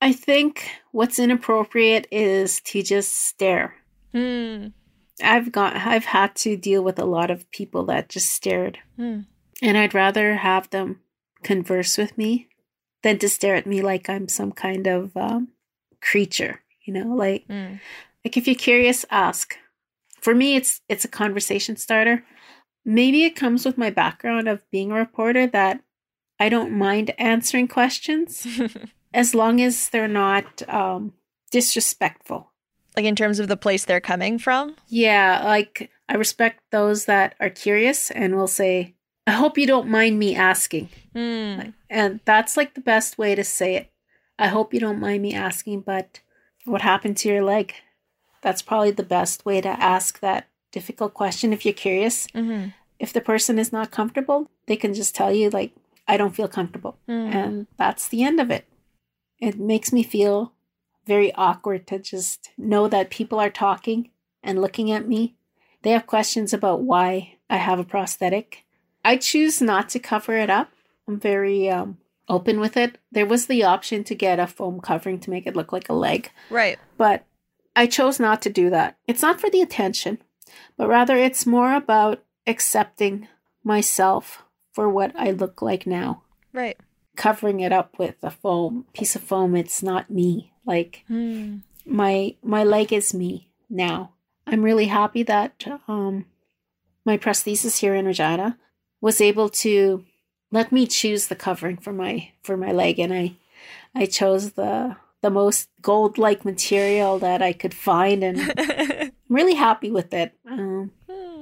I 0.00 0.12
think 0.12 0.70
what's 0.92 1.18
inappropriate 1.18 2.06
is 2.10 2.60
to 2.62 2.82
just 2.82 3.26
stare. 3.26 3.74
Hmm. 4.12 4.68
I've 5.22 5.52
got 5.52 5.76
I've 5.76 6.04
had 6.06 6.34
to 6.36 6.56
deal 6.56 6.82
with 6.82 6.98
a 6.98 7.04
lot 7.04 7.30
of 7.30 7.50
people 7.50 7.84
that 7.86 8.08
just 8.08 8.30
stared. 8.30 8.78
Hmm. 8.96 9.20
And 9.62 9.76
I'd 9.76 9.94
rather 9.94 10.36
have 10.36 10.70
them 10.70 11.00
converse 11.42 11.98
with 11.98 12.16
me 12.16 12.48
than 13.02 13.18
to 13.18 13.28
stare 13.28 13.54
at 13.56 13.66
me 13.66 13.82
like 13.82 14.08
I'm 14.08 14.28
some 14.28 14.52
kind 14.52 14.86
of 14.86 15.16
um, 15.16 15.48
creature, 16.00 16.62
you 16.84 16.92
know, 16.92 17.14
like 17.14 17.46
Mm. 17.48 17.80
like 18.24 18.36
if 18.36 18.46
you're 18.46 18.56
curious, 18.56 19.04
ask. 19.10 19.56
For 20.20 20.34
me 20.34 20.56
it's 20.56 20.80
it's 20.88 21.04
a 21.04 21.08
conversation 21.08 21.76
starter. 21.76 22.24
Maybe 22.84 23.24
it 23.24 23.36
comes 23.36 23.64
with 23.64 23.76
my 23.78 23.90
background 23.90 24.48
of 24.48 24.68
being 24.70 24.90
a 24.92 24.94
reporter 24.96 25.46
that 25.48 25.80
I 26.40 26.48
don't 26.48 26.72
mind 26.72 27.12
answering 27.18 27.68
questions 27.68 28.46
as 29.14 29.34
long 29.34 29.60
as 29.60 29.88
they're 29.90 30.08
not 30.08 30.62
um, 30.68 31.12
disrespectful. 31.50 32.47
Like 32.98 33.06
in 33.06 33.14
terms 33.14 33.38
of 33.38 33.46
the 33.46 33.56
place 33.56 33.84
they're 33.84 34.00
coming 34.00 34.40
from? 34.40 34.74
Yeah, 34.88 35.40
like 35.44 35.88
I 36.08 36.16
respect 36.16 36.58
those 36.72 37.04
that 37.04 37.36
are 37.38 37.48
curious 37.48 38.10
and 38.10 38.34
will 38.34 38.48
say, 38.48 38.96
I 39.24 39.30
hope 39.30 39.56
you 39.56 39.68
don't 39.68 39.88
mind 39.88 40.18
me 40.18 40.34
asking. 40.34 40.88
Hmm. 41.12 41.70
And 41.88 42.18
that's 42.24 42.56
like 42.56 42.74
the 42.74 42.80
best 42.80 43.16
way 43.16 43.36
to 43.36 43.44
say 43.44 43.76
it. 43.76 43.92
I 44.36 44.48
hope 44.48 44.74
you 44.74 44.80
don't 44.80 44.98
mind 44.98 45.22
me 45.22 45.32
asking, 45.32 45.82
but 45.82 46.22
what 46.64 46.82
happened 46.82 47.16
to 47.18 47.28
your 47.28 47.44
leg? 47.44 47.72
That's 48.42 48.62
probably 48.62 48.90
the 48.90 49.04
best 49.04 49.46
way 49.46 49.60
to 49.60 49.68
ask 49.68 50.18
that 50.18 50.48
difficult 50.72 51.14
question 51.14 51.52
if 51.52 51.64
you're 51.64 51.74
curious. 51.74 52.26
Mhm. 52.34 52.74
If 52.98 53.12
the 53.12 53.20
person 53.20 53.60
is 53.60 53.72
not 53.72 53.92
comfortable, 53.92 54.50
they 54.66 54.74
can 54.74 54.92
just 54.92 55.14
tell 55.14 55.32
you, 55.32 55.50
like, 55.50 55.70
I 56.08 56.16
don't 56.16 56.34
feel 56.34 56.48
comfortable. 56.48 56.98
Mm. 57.08 57.32
And 57.32 57.66
that's 57.76 58.08
the 58.08 58.24
end 58.24 58.40
of 58.40 58.50
it. 58.50 58.64
It 59.38 59.56
makes 59.56 59.92
me 59.92 60.02
feel 60.02 60.52
very 61.08 61.34
awkward 61.34 61.86
to 61.88 61.98
just 61.98 62.50
know 62.56 62.86
that 62.88 63.10
people 63.10 63.40
are 63.40 63.50
talking 63.50 64.10
and 64.42 64.60
looking 64.60 64.92
at 64.92 65.08
me. 65.08 65.34
They 65.82 65.90
have 65.90 66.06
questions 66.06 66.52
about 66.52 66.82
why 66.82 67.38
I 67.50 67.56
have 67.56 67.78
a 67.80 67.84
prosthetic. 67.84 68.64
I 69.04 69.16
choose 69.16 69.60
not 69.62 69.88
to 69.90 69.98
cover 69.98 70.34
it 70.36 70.50
up. 70.50 70.70
I'm 71.08 71.18
very 71.18 71.70
um, 71.70 71.98
open 72.28 72.60
with 72.60 72.76
it. 72.76 72.98
There 73.10 73.26
was 73.26 73.46
the 73.46 73.64
option 73.64 74.04
to 74.04 74.14
get 74.14 74.38
a 74.38 74.46
foam 74.46 74.80
covering 74.80 75.18
to 75.20 75.30
make 75.30 75.46
it 75.46 75.56
look 75.56 75.72
like 75.72 75.88
a 75.88 75.94
leg, 75.94 76.30
Right. 76.50 76.78
but 76.96 77.24
I 77.74 77.86
chose 77.86 78.20
not 78.20 78.42
to 78.42 78.50
do 78.50 78.70
that. 78.70 78.98
It's 79.06 79.22
not 79.22 79.40
for 79.40 79.48
the 79.50 79.62
attention, 79.62 80.18
but 80.76 80.88
rather 80.88 81.16
it's 81.16 81.46
more 81.46 81.74
about 81.74 82.22
accepting 82.46 83.28
myself 83.64 84.42
for 84.72 84.88
what 84.88 85.12
I 85.16 85.30
look 85.30 85.62
like 85.62 85.86
now. 85.86 86.22
Right. 86.52 86.76
Covering 87.16 87.60
it 87.60 87.72
up 87.72 87.98
with 87.98 88.16
a 88.22 88.30
foam 88.30 88.86
piece 88.92 89.16
of 89.16 89.22
foam, 89.22 89.54
it's 89.56 89.82
not 89.82 90.10
me. 90.10 90.52
Like 90.68 91.04
Hmm. 91.08 91.58
my 91.84 92.36
my 92.42 92.62
leg 92.64 92.92
is 92.92 93.12
me 93.14 93.48
now. 93.68 94.12
I'm 94.46 94.62
really 94.62 94.86
happy 94.86 95.22
that 95.24 95.64
um 95.88 96.24
my 97.04 97.16
prosthetist 97.18 97.80
here 97.80 97.94
in 97.94 98.06
Regina 98.06 98.56
was 99.00 99.20
able 99.20 99.48
to 99.64 100.04
let 100.52 100.70
me 100.72 100.86
choose 100.86 101.26
the 101.28 101.36
covering 101.36 101.76
for 101.78 101.92
my 101.92 102.30
for 102.42 102.56
my 102.56 102.72
leg 102.72 102.98
and 103.00 103.12
I 103.12 103.32
I 103.94 104.06
chose 104.06 104.52
the 104.52 104.96
the 105.22 105.30
most 105.30 105.68
gold 105.82 106.18
like 106.18 106.44
material 106.44 107.18
that 107.18 107.42
I 107.42 107.52
could 107.52 107.74
find 107.74 108.22
and 108.22 108.52
I'm 108.58 109.12
really 109.28 109.54
happy 109.54 109.90
with 109.90 110.12
it. 110.14 110.32
Um, 110.46 110.92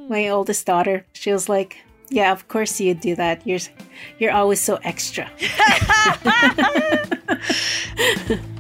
my 0.09 0.29
oldest 0.29 0.65
daughter, 0.67 1.05
she 1.13 1.33
was 1.33 1.49
like, 1.49 1.77
"Yeah, 2.11 2.33
of 2.33 2.49
course 2.49 2.81
you 2.81 2.95
do 2.95 3.15
that. 3.17 3.47
You're 3.47 3.61
you're 4.19 4.33
always 4.33 4.61
so 4.61 4.77
extra." 4.83 5.31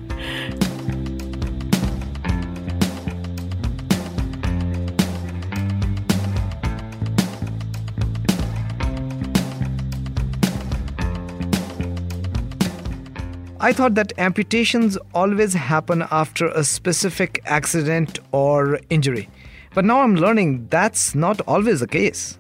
I 13.67 13.73
thought 13.73 13.97
that 13.97 14.13
amputations 14.17 14.97
always 15.13 15.53
happen 15.53 16.05
after 16.13 16.47
a 16.47 16.63
specific 16.63 17.43
accident 17.47 18.21
or 18.31 18.79
injury. 18.91 19.29
But 19.75 19.85
now 19.85 20.03
I'm 20.03 20.15
learning 20.15 20.69
that's 20.71 21.17
not 21.17 21.41
always 21.49 21.81
the 21.81 21.89
case. 21.89 22.39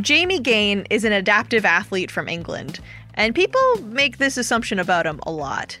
Jamie 0.00 0.38
Gain 0.38 0.86
is 0.88 1.04
an 1.04 1.10
adaptive 1.12 1.64
athlete 1.64 2.12
from 2.12 2.28
England, 2.28 2.78
and 3.14 3.34
people 3.34 3.82
make 3.86 4.18
this 4.18 4.36
assumption 4.36 4.78
about 4.78 5.04
him 5.04 5.18
a 5.26 5.32
lot. 5.32 5.80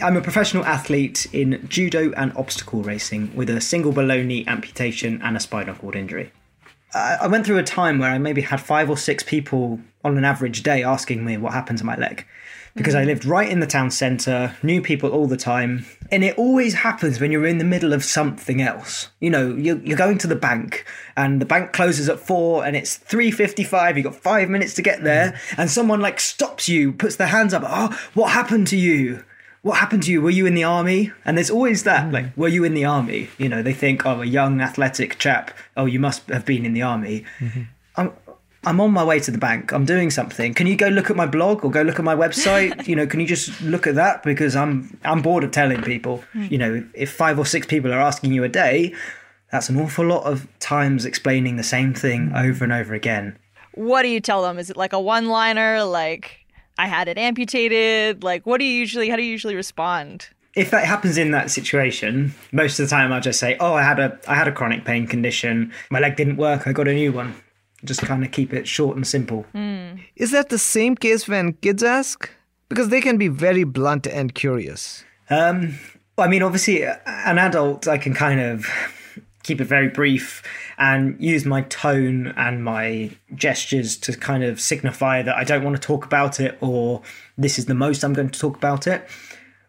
I'm 0.00 0.16
a 0.16 0.22
professional 0.22 0.64
athlete 0.64 1.26
in 1.34 1.62
judo 1.68 2.10
and 2.12 2.34
obstacle 2.34 2.82
racing 2.82 3.30
with 3.36 3.50
a 3.50 3.60
single 3.60 3.92
below 3.92 4.22
knee 4.22 4.46
amputation 4.46 5.20
and 5.22 5.36
a 5.36 5.40
spinal 5.40 5.74
cord 5.74 5.96
injury. 5.96 6.32
I 6.94 7.18
I 7.20 7.26
went 7.26 7.44
through 7.44 7.58
a 7.58 7.62
time 7.62 7.98
where 7.98 8.10
I 8.10 8.16
maybe 8.16 8.40
had 8.40 8.62
five 8.62 8.88
or 8.88 8.96
six 8.96 9.22
people 9.22 9.80
on 10.02 10.16
an 10.16 10.24
average 10.24 10.62
day 10.62 10.82
asking 10.82 11.26
me 11.26 11.36
what 11.36 11.52
happened 11.52 11.76
to 11.80 11.84
my 11.84 11.96
leg 11.96 12.24
because 12.74 12.94
I 12.94 13.00
mm-hmm. 13.00 13.08
lived 13.08 13.24
right 13.24 13.48
in 13.48 13.60
the 13.60 13.66
town 13.66 13.90
centre, 13.90 14.56
knew 14.62 14.82
people 14.82 15.10
all 15.10 15.26
the 15.26 15.36
time, 15.36 15.86
and 16.10 16.24
it 16.24 16.36
always 16.36 16.74
happens 16.74 17.20
when 17.20 17.30
you're 17.30 17.46
in 17.46 17.58
the 17.58 17.64
middle 17.64 17.92
of 17.92 18.04
something 18.04 18.60
else. 18.60 19.08
You 19.20 19.30
know, 19.30 19.54
you're, 19.54 19.78
you're 19.78 19.96
going 19.96 20.18
to 20.18 20.26
the 20.26 20.36
bank, 20.36 20.84
and 21.16 21.40
the 21.40 21.46
bank 21.46 21.72
closes 21.72 22.08
at 22.08 22.18
four, 22.18 22.64
and 22.64 22.76
it's 22.76 22.96
three 22.96 23.30
fifty-five. 23.30 23.96
You've 23.96 24.04
got 24.04 24.16
five 24.16 24.48
minutes 24.48 24.74
to 24.74 24.82
get 24.82 25.04
there, 25.04 25.32
mm-hmm. 25.32 25.60
and 25.60 25.70
someone 25.70 26.00
like 26.00 26.20
stops 26.20 26.68
you, 26.68 26.92
puts 26.92 27.16
their 27.16 27.28
hands 27.28 27.54
up. 27.54 27.62
Oh, 27.64 27.96
what 28.14 28.32
happened 28.32 28.66
to 28.68 28.76
you? 28.76 29.24
What 29.62 29.78
happened 29.78 30.02
to 30.02 30.12
you? 30.12 30.20
Were 30.20 30.28
you 30.28 30.44
in 30.44 30.54
the 30.54 30.64
army? 30.64 31.10
And 31.24 31.38
there's 31.38 31.48
always 31.48 31.84
that, 31.84 32.08
mm. 32.08 32.12
like, 32.12 32.36
were 32.36 32.48
you 32.48 32.64
in 32.64 32.74
the 32.74 32.84
army? 32.84 33.30
You 33.38 33.48
know, 33.48 33.62
they 33.62 33.72
think, 33.72 34.04
oh, 34.04 34.20
a 34.20 34.26
young 34.26 34.60
athletic 34.60 35.18
chap. 35.18 35.52
Oh, 35.74 35.86
you 35.86 35.98
must 35.98 36.28
have 36.28 36.44
been 36.44 36.66
in 36.66 36.74
the 36.74 36.82
army. 36.82 37.24
Mm-hmm. 37.38 37.62
Um, 37.96 38.12
I'm 38.23 38.23
on 38.66 38.92
my 38.92 39.04
way 39.04 39.20
to 39.20 39.30
the 39.30 39.38
bank. 39.38 39.72
I'm 39.72 39.84
doing 39.84 40.10
something. 40.10 40.54
Can 40.54 40.66
you 40.66 40.76
go 40.76 40.88
look 40.88 41.10
at 41.10 41.16
my 41.16 41.26
blog 41.26 41.64
or 41.64 41.70
go 41.70 41.82
look 41.82 41.98
at 41.98 42.04
my 42.04 42.14
website? 42.14 42.86
you 42.88 42.96
know, 42.96 43.06
can 43.06 43.20
you 43.20 43.26
just 43.26 43.60
look 43.62 43.86
at 43.86 43.94
that 43.94 44.22
because 44.22 44.56
I'm 44.56 44.98
I'm 45.04 45.22
bored 45.22 45.44
of 45.44 45.50
telling 45.50 45.82
people. 45.82 46.24
Hmm. 46.32 46.46
You 46.50 46.58
know, 46.58 46.84
if 46.94 47.12
five 47.12 47.38
or 47.38 47.46
six 47.46 47.66
people 47.66 47.92
are 47.92 48.00
asking 48.00 48.32
you 48.32 48.44
a 48.44 48.48
day, 48.48 48.94
that's 49.50 49.68
an 49.68 49.78
awful 49.78 50.04
lot 50.04 50.24
of 50.24 50.48
times 50.58 51.04
explaining 51.04 51.56
the 51.56 51.62
same 51.62 51.94
thing 51.94 52.32
over 52.34 52.64
and 52.64 52.72
over 52.72 52.92
again. 52.92 53.38
What 53.74 54.02
do 54.02 54.08
you 54.08 54.20
tell 54.20 54.42
them? 54.42 54.58
Is 54.58 54.70
it 54.70 54.76
like 54.76 54.92
a 54.92 55.00
one 55.00 55.26
liner, 55.26 55.84
like, 55.84 56.44
I 56.78 56.86
had 56.86 57.08
it 57.08 57.18
amputated? 57.18 58.24
Like, 58.24 58.46
what 58.46 58.58
do 58.58 58.64
you 58.64 58.72
usually, 58.72 59.08
how 59.08 59.16
do 59.16 59.22
you 59.22 59.30
usually 59.30 59.54
respond? 59.54 60.28
If 60.56 60.70
that 60.70 60.84
happens 60.84 61.18
in 61.18 61.32
that 61.32 61.50
situation, 61.50 62.34
most 62.52 62.78
of 62.78 62.86
the 62.86 62.90
time 62.90 63.12
I'll 63.12 63.20
just 63.20 63.40
say, 63.40 63.56
"Oh, 63.58 63.74
I 63.74 63.82
had 63.82 63.98
a 63.98 64.18
I 64.28 64.36
had 64.36 64.46
a 64.46 64.52
chronic 64.52 64.84
pain 64.84 65.06
condition. 65.06 65.72
My 65.90 65.98
leg 65.98 66.14
didn't 66.14 66.36
work. 66.36 66.68
I 66.68 66.72
got 66.72 66.86
a 66.86 66.94
new 66.94 67.10
one." 67.10 67.34
Just 67.84 68.00
kind 68.00 68.24
of 68.24 68.30
keep 68.30 68.52
it 68.52 68.66
short 68.66 68.96
and 68.96 69.06
simple. 69.06 69.44
Is 70.16 70.30
that 70.32 70.48
the 70.48 70.58
same 70.58 70.94
case 70.96 71.28
when 71.28 71.52
kids 71.54 71.82
ask? 71.82 72.30
Because 72.68 72.88
they 72.88 73.00
can 73.00 73.18
be 73.18 73.28
very 73.28 73.64
blunt 73.64 74.06
and 74.06 74.34
curious. 74.34 75.04
Um, 75.30 75.78
I 76.16 76.28
mean, 76.28 76.42
obviously, 76.42 76.84
an 76.84 77.38
adult, 77.38 77.86
I 77.86 77.98
can 77.98 78.14
kind 78.14 78.40
of 78.40 78.66
keep 79.42 79.60
it 79.60 79.66
very 79.66 79.88
brief 79.88 80.42
and 80.78 81.16
use 81.20 81.44
my 81.44 81.62
tone 81.62 82.28
and 82.36 82.64
my 82.64 83.10
gestures 83.34 83.96
to 83.98 84.16
kind 84.16 84.42
of 84.42 84.60
signify 84.60 85.22
that 85.22 85.36
I 85.36 85.44
don't 85.44 85.62
want 85.62 85.76
to 85.76 85.82
talk 85.82 86.04
about 86.04 86.40
it 86.40 86.58
or 86.60 87.02
this 87.38 87.58
is 87.58 87.66
the 87.66 87.74
most 87.74 88.02
I'm 88.02 88.14
going 88.14 88.30
to 88.30 88.40
talk 88.40 88.56
about 88.56 88.86
it. 88.86 89.06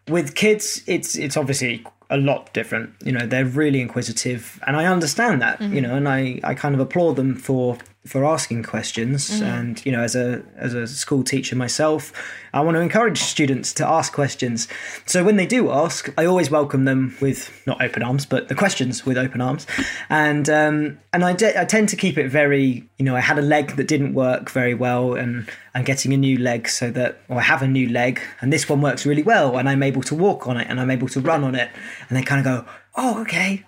With 0.08 0.34
kids, 0.34 0.82
it's 0.86 1.16
it's 1.16 1.36
obviously 1.36 1.84
a 2.10 2.16
lot 2.16 2.52
different. 2.54 2.94
You 3.04 3.12
know, 3.12 3.26
they're 3.26 3.44
really 3.44 3.80
inquisitive, 3.80 4.60
and 4.66 4.76
I 4.76 4.86
understand 4.86 5.42
that. 5.42 5.60
You 5.60 5.80
know, 5.80 5.96
and 5.96 6.08
I 6.08 6.40
I 6.44 6.54
kind 6.54 6.74
of 6.74 6.80
applaud 6.80 7.16
them 7.16 7.34
for 7.34 7.76
for 8.06 8.24
asking 8.24 8.62
questions. 8.62 9.30
Mhm. 9.30 9.42
And 9.42 9.86
you 9.86 9.92
know, 9.92 10.02
as 10.02 10.14
a 10.16 10.42
as 10.56 10.74
a 10.74 10.86
school 10.86 11.22
teacher 11.22 11.56
myself, 11.56 12.12
I 12.54 12.60
want 12.60 12.76
to 12.76 12.80
encourage 12.80 13.18
students 13.18 13.72
to 13.74 13.86
ask 13.86 14.12
questions. 14.12 14.68
So 15.04 15.22
when 15.24 15.36
they 15.36 15.46
do 15.46 15.70
ask, 15.70 16.08
I 16.16 16.24
always 16.24 16.50
welcome 16.50 16.84
them 16.84 17.16
with 17.20 17.50
not 17.66 17.82
open 17.82 18.02
arms, 18.02 18.24
but 18.26 18.48
the 18.48 18.54
questions 18.54 19.04
with 19.04 19.18
open 19.18 19.40
arms. 19.40 19.66
And 20.08 20.48
um, 20.48 20.98
and 21.12 21.24
I, 21.24 21.32
de- 21.32 21.60
I 21.60 21.64
tend 21.64 21.88
to 21.90 21.96
keep 21.96 22.16
it 22.18 22.28
very, 22.28 22.84
you 22.98 23.04
know, 23.04 23.16
I 23.16 23.20
had 23.20 23.38
a 23.38 23.42
leg 23.42 23.76
that 23.76 23.88
didn't 23.88 24.14
work 24.14 24.50
very 24.50 24.74
well, 24.74 25.14
and 25.14 25.48
I'm 25.74 25.84
getting 25.84 26.12
a 26.12 26.16
new 26.16 26.38
leg 26.38 26.68
so 26.68 26.90
that, 26.90 27.20
or 27.28 27.38
I 27.38 27.42
have 27.42 27.62
a 27.62 27.68
new 27.68 27.88
leg, 27.88 28.20
and 28.40 28.52
this 28.52 28.68
one 28.68 28.80
works 28.82 29.06
really 29.06 29.22
well, 29.22 29.56
and 29.58 29.68
I'm 29.68 29.82
able 29.82 30.02
to 30.02 30.14
walk 30.14 30.46
on 30.46 30.56
it, 30.56 30.66
and 30.68 30.78
I'm 30.80 30.90
able 30.90 31.08
to 31.08 31.20
run 31.20 31.42
on 31.44 31.54
it, 31.54 31.70
and 32.08 32.16
they 32.16 32.22
kind 32.22 32.40
of 32.40 32.44
go, 32.44 32.70
oh, 32.96 33.20
okay. 33.22 33.64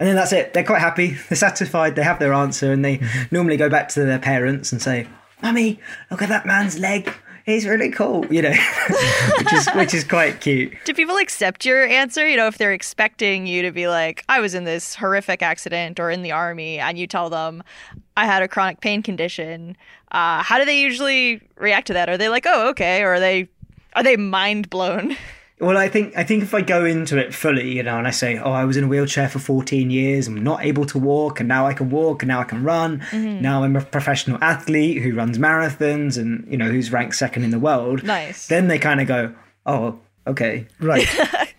And 0.00 0.08
then 0.08 0.16
that's 0.16 0.32
it. 0.32 0.54
They're 0.54 0.64
quite 0.64 0.80
happy. 0.80 1.18
They're 1.28 1.36
satisfied. 1.36 1.94
They 1.94 2.02
have 2.02 2.18
their 2.18 2.32
answer, 2.32 2.72
and 2.72 2.82
they 2.82 3.00
normally 3.30 3.58
go 3.58 3.68
back 3.68 3.90
to 3.90 4.04
their 4.04 4.18
parents 4.18 4.72
and 4.72 4.80
say, 4.80 5.06
"Mummy, 5.42 5.78
look 6.10 6.22
at 6.22 6.30
that 6.30 6.46
man's 6.46 6.78
leg. 6.78 7.12
He's 7.44 7.66
really 7.66 7.90
cool." 7.90 8.24
You 8.32 8.40
know, 8.40 8.54
which 9.38 9.52
is 9.52 9.68
which 9.74 9.94
is 9.94 10.04
quite 10.04 10.40
cute. 10.40 10.72
Do 10.86 10.94
people 10.94 11.18
accept 11.18 11.66
your 11.66 11.84
answer? 11.84 12.26
You 12.26 12.38
know, 12.38 12.46
if 12.46 12.56
they're 12.56 12.72
expecting 12.72 13.46
you 13.46 13.60
to 13.60 13.72
be 13.72 13.88
like, 13.88 14.24
I 14.26 14.40
was 14.40 14.54
in 14.54 14.64
this 14.64 14.94
horrific 14.94 15.42
accident 15.42 16.00
or 16.00 16.10
in 16.10 16.22
the 16.22 16.32
army, 16.32 16.78
and 16.78 16.98
you 16.98 17.06
tell 17.06 17.28
them, 17.28 17.62
I 18.16 18.24
had 18.24 18.42
a 18.42 18.48
chronic 18.48 18.80
pain 18.80 19.02
condition, 19.02 19.76
uh, 20.12 20.42
how 20.42 20.58
do 20.58 20.64
they 20.64 20.80
usually 20.80 21.42
react 21.56 21.88
to 21.88 21.92
that? 21.92 22.08
Are 22.08 22.16
they 22.16 22.30
like, 22.30 22.46
oh, 22.46 22.70
okay? 22.70 23.02
Or 23.02 23.14
are 23.14 23.20
they, 23.20 23.48
are 23.94 24.02
they 24.02 24.16
mind 24.16 24.70
blown? 24.70 25.14
Well, 25.60 25.76
I 25.76 25.88
think 25.88 26.16
I 26.16 26.24
think 26.24 26.42
if 26.42 26.54
I 26.54 26.62
go 26.62 26.86
into 26.86 27.18
it 27.18 27.34
fully, 27.34 27.70
you 27.76 27.82
know, 27.82 27.98
and 27.98 28.06
I 28.06 28.10
say, 28.12 28.38
"Oh, 28.38 28.50
I 28.52 28.64
was 28.64 28.78
in 28.78 28.84
a 28.84 28.88
wheelchair 28.88 29.28
for 29.28 29.38
14 29.38 29.90
years. 29.90 30.26
I'm 30.26 30.42
not 30.42 30.64
able 30.64 30.86
to 30.86 30.98
walk, 30.98 31.38
and 31.38 31.48
now 31.48 31.66
I 31.66 31.74
can 31.74 31.90
walk, 31.90 32.22
and 32.22 32.28
now 32.28 32.40
I 32.40 32.44
can 32.44 32.64
run. 32.64 33.00
Mhm. 33.10 33.42
Now 33.42 33.62
I'm 33.62 33.76
a 33.76 33.82
professional 33.82 34.38
athlete 34.42 35.02
who 35.02 35.14
runs 35.14 35.38
marathons, 35.38 36.16
and 36.16 36.46
you 36.50 36.56
know, 36.56 36.70
who's 36.70 36.90
ranked 36.90 37.16
second 37.16 37.44
in 37.44 37.50
the 37.50 37.58
world." 37.58 38.02
Nice. 38.02 38.46
Then 38.46 38.68
they 38.68 38.78
kind 38.78 39.02
of 39.02 39.06
go, 39.06 39.32
"Oh, 39.66 39.98
okay, 40.26 40.66
right." 40.80 41.06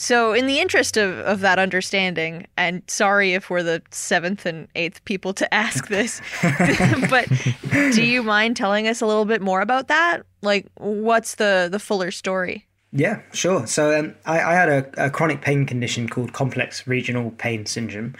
So, 0.00 0.32
in 0.32 0.46
the 0.46 0.60
interest 0.60 0.96
of, 0.96 1.18
of 1.18 1.40
that 1.40 1.58
understanding, 1.58 2.46
and 2.56 2.82
sorry 2.86 3.34
if 3.34 3.50
we're 3.50 3.64
the 3.64 3.82
seventh 3.90 4.46
and 4.46 4.68
eighth 4.76 5.04
people 5.04 5.34
to 5.34 5.52
ask 5.52 5.88
this, 5.88 6.22
but 7.10 7.26
do 7.72 8.04
you 8.04 8.22
mind 8.22 8.56
telling 8.56 8.86
us 8.86 9.00
a 9.00 9.06
little 9.06 9.24
bit 9.24 9.42
more 9.42 9.60
about 9.60 9.88
that? 9.88 10.22
Like, 10.40 10.66
what's 10.76 11.34
the 11.34 11.68
the 11.68 11.80
fuller 11.80 12.12
story? 12.12 12.67
Yeah, 12.90 13.20
sure. 13.32 13.66
So 13.66 13.98
um, 13.98 14.14
I, 14.24 14.40
I 14.40 14.54
had 14.54 14.68
a, 14.68 15.06
a 15.06 15.10
chronic 15.10 15.42
pain 15.42 15.66
condition 15.66 16.08
called 16.08 16.32
complex 16.32 16.86
regional 16.86 17.32
pain 17.32 17.66
syndrome, 17.66 18.14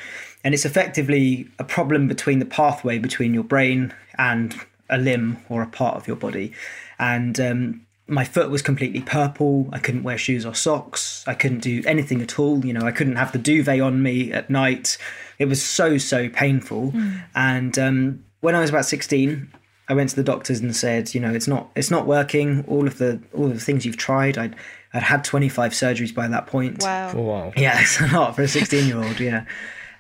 and 0.45 0.55
it's 0.55 0.67
effectively 0.67 1.49
a 1.59 1.65
problem 1.65 2.07
between 2.07 2.39
the 2.39 2.45
pathway 2.45 2.99
between 2.99 3.33
your 3.33 3.45
brain 3.45 3.95
and 4.19 4.55
a 4.91 4.99
limb 4.99 5.39
or 5.49 5.63
a 5.63 5.67
part 5.67 5.97
of 5.97 6.07
your 6.07 6.17
body. 6.17 6.53
And 6.99 7.41
um, 7.41 7.87
my 8.07 8.25
foot 8.25 8.51
was 8.51 8.63
completely 8.63 9.01
purple. 9.01 9.69
I 9.73 9.79
couldn't 9.79 10.03
wear 10.03 10.19
shoes 10.19 10.45
or 10.45 10.55
socks. 10.55 11.25
I 11.27 11.35
couldn't 11.35 11.61
do 11.61 11.83
anything 11.87 12.21
at 12.21 12.39
all. 12.39 12.65
You 12.65 12.73
know, 12.73 12.87
I 12.87 12.93
couldn't 12.93 13.17
have 13.17 13.33
the 13.33 13.39
duvet 13.39 13.81
on 13.81 14.03
me 14.03 14.33
at 14.33 14.51
night. 14.51 14.99
It 15.39 15.47
was 15.47 15.65
so 15.65 15.99
so 15.99 16.29
painful. 16.29 16.93
Mm. 16.93 17.23
And 17.35 17.79
um, 17.79 18.25
when 18.41 18.55
I 18.55 18.61
was 18.61 18.71
about 18.71 18.85
sixteen, 18.85 19.53
I 19.89 19.95
went 19.95 20.11
to 20.11 20.17
the 20.17 20.25
doctors 20.25 20.61
and 20.61 20.75
said, 20.77 21.15
you 21.15 21.21
know, 21.21 21.33
it's 21.33 21.49
not 21.49 21.71
it's 21.75 21.91
not 21.91 22.07
working. 22.07 22.65
All 22.69 22.87
of 22.87 22.99
the 22.99 23.21
all 23.35 23.47
of 23.47 23.55
the 23.55 23.61
things 23.61 23.87
you've 23.87 23.97
tried, 23.97 24.37
I'd 24.37 24.55
I'd 24.93 25.03
had 25.03 25.25
25 25.25 25.73
surgeries 25.73 26.15
by 26.15 26.29
that 26.29 26.47
point. 26.47 26.83
Wow. 26.83 27.15
wow. 27.15 27.53
Yeah, 27.57 27.81
it's 27.81 28.01
a 28.01 28.07
lot 28.09 28.37
for 28.37 28.43
a 28.43 28.49
16 28.49 28.87
year 28.87 29.03
old. 29.03 29.19
Yeah, 29.19 29.45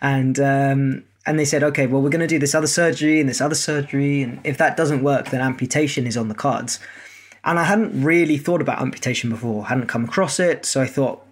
and 0.01 0.39
um, 0.39 1.05
and 1.26 1.39
they 1.39 1.45
said, 1.45 1.62
okay, 1.62 1.86
well, 1.86 2.01
we're 2.01 2.11
going 2.11 2.20
to 2.20 2.26
do 2.26 2.39
this 2.39 2.55
other 2.55 2.66
surgery 2.66 3.20
and 3.20 3.28
this 3.28 3.41
other 3.41 3.55
surgery, 3.55 4.22
and 4.22 4.41
if 4.45 4.59
that 4.59 4.76
doesn't 4.76 5.03
work, 5.03 5.30
then 5.30 5.41
amputation 5.41 6.07
is 6.07 6.16
on 6.16 6.28
the 6.28 6.34
cards. 6.34 6.80
And 7.45 7.59
I 7.59 7.64
hadn't 7.64 8.03
really 8.03 8.36
thought 8.36 8.61
about 8.61 8.80
amputation 8.80 9.30
before, 9.30 9.66
hadn't 9.66 9.86
come 9.86 10.05
across 10.05 10.41
it, 10.41 10.64
so 10.64 10.80
I 10.80 10.86
thought, 10.86 11.24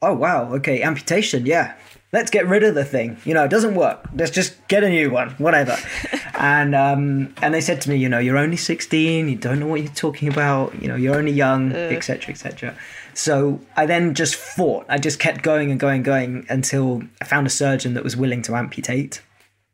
oh 0.00 0.14
wow, 0.14 0.52
okay, 0.54 0.82
amputation, 0.82 1.46
yeah. 1.46 1.76
Let's 2.12 2.30
get 2.30 2.46
rid 2.46 2.62
of 2.62 2.74
the 2.74 2.84
thing. 2.84 3.16
You 3.24 3.32
know, 3.32 3.44
it 3.44 3.50
doesn't 3.50 3.74
work. 3.74 4.06
Let's 4.14 4.30
just 4.30 4.68
get 4.68 4.84
a 4.84 4.90
new 4.90 5.10
one, 5.10 5.30
whatever. 5.32 5.78
and 6.38 6.74
um, 6.74 7.34
and 7.42 7.54
they 7.54 7.60
said 7.60 7.80
to 7.82 7.90
me, 7.90 7.96
you 7.96 8.08
know, 8.08 8.18
you're 8.18 8.38
only 8.38 8.56
16, 8.56 9.28
you 9.28 9.36
don't 9.36 9.60
know 9.60 9.66
what 9.66 9.82
you're 9.82 9.92
talking 9.92 10.28
about, 10.28 10.80
you 10.80 10.88
know, 10.88 10.96
you're 10.96 11.16
only 11.16 11.32
young, 11.32 11.72
etc., 11.72 12.32
etc. 12.32 12.76
So 13.14 13.60
I 13.76 13.86
then 13.86 14.14
just 14.14 14.34
fought. 14.34 14.86
I 14.88 14.98
just 14.98 15.18
kept 15.18 15.42
going 15.42 15.70
and 15.70 15.78
going 15.78 15.96
and 15.96 16.04
going 16.04 16.46
until 16.48 17.02
I 17.20 17.24
found 17.24 17.46
a 17.46 17.50
surgeon 17.50 17.94
that 17.94 18.04
was 18.04 18.16
willing 18.16 18.42
to 18.42 18.54
amputate. 18.54 19.20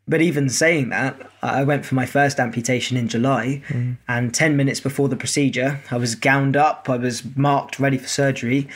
But 0.09 0.23
even 0.23 0.49
saying 0.49 0.89
that, 0.89 1.21
I 1.43 1.65
went 1.65 1.85
for 1.85 1.95
my 1.95 2.07
first 2.07 2.41
amputation 2.41 2.97
in 2.97 3.09
July, 3.09 3.63
and 4.09 4.35
10 4.35 4.57
minutes 4.57 4.81
before 4.81 5.09
the 5.09 5.17
procedure, 5.17 5.81
I 5.91 5.99
was 5.99 6.15
gowned 6.15 6.57
up, 6.57 6.89
I 6.89 6.97
was 6.97 7.23
marked 7.37 7.79
ready 7.79 7.99
for 7.99 8.09
surgery. 8.09 8.69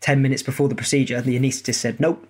10 0.00 0.22
minutes 0.22 0.42
before 0.42 0.68
the 0.68 0.74
procedure, 0.74 1.20
the 1.20 1.38
anaesthetist 1.38 1.74
said, 1.74 2.00
Nope, 2.00 2.26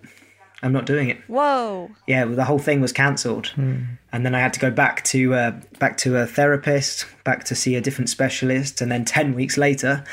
I'm 0.61 0.73
not 0.73 0.85
doing 0.85 1.09
it. 1.09 1.17
Whoa. 1.27 1.89
Yeah, 2.07 2.25
well, 2.25 2.35
the 2.35 2.43
whole 2.43 2.59
thing 2.59 2.81
was 2.81 2.91
cancelled. 2.91 3.53
And 3.57 4.25
then 4.25 4.33
I 4.35 4.39
had 4.39 4.53
to 4.53 4.59
go 4.59 4.71
back 4.71 5.03
to 5.05 5.33
uh, 5.33 5.51
back 5.79 5.97
to 5.97 6.17
a 6.17 6.25
therapist, 6.25 7.05
back 7.23 7.43
to 7.45 7.55
see 7.55 7.75
a 7.75 7.81
different 7.81 8.09
specialist, 8.09 8.81
and 8.81 8.91
then 8.91 9.05
10 9.05 9.35
weeks 9.35 9.57
later, 9.57 10.03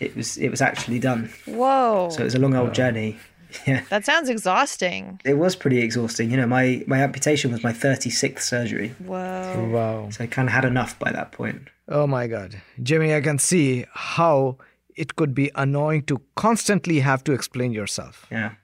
it 0.00 0.16
was 0.16 0.36
it 0.36 0.50
was 0.50 0.60
actually 0.60 0.98
done. 0.98 1.30
Whoa. 1.46 2.08
So 2.10 2.20
it 2.20 2.24
was 2.24 2.34
a 2.34 2.38
long 2.38 2.54
old 2.54 2.74
journey. 2.74 3.18
Yeah. 3.68 3.82
That 3.88 4.04
sounds 4.04 4.28
exhausting. 4.28 5.20
It 5.24 5.34
was 5.34 5.54
pretty 5.54 5.78
exhausting. 5.78 6.28
You 6.28 6.38
know, 6.38 6.46
my, 6.46 6.82
my 6.88 7.00
amputation 7.00 7.52
was 7.52 7.62
my 7.62 7.72
36th 7.72 8.40
surgery. 8.40 8.88
Whoa. 8.98 9.70
Wow. 9.72 10.10
So 10.10 10.24
I 10.24 10.26
kind 10.26 10.48
of 10.48 10.52
had 10.52 10.64
enough 10.64 10.98
by 10.98 11.12
that 11.12 11.30
point. 11.30 11.68
Oh 11.88 12.08
my 12.08 12.26
God. 12.26 12.60
Jimmy, 12.82 13.14
I 13.14 13.20
can 13.20 13.38
see 13.38 13.84
how 13.92 14.58
it 14.96 15.14
could 15.14 15.36
be 15.36 15.52
annoying 15.54 16.02
to 16.06 16.20
constantly 16.34 16.98
have 16.98 17.22
to 17.24 17.32
explain 17.32 17.72
yourself. 17.72 18.26
Yeah. 18.28 18.54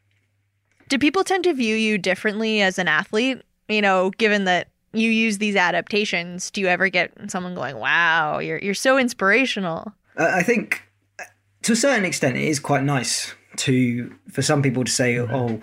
Do 0.91 0.99
people 0.99 1.24
tend 1.24 1.45
to 1.45 1.55
view 1.55 1.76
you 1.76 1.97
differently 1.99 2.61
as 2.61 2.78
an 2.78 2.88
athlete? 2.88 3.43
You 3.68 3.80
know, 3.80 4.11
given 4.18 4.45
that 4.45 4.68
you 4.93 5.09
use 5.09 5.38
these 5.38 5.55
adaptations, 5.55 6.51
do 6.51 6.61
you 6.61 6.66
ever 6.66 6.88
get 6.88 7.12
someone 7.28 7.55
going, 7.55 7.76
"Wow, 7.76 8.41
you're 8.41 8.59
you're 8.59 8.74
so 8.74 8.99
inspirational"? 8.99 9.93
Uh, 10.18 10.32
I 10.34 10.43
think 10.43 10.82
uh, 11.20 11.24
to 11.62 11.72
a 11.72 11.76
certain 11.76 12.05
extent 12.05 12.36
it 12.36 12.43
is 12.43 12.59
quite 12.59 12.82
nice 12.82 13.32
to 13.59 14.12
for 14.32 14.43
some 14.43 14.62
people 14.62 14.82
to 14.82 14.91
say, 14.91 15.18
"Oh, 15.18 15.61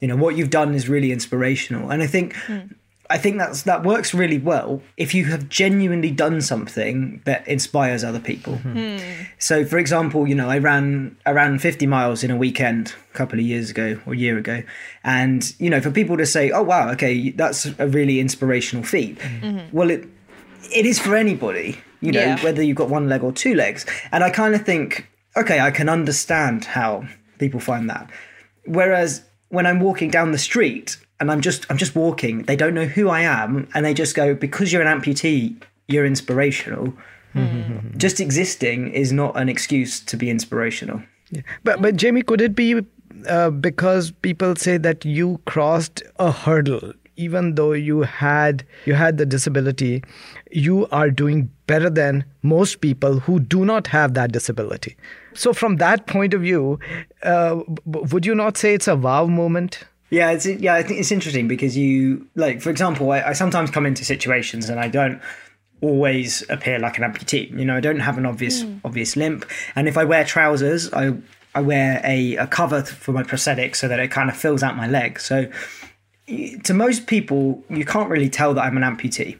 you 0.00 0.08
know, 0.08 0.16
what 0.16 0.36
you've 0.36 0.50
done 0.50 0.74
is 0.74 0.88
really 0.88 1.12
inspirational." 1.12 1.90
And 1.90 2.02
I 2.02 2.06
think 2.06 2.34
I 3.10 3.18
think 3.18 3.38
that's 3.38 3.62
that 3.64 3.82
works 3.82 4.14
really 4.14 4.38
well 4.38 4.80
if 4.96 5.14
you 5.14 5.24
have 5.26 5.48
genuinely 5.48 6.10
done 6.12 6.40
something 6.40 7.20
that 7.24 7.46
inspires 7.48 8.04
other 8.04 8.20
people. 8.20 8.56
Hmm. 8.56 8.72
Hmm. 8.78 8.98
So, 9.38 9.64
for 9.64 9.78
example, 9.78 10.28
you 10.28 10.34
know, 10.34 10.48
I 10.48 10.58
ran 10.58 11.16
I 11.26 11.32
ran 11.32 11.58
50 11.58 11.86
miles 11.86 12.22
in 12.22 12.30
a 12.30 12.36
weekend 12.36 12.94
a 13.12 13.16
couple 13.16 13.38
of 13.40 13.44
years 13.44 13.68
ago 13.70 13.98
or 14.06 14.12
a 14.12 14.16
year 14.16 14.38
ago, 14.38 14.62
and 15.04 15.52
you 15.58 15.68
know, 15.68 15.80
for 15.80 15.90
people 15.90 16.16
to 16.16 16.24
say, 16.26 16.50
"Oh, 16.50 16.62
wow, 16.62 16.90
okay, 16.92 17.30
that's 17.30 17.66
a 17.78 17.88
really 17.88 18.20
inspirational 18.20 18.84
feat," 18.84 19.20
hmm. 19.20 19.58
well, 19.72 19.90
it 19.90 20.06
it 20.72 20.86
is 20.86 20.98
for 21.00 21.16
anybody, 21.16 21.78
you 22.00 22.12
know, 22.12 22.20
Yeah. 22.20 22.42
whether 22.44 22.62
you've 22.62 22.76
got 22.76 22.88
one 22.90 23.08
leg 23.08 23.24
or 23.24 23.32
two 23.32 23.54
legs. 23.54 23.84
And 24.12 24.22
I 24.22 24.30
kind 24.30 24.54
of 24.54 24.64
think, 24.64 25.08
okay, 25.36 25.58
I 25.58 25.70
can 25.72 25.88
understand 25.88 26.64
how 26.64 27.04
people 27.38 27.60
find 27.60 27.88
that. 27.90 28.08
Whereas 28.66 29.22
when 29.48 29.66
I'm 29.66 29.80
walking 29.80 30.10
down 30.10 30.30
the 30.32 30.38
street 30.38 30.96
and 31.20 31.30
I'm 31.30 31.40
just 31.40 31.66
I'm 31.70 31.76
just 31.76 31.94
walking. 31.94 32.42
They 32.44 32.56
don't 32.56 32.74
know 32.74 32.86
who 32.86 33.08
I 33.08 33.20
am, 33.20 33.68
and 33.74 33.84
they 33.84 33.94
just 33.94 34.16
go 34.16 34.34
because 34.34 34.72
you're 34.72 34.82
an 34.82 35.00
amputee, 35.00 35.62
you're 35.86 36.06
inspirational. 36.06 36.92
Just 37.96 38.18
existing 38.18 38.92
is 38.92 39.12
not 39.12 39.36
an 39.36 39.48
excuse 39.48 40.00
to 40.00 40.16
be 40.16 40.30
inspirational. 40.30 41.02
Yeah. 41.30 41.42
But 41.62 41.80
but 41.80 41.96
Jamie, 41.96 42.22
could 42.22 42.40
it 42.40 42.56
be 42.56 42.80
uh, 43.28 43.50
because 43.50 44.10
people 44.10 44.56
say 44.56 44.78
that 44.78 45.04
you 45.04 45.40
crossed 45.46 46.02
a 46.18 46.32
hurdle, 46.32 46.92
even 47.16 47.54
though 47.54 47.72
you 47.72 48.00
had 48.00 48.64
you 48.86 48.94
had 48.94 49.18
the 49.18 49.26
disability, 49.26 50.02
you 50.50 50.88
are 50.90 51.10
doing 51.10 51.50
better 51.66 51.90
than 51.90 52.24
most 52.42 52.80
people 52.80 53.20
who 53.20 53.38
do 53.38 53.64
not 53.64 53.86
have 53.86 54.14
that 54.14 54.32
disability. 54.32 54.96
So 55.34 55.52
from 55.52 55.76
that 55.76 56.06
point 56.06 56.34
of 56.34 56.40
view, 56.40 56.80
uh, 57.22 57.60
would 57.84 58.26
you 58.26 58.34
not 58.34 58.56
say 58.56 58.74
it's 58.74 58.88
a 58.88 58.96
wow 58.96 59.26
moment? 59.26 59.84
Yeah, 60.10 60.32
it's 60.32 60.44
yeah. 60.44 60.74
I 60.74 60.82
think 60.82 61.00
it's 61.00 61.12
interesting 61.12 61.46
because 61.46 61.76
you 61.76 62.26
like, 62.34 62.60
for 62.60 62.70
example, 62.70 63.10
I, 63.12 63.22
I 63.22 63.32
sometimes 63.32 63.70
come 63.70 63.86
into 63.86 64.04
situations 64.04 64.68
and 64.68 64.80
I 64.80 64.88
don't 64.88 65.20
always 65.80 66.48
appear 66.50 66.78
like 66.78 66.98
an 66.98 67.04
amputee. 67.04 67.50
You 67.56 67.64
know, 67.64 67.76
I 67.76 67.80
don't 67.80 68.00
have 68.00 68.18
an 68.18 68.26
obvious 68.26 68.62
hmm. 68.62 68.78
obvious 68.84 69.16
limp, 69.16 69.46
and 69.76 69.88
if 69.88 69.96
I 69.96 70.04
wear 70.04 70.24
trousers, 70.24 70.92
I 70.92 71.14
I 71.54 71.60
wear 71.60 72.00
a, 72.04 72.36
a 72.36 72.46
cover 72.46 72.82
for 72.82 73.12
my 73.12 73.22
prosthetic 73.22 73.74
so 73.76 73.88
that 73.88 74.00
it 74.00 74.10
kind 74.10 74.28
of 74.28 74.36
fills 74.36 74.62
out 74.62 74.76
my 74.76 74.88
leg. 74.88 75.20
So 75.20 75.50
to 76.64 76.74
most 76.74 77.06
people, 77.06 77.62
you 77.68 77.84
can't 77.84 78.08
really 78.08 78.28
tell 78.28 78.54
that 78.54 78.62
I'm 78.62 78.76
an 78.76 78.82
amputee. 78.82 79.36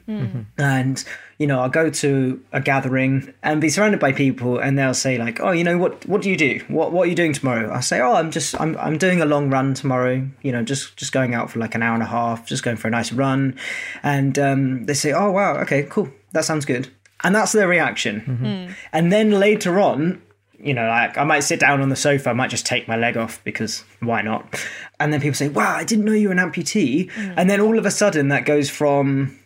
And 0.57 1.03
you 1.37 1.47
know, 1.47 1.59
I'll 1.59 1.69
go 1.69 1.89
to 1.89 2.39
a 2.51 2.61
gathering 2.61 3.33
and 3.41 3.59
be 3.59 3.69
surrounded 3.69 3.99
by 3.99 4.11
people, 4.11 4.59
and 4.59 4.77
they'll 4.77 4.93
say 4.93 5.17
like, 5.17 5.39
"Oh, 5.39 5.51
you 5.51 5.63
know 5.63 5.77
what? 5.77 6.05
What 6.05 6.21
do 6.21 6.29
you 6.29 6.37
do? 6.37 6.61
What 6.67 6.91
What 6.91 7.07
are 7.07 7.09
you 7.09 7.15
doing 7.15 7.33
tomorrow?" 7.33 7.73
I 7.73 7.79
say, 7.79 7.99
"Oh, 7.99 8.13
I'm 8.13 8.29
just 8.29 8.59
I'm 8.61 8.77
I'm 8.77 8.97
doing 8.99 9.21
a 9.21 9.25
long 9.25 9.49
run 9.49 9.73
tomorrow. 9.73 10.27
You 10.43 10.51
know, 10.51 10.61
just 10.63 10.95
just 10.97 11.11
going 11.11 11.33
out 11.33 11.49
for 11.49 11.57
like 11.59 11.73
an 11.73 11.81
hour 11.81 11.95
and 11.95 12.03
a 12.03 12.07
half, 12.07 12.45
just 12.45 12.61
going 12.63 12.77
for 12.77 12.87
a 12.87 12.91
nice 12.91 13.11
run." 13.11 13.55
And 14.03 14.37
um, 14.37 14.85
they 14.85 14.93
say, 14.93 15.13
"Oh, 15.13 15.31
wow, 15.31 15.57
okay, 15.63 15.83
cool, 15.89 16.09
that 16.33 16.45
sounds 16.45 16.65
good," 16.65 16.89
and 17.23 17.33
that's 17.33 17.53
their 17.53 17.67
reaction. 17.67 18.75
And 18.93 19.11
then 19.11 19.31
later 19.31 19.79
on, 19.79 20.21
you 20.63 20.73
know, 20.73 20.87
like 20.87 21.17
I 21.17 21.23
might 21.23 21.41
sit 21.41 21.59
down 21.59 21.81
on 21.81 21.89
the 21.89 21.95
sofa, 21.95 22.29
I 22.29 22.33
might 22.33 22.49
just 22.49 22.65
take 22.65 22.87
my 22.87 22.95
leg 22.95 23.17
off 23.17 23.43
because 23.43 23.83
why 23.99 24.21
not? 24.21 24.59
And 24.99 25.11
then 25.11 25.21
people 25.21 25.35
say, 25.35 25.49
"Wow, 25.49 25.75
I 25.75 25.83
didn't 25.83 26.05
know 26.05 26.13
you 26.13 26.29
were 26.29 26.33
an 26.33 26.39
amputee," 26.39 27.09
mm. 27.09 27.33
and 27.37 27.49
then 27.49 27.59
all 27.59 27.77
of 27.77 27.85
a 27.85 27.91
sudden 27.91 28.29
that 28.29 28.45
goes 28.45 28.69
from 28.69 29.37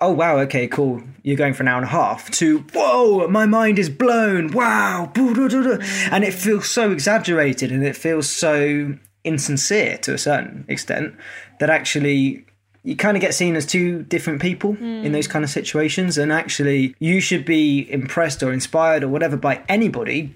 oh 0.00 0.10
wow 0.10 0.36
okay 0.36 0.66
cool 0.66 1.00
you're 1.22 1.36
going 1.36 1.54
for 1.54 1.62
an 1.62 1.68
hour 1.68 1.76
and 1.76 1.86
a 1.86 1.88
half 1.88 2.28
to 2.32 2.58
whoa 2.74 3.28
my 3.28 3.46
mind 3.46 3.78
is 3.78 3.88
blown 3.88 4.50
wow 4.50 5.08
mm. 5.14 6.10
and 6.10 6.24
it 6.24 6.34
feels 6.34 6.68
so 6.68 6.90
exaggerated 6.90 7.70
and 7.70 7.84
it 7.84 7.94
feels 7.94 8.28
so 8.28 8.92
insincere 9.22 9.96
to 9.98 10.12
a 10.12 10.18
certain 10.18 10.64
extent 10.66 11.14
that 11.60 11.70
actually 11.70 12.44
you 12.84 12.96
kind 12.96 13.16
of 13.16 13.20
get 13.20 13.32
seen 13.32 13.54
as 13.54 13.64
two 13.64 14.02
different 14.02 14.42
people 14.42 14.76
in 14.80 15.12
those 15.12 15.28
mm. 15.28 15.30
kind 15.30 15.44
of 15.44 15.50
situations. 15.50 16.18
And 16.18 16.32
actually 16.32 16.96
you 16.98 17.20
should 17.20 17.44
be 17.44 17.90
impressed 17.90 18.42
or 18.42 18.52
inspired 18.52 19.04
or 19.04 19.08
whatever 19.08 19.36
by 19.36 19.62
anybody 19.68 20.34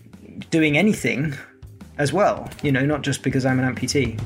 doing 0.51 0.76
anything 0.76 1.34
as 1.99 2.12
well 2.12 2.49
you 2.62 2.72
know 2.72 2.84
not 2.84 3.03
just 3.03 3.22
because 3.22 3.47
i'm 3.47 3.59
an 3.59 3.74
amputee 3.74 4.18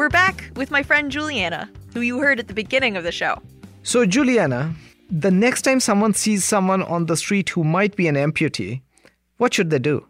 We're 0.00 0.08
back 0.08 0.50
with 0.56 0.70
my 0.70 0.82
friend 0.82 1.12
Juliana, 1.12 1.68
who 1.92 2.00
you 2.00 2.20
heard 2.20 2.40
at 2.40 2.48
the 2.48 2.54
beginning 2.54 2.96
of 2.96 3.04
the 3.04 3.12
show. 3.12 3.42
So, 3.82 4.06
Juliana, 4.06 4.74
the 5.10 5.30
next 5.30 5.60
time 5.60 5.78
someone 5.78 6.14
sees 6.14 6.42
someone 6.42 6.82
on 6.84 7.04
the 7.04 7.18
street 7.18 7.50
who 7.50 7.64
might 7.64 7.96
be 7.96 8.08
an 8.08 8.14
amputee, 8.14 8.80
what 9.36 9.52
should 9.52 9.68
they 9.68 9.78
do? 9.78 10.06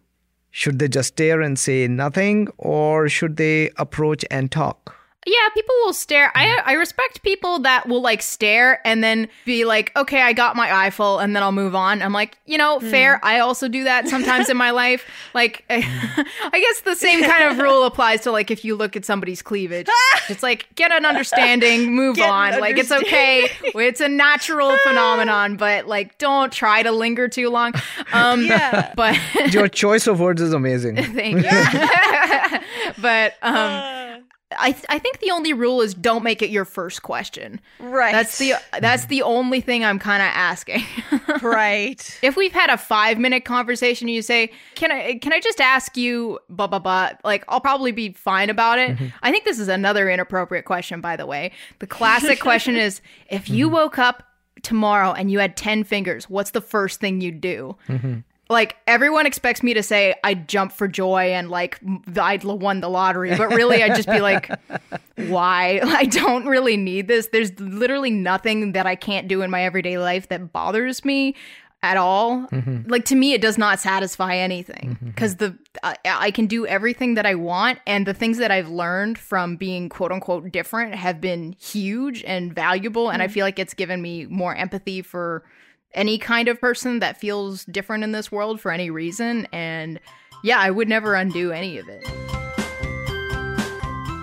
Should 0.52 0.78
they 0.78 0.86
just 0.86 1.08
stare 1.08 1.40
and 1.40 1.58
say 1.58 1.88
nothing, 1.88 2.46
or 2.56 3.08
should 3.08 3.36
they 3.36 3.70
approach 3.78 4.24
and 4.30 4.52
talk? 4.52 4.99
Yeah, 5.30 5.48
people 5.54 5.74
will 5.84 5.92
stare. 5.92 6.32
I 6.34 6.60
I 6.66 6.72
respect 6.72 7.22
people 7.22 7.60
that 7.60 7.88
will 7.88 8.02
like 8.02 8.20
stare 8.20 8.84
and 8.84 9.04
then 9.04 9.28
be 9.44 9.64
like, 9.64 9.94
"Okay, 9.94 10.20
I 10.22 10.32
got 10.32 10.56
my 10.56 10.90
full," 10.90 11.20
and 11.20 11.36
then 11.36 11.44
I'll 11.44 11.52
move 11.52 11.76
on. 11.76 12.02
I'm 12.02 12.12
like, 12.12 12.36
you 12.46 12.58
know, 12.58 12.80
fair. 12.80 13.20
I 13.24 13.38
also 13.38 13.68
do 13.68 13.84
that 13.84 14.08
sometimes 14.08 14.48
in 14.48 14.56
my 14.56 14.70
life. 14.72 15.06
Like, 15.32 15.64
I 15.70 16.60
guess 16.60 16.80
the 16.80 16.96
same 16.96 17.22
kind 17.22 17.44
of 17.44 17.58
rule 17.58 17.84
applies 17.84 18.22
to 18.22 18.32
like 18.32 18.50
if 18.50 18.64
you 18.64 18.74
look 18.74 18.96
at 18.96 19.04
somebody's 19.04 19.42
cleavage. 19.42 19.86
it's 20.28 20.42
like 20.42 20.66
get 20.74 20.90
an 20.90 21.06
understanding, 21.06 21.94
move 21.94 22.16
Get 22.16 22.28
on. 22.28 22.58
Like 22.58 22.76
it's 22.76 22.90
okay. 22.90 23.48
It's 23.62 24.00
a 24.00 24.08
natural 24.08 24.76
phenomenon, 24.78 25.56
but 25.56 25.86
like 25.86 26.18
don't 26.18 26.52
try 26.52 26.82
to 26.82 26.90
linger 26.90 27.28
too 27.28 27.48
long. 27.50 27.74
Um, 28.12 28.44
Yeah. 28.44 28.92
but 28.96 29.16
Your 29.52 29.68
choice 29.68 30.08
of 30.08 30.18
words 30.18 30.42
is 30.42 30.52
amazing. 30.52 30.96
Thank 30.96 31.44
you. 31.44 32.60
but 32.98 33.34
um 33.42 34.09
I 34.58 34.72
th- 34.72 34.84
I 34.88 34.98
think 34.98 35.20
the 35.20 35.30
only 35.30 35.52
rule 35.52 35.80
is 35.80 35.94
don't 35.94 36.24
make 36.24 36.42
it 36.42 36.50
your 36.50 36.64
first 36.64 37.02
question. 37.02 37.60
Right. 37.78 38.12
That's 38.12 38.38
the 38.38 38.54
that's 38.80 39.06
the 39.06 39.22
only 39.22 39.60
thing 39.60 39.84
I'm 39.84 39.98
kind 39.98 40.22
of 40.22 40.28
asking. 40.28 40.82
right. 41.42 42.18
If 42.22 42.36
we've 42.36 42.52
had 42.52 42.68
a 42.68 42.74
5-minute 42.74 43.44
conversation 43.44 44.08
and 44.08 44.14
you 44.14 44.22
say, 44.22 44.52
"Can 44.74 44.90
I 44.90 45.18
can 45.18 45.32
I 45.32 45.40
just 45.40 45.60
ask 45.60 45.96
you 45.96 46.40
blah 46.48 46.66
blah 46.66 46.80
blah?" 46.80 47.12
Like 47.22 47.44
I'll 47.48 47.60
probably 47.60 47.92
be 47.92 48.12
fine 48.12 48.50
about 48.50 48.78
it. 48.78 48.90
Mm-hmm. 48.90 49.06
I 49.22 49.30
think 49.30 49.44
this 49.44 49.60
is 49.60 49.68
another 49.68 50.10
inappropriate 50.10 50.64
question 50.64 51.00
by 51.00 51.16
the 51.16 51.26
way. 51.26 51.52
The 51.78 51.86
classic 51.86 52.40
question 52.40 52.76
is 52.76 53.00
if 53.28 53.48
you 53.48 53.66
mm-hmm. 53.66 53.74
woke 53.74 53.98
up 53.98 54.24
tomorrow 54.62 55.12
and 55.12 55.30
you 55.30 55.38
had 55.38 55.56
10 55.56 55.84
fingers, 55.84 56.28
what's 56.28 56.50
the 56.50 56.60
first 56.60 57.00
thing 57.00 57.20
you'd 57.20 57.40
do? 57.40 57.76
Mm-hmm. 57.88 58.18
Like 58.50 58.76
everyone 58.88 59.26
expects 59.26 59.62
me 59.62 59.74
to 59.74 59.82
say 59.82 60.14
I'd 60.24 60.48
jump 60.48 60.72
for 60.72 60.88
joy 60.88 61.32
and 61.32 61.48
like 61.48 61.80
I'd 62.20 62.42
won 62.42 62.80
the 62.80 62.88
lottery, 62.88 63.36
but 63.36 63.48
really 63.50 63.82
I'd 63.82 63.94
just 63.94 64.08
be 64.08 64.20
like, 64.20 64.50
why? 65.16 65.80
I 65.84 66.04
don't 66.06 66.46
really 66.46 66.76
need 66.76 67.06
this. 67.06 67.28
There's 67.28 67.58
literally 67.60 68.10
nothing 68.10 68.72
that 68.72 68.86
I 68.86 68.96
can't 68.96 69.28
do 69.28 69.42
in 69.42 69.50
my 69.50 69.64
everyday 69.64 69.98
life 69.98 70.28
that 70.28 70.52
bothers 70.52 71.04
me 71.04 71.36
at 71.82 71.96
all. 71.96 72.40
Mm-hmm. 72.48 72.90
Like 72.90 73.04
to 73.06 73.14
me, 73.14 73.34
it 73.34 73.40
does 73.40 73.56
not 73.56 73.78
satisfy 73.78 74.36
anything 74.36 74.96
mm-hmm. 74.96 75.06
because 75.06 75.36
the 75.36 75.56
I, 75.84 75.96
I 76.04 76.30
can 76.32 76.46
do 76.46 76.66
everything 76.66 77.14
that 77.14 77.26
I 77.26 77.36
want, 77.36 77.78
and 77.86 78.04
the 78.04 78.14
things 78.14 78.38
that 78.38 78.50
I've 78.50 78.68
learned 78.68 79.16
from 79.16 79.56
being 79.56 79.88
quote 79.88 80.10
unquote 80.10 80.50
different 80.50 80.96
have 80.96 81.20
been 81.20 81.54
huge 81.60 82.24
and 82.24 82.52
valuable, 82.52 83.10
and 83.10 83.22
I 83.22 83.26
mm-hmm. 83.26 83.34
feel 83.34 83.46
like 83.46 83.60
it's 83.60 83.74
given 83.74 84.02
me 84.02 84.26
more 84.26 84.54
empathy 84.56 85.02
for 85.02 85.44
any 85.92 86.18
kind 86.18 86.48
of 86.48 86.60
person 86.60 87.00
that 87.00 87.18
feels 87.18 87.64
different 87.64 88.04
in 88.04 88.12
this 88.12 88.30
world 88.30 88.60
for 88.60 88.70
any 88.70 88.90
reason. 88.90 89.46
And 89.52 90.00
yeah, 90.42 90.58
I 90.58 90.70
would 90.70 90.88
never 90.88 91.14
undo 91.14 91.52
any 91.52 91.78
of 91.78 91.88
it. 91.88 92.04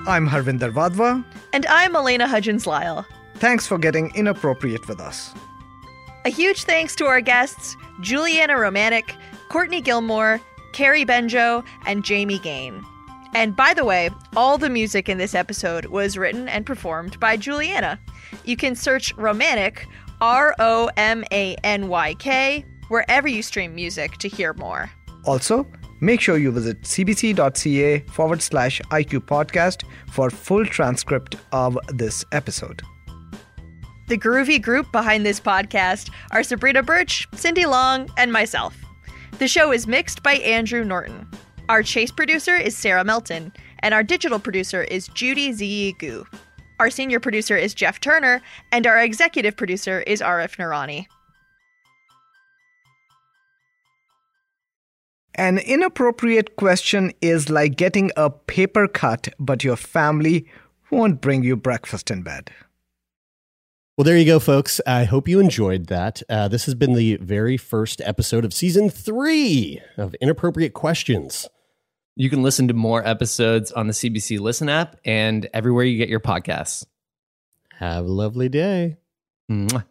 I'm 0.07 0.27
Harvinder 0.27 0.71
Wadhwa. 0.71 1.25
And 1.51 1.65
I'm 1.65 1.95
Elena 1.95 2.27
Hudgins 2.27 2.65
Lyle. 2.65 3.05
Thanks 3.35 3.67
for 3.67 3.77
getting 3.77 4.13
inappropriate 4.15 4.87
with 4.87 4.99
us. 4.99 5.33
A 6.25 6.29
huge 6.29 6.63
thanks 6.63 6.95
to 6.95 7.05
our 7.05 7.21
guests, 7.21 7.75
Juliana 8.01 8.53
Romanyk, 8.53 9.15
Courtney 9.49 9.81
Gilmour, 9.81 10.41
Carrie 10.73 11.05
Benjo, 11.05 11.65
and 11.85 12.03
Jamie 12.03 12.39
Gain. 12.39 12.83
And 13.33 13.55
by 13.55 13.73
the 13.73 13.85
way, 13.85 14.09
all 14.35 14.57
the 14.57 14.69
music 14.69 15.09
in 15.09 15.17
this 15.17 15.35
episode 15.35 15.85
was 15.87 16.17
written 16.17 16.47
and 16.49 16.65
performed 16.65 17.19
by 17.19 17.37
Juliana. 17.37 17.99
You 18.45 18.57
can 18.57 18.75
search 18.75 19.15
Romanyk, 19.15 19.85
R 20.21 20.55
O 20.59 20.89
M 20.97 21.23
A 21.31 21.55
N 21.63 21.87
Y 21.87 22.13
K, 22.15 22.65
wherever 22.87 23.27
you 23.27 23.41
stream 23.41 23.75
music 23.75 24.17
to 24.17 24.27
hear 24.27 24.53
more. 24.53 24.89
Also, 25.25 25.67
make 25.99 26.21
sure 26.21 26.37
you 26.37 26.51
visit 26.51 26.81
cbc.ca 26.81 27.99
forward 28.07 28.41
slash 28.41 28.81
IQ 28.91 29.25
podcast 29.25 29.83
for 30.09 30.29
full 30.29 30.65
transcript 30.65 31.35
of 31.51 31.77
this 31.89 32.23
episode. 32.31 32.81
The 34.07 34.17
groovy 34.17 34.61
group 34.61 34.89
behind 34.93 35.25
this 35.25 35.39
podcast 35.39 36.11
are 36.31 36.41
Sabrina 36.41 36.81
Birch, 36.81 37.27
Cindy 37.33 37.65
Long, 37.65 38.09
and 38.17 38.31
myself. 38.31 38.73
The 39.39 39.49
show 39.49 39.73
is 39.73 39.85
mixed 39.85 40.23
by 40.23 40.35
Andrew 40.35 40.85
Norton. 40.85 41.29
Our 41.67 41.83
chase 41.83 42.11
producer 42.11 42.55
is 42.55 42.77
Sarah 42.77 43.03
Melton, 43.03 43.51
and 43.79 43.93
our 43.93 44.03
digital 44.03 44.39
producer 44.39 44.83
is 44.83 45.09
Judy 45.09 45.51
Z. 45.51 45.95
Gu. 45.99 46.25
Our 46.79 46.91
senior 46.91 47.19
producer 47.19 47.57
is 47.57 47.73
Jeff 47.73 47.99
Turner, 47.99 48.41
and 48.71 48.85
our 48.85 49.01
executive 49.01 49.57
producer 49.57 50.01
is 50.01 50.21
Arif 50.21 50.57
Narani. 50.57 51.07
An 55.33 55.57
inappropriate 55.57 56.55
question 56.55 57.13
is 57.21 57.49
like 57.49 57.77
getting 57.77 58.11
a 58.15 58.29
paper 58.29 58.87
cut, 58.87 59.29
but 59.39 59.63
your 59.63 59.75
family 59.75 60.47
won't 60.91 61.21
bring 61.21 61.43
you 61.43 61.55
breakfast 61.55 62.11
in 62.11 62.21
bed. 62.21 62.51
Well, 63.97 64.05
there 64.05 64.17
you 64.17 64.25
go, 64.25 64.39
folks. 64.39 64.79
I 64.85 65.05
hope 65.05 65.27
you 65.27 65.39
enjoyed 65.39 65.87
that. 65.87 66.21
Uh, 66.29 66.47
this 66.47 66.65
has 66.65 66.75
been 66.75 66.93
the 66.93 67.17
very 67.17 67.57
first 67.57 68.01
episode 68.01 68.45
of 68.45 68.53
season 68.53 68.91
three 68.91 69.81
of 69.97 70.13
Inappropriate 70.15 70.73
Questions. 70.73 71.47
You 72.19 72.31
can 72.31 72.41
listen 72.41 72.67
to 72.67 72.73
more 72.73 73.07
episodes 73.07 73.71
on 73.71 73.85
the 73.85 73.93
CBC 73.93 74.39
Listen 74.39 74.69
app 74.69 74.95
and 75.05 75.47
everywhere 75.53 75.85
you 75.85 75.99
get 75.99 76.09
your 76.09 76.19
podcasts. 76.19 76.83
Have 77.75 78.05
a 78.05 78.11
lovely 78.11 78.49
day. 78.49 78.97
Mwah. 79.51 79.85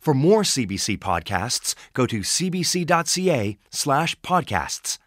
For 0.00 0.14
more 0.14 0.42
CBC 0.42 0.98
podcasts, 0.98 1.76
go 1.92 2.06
to 2.06 2.20
cbc.ca 2.20 3.56
slash 3.70 4.20
podcasts. 4.20 4.98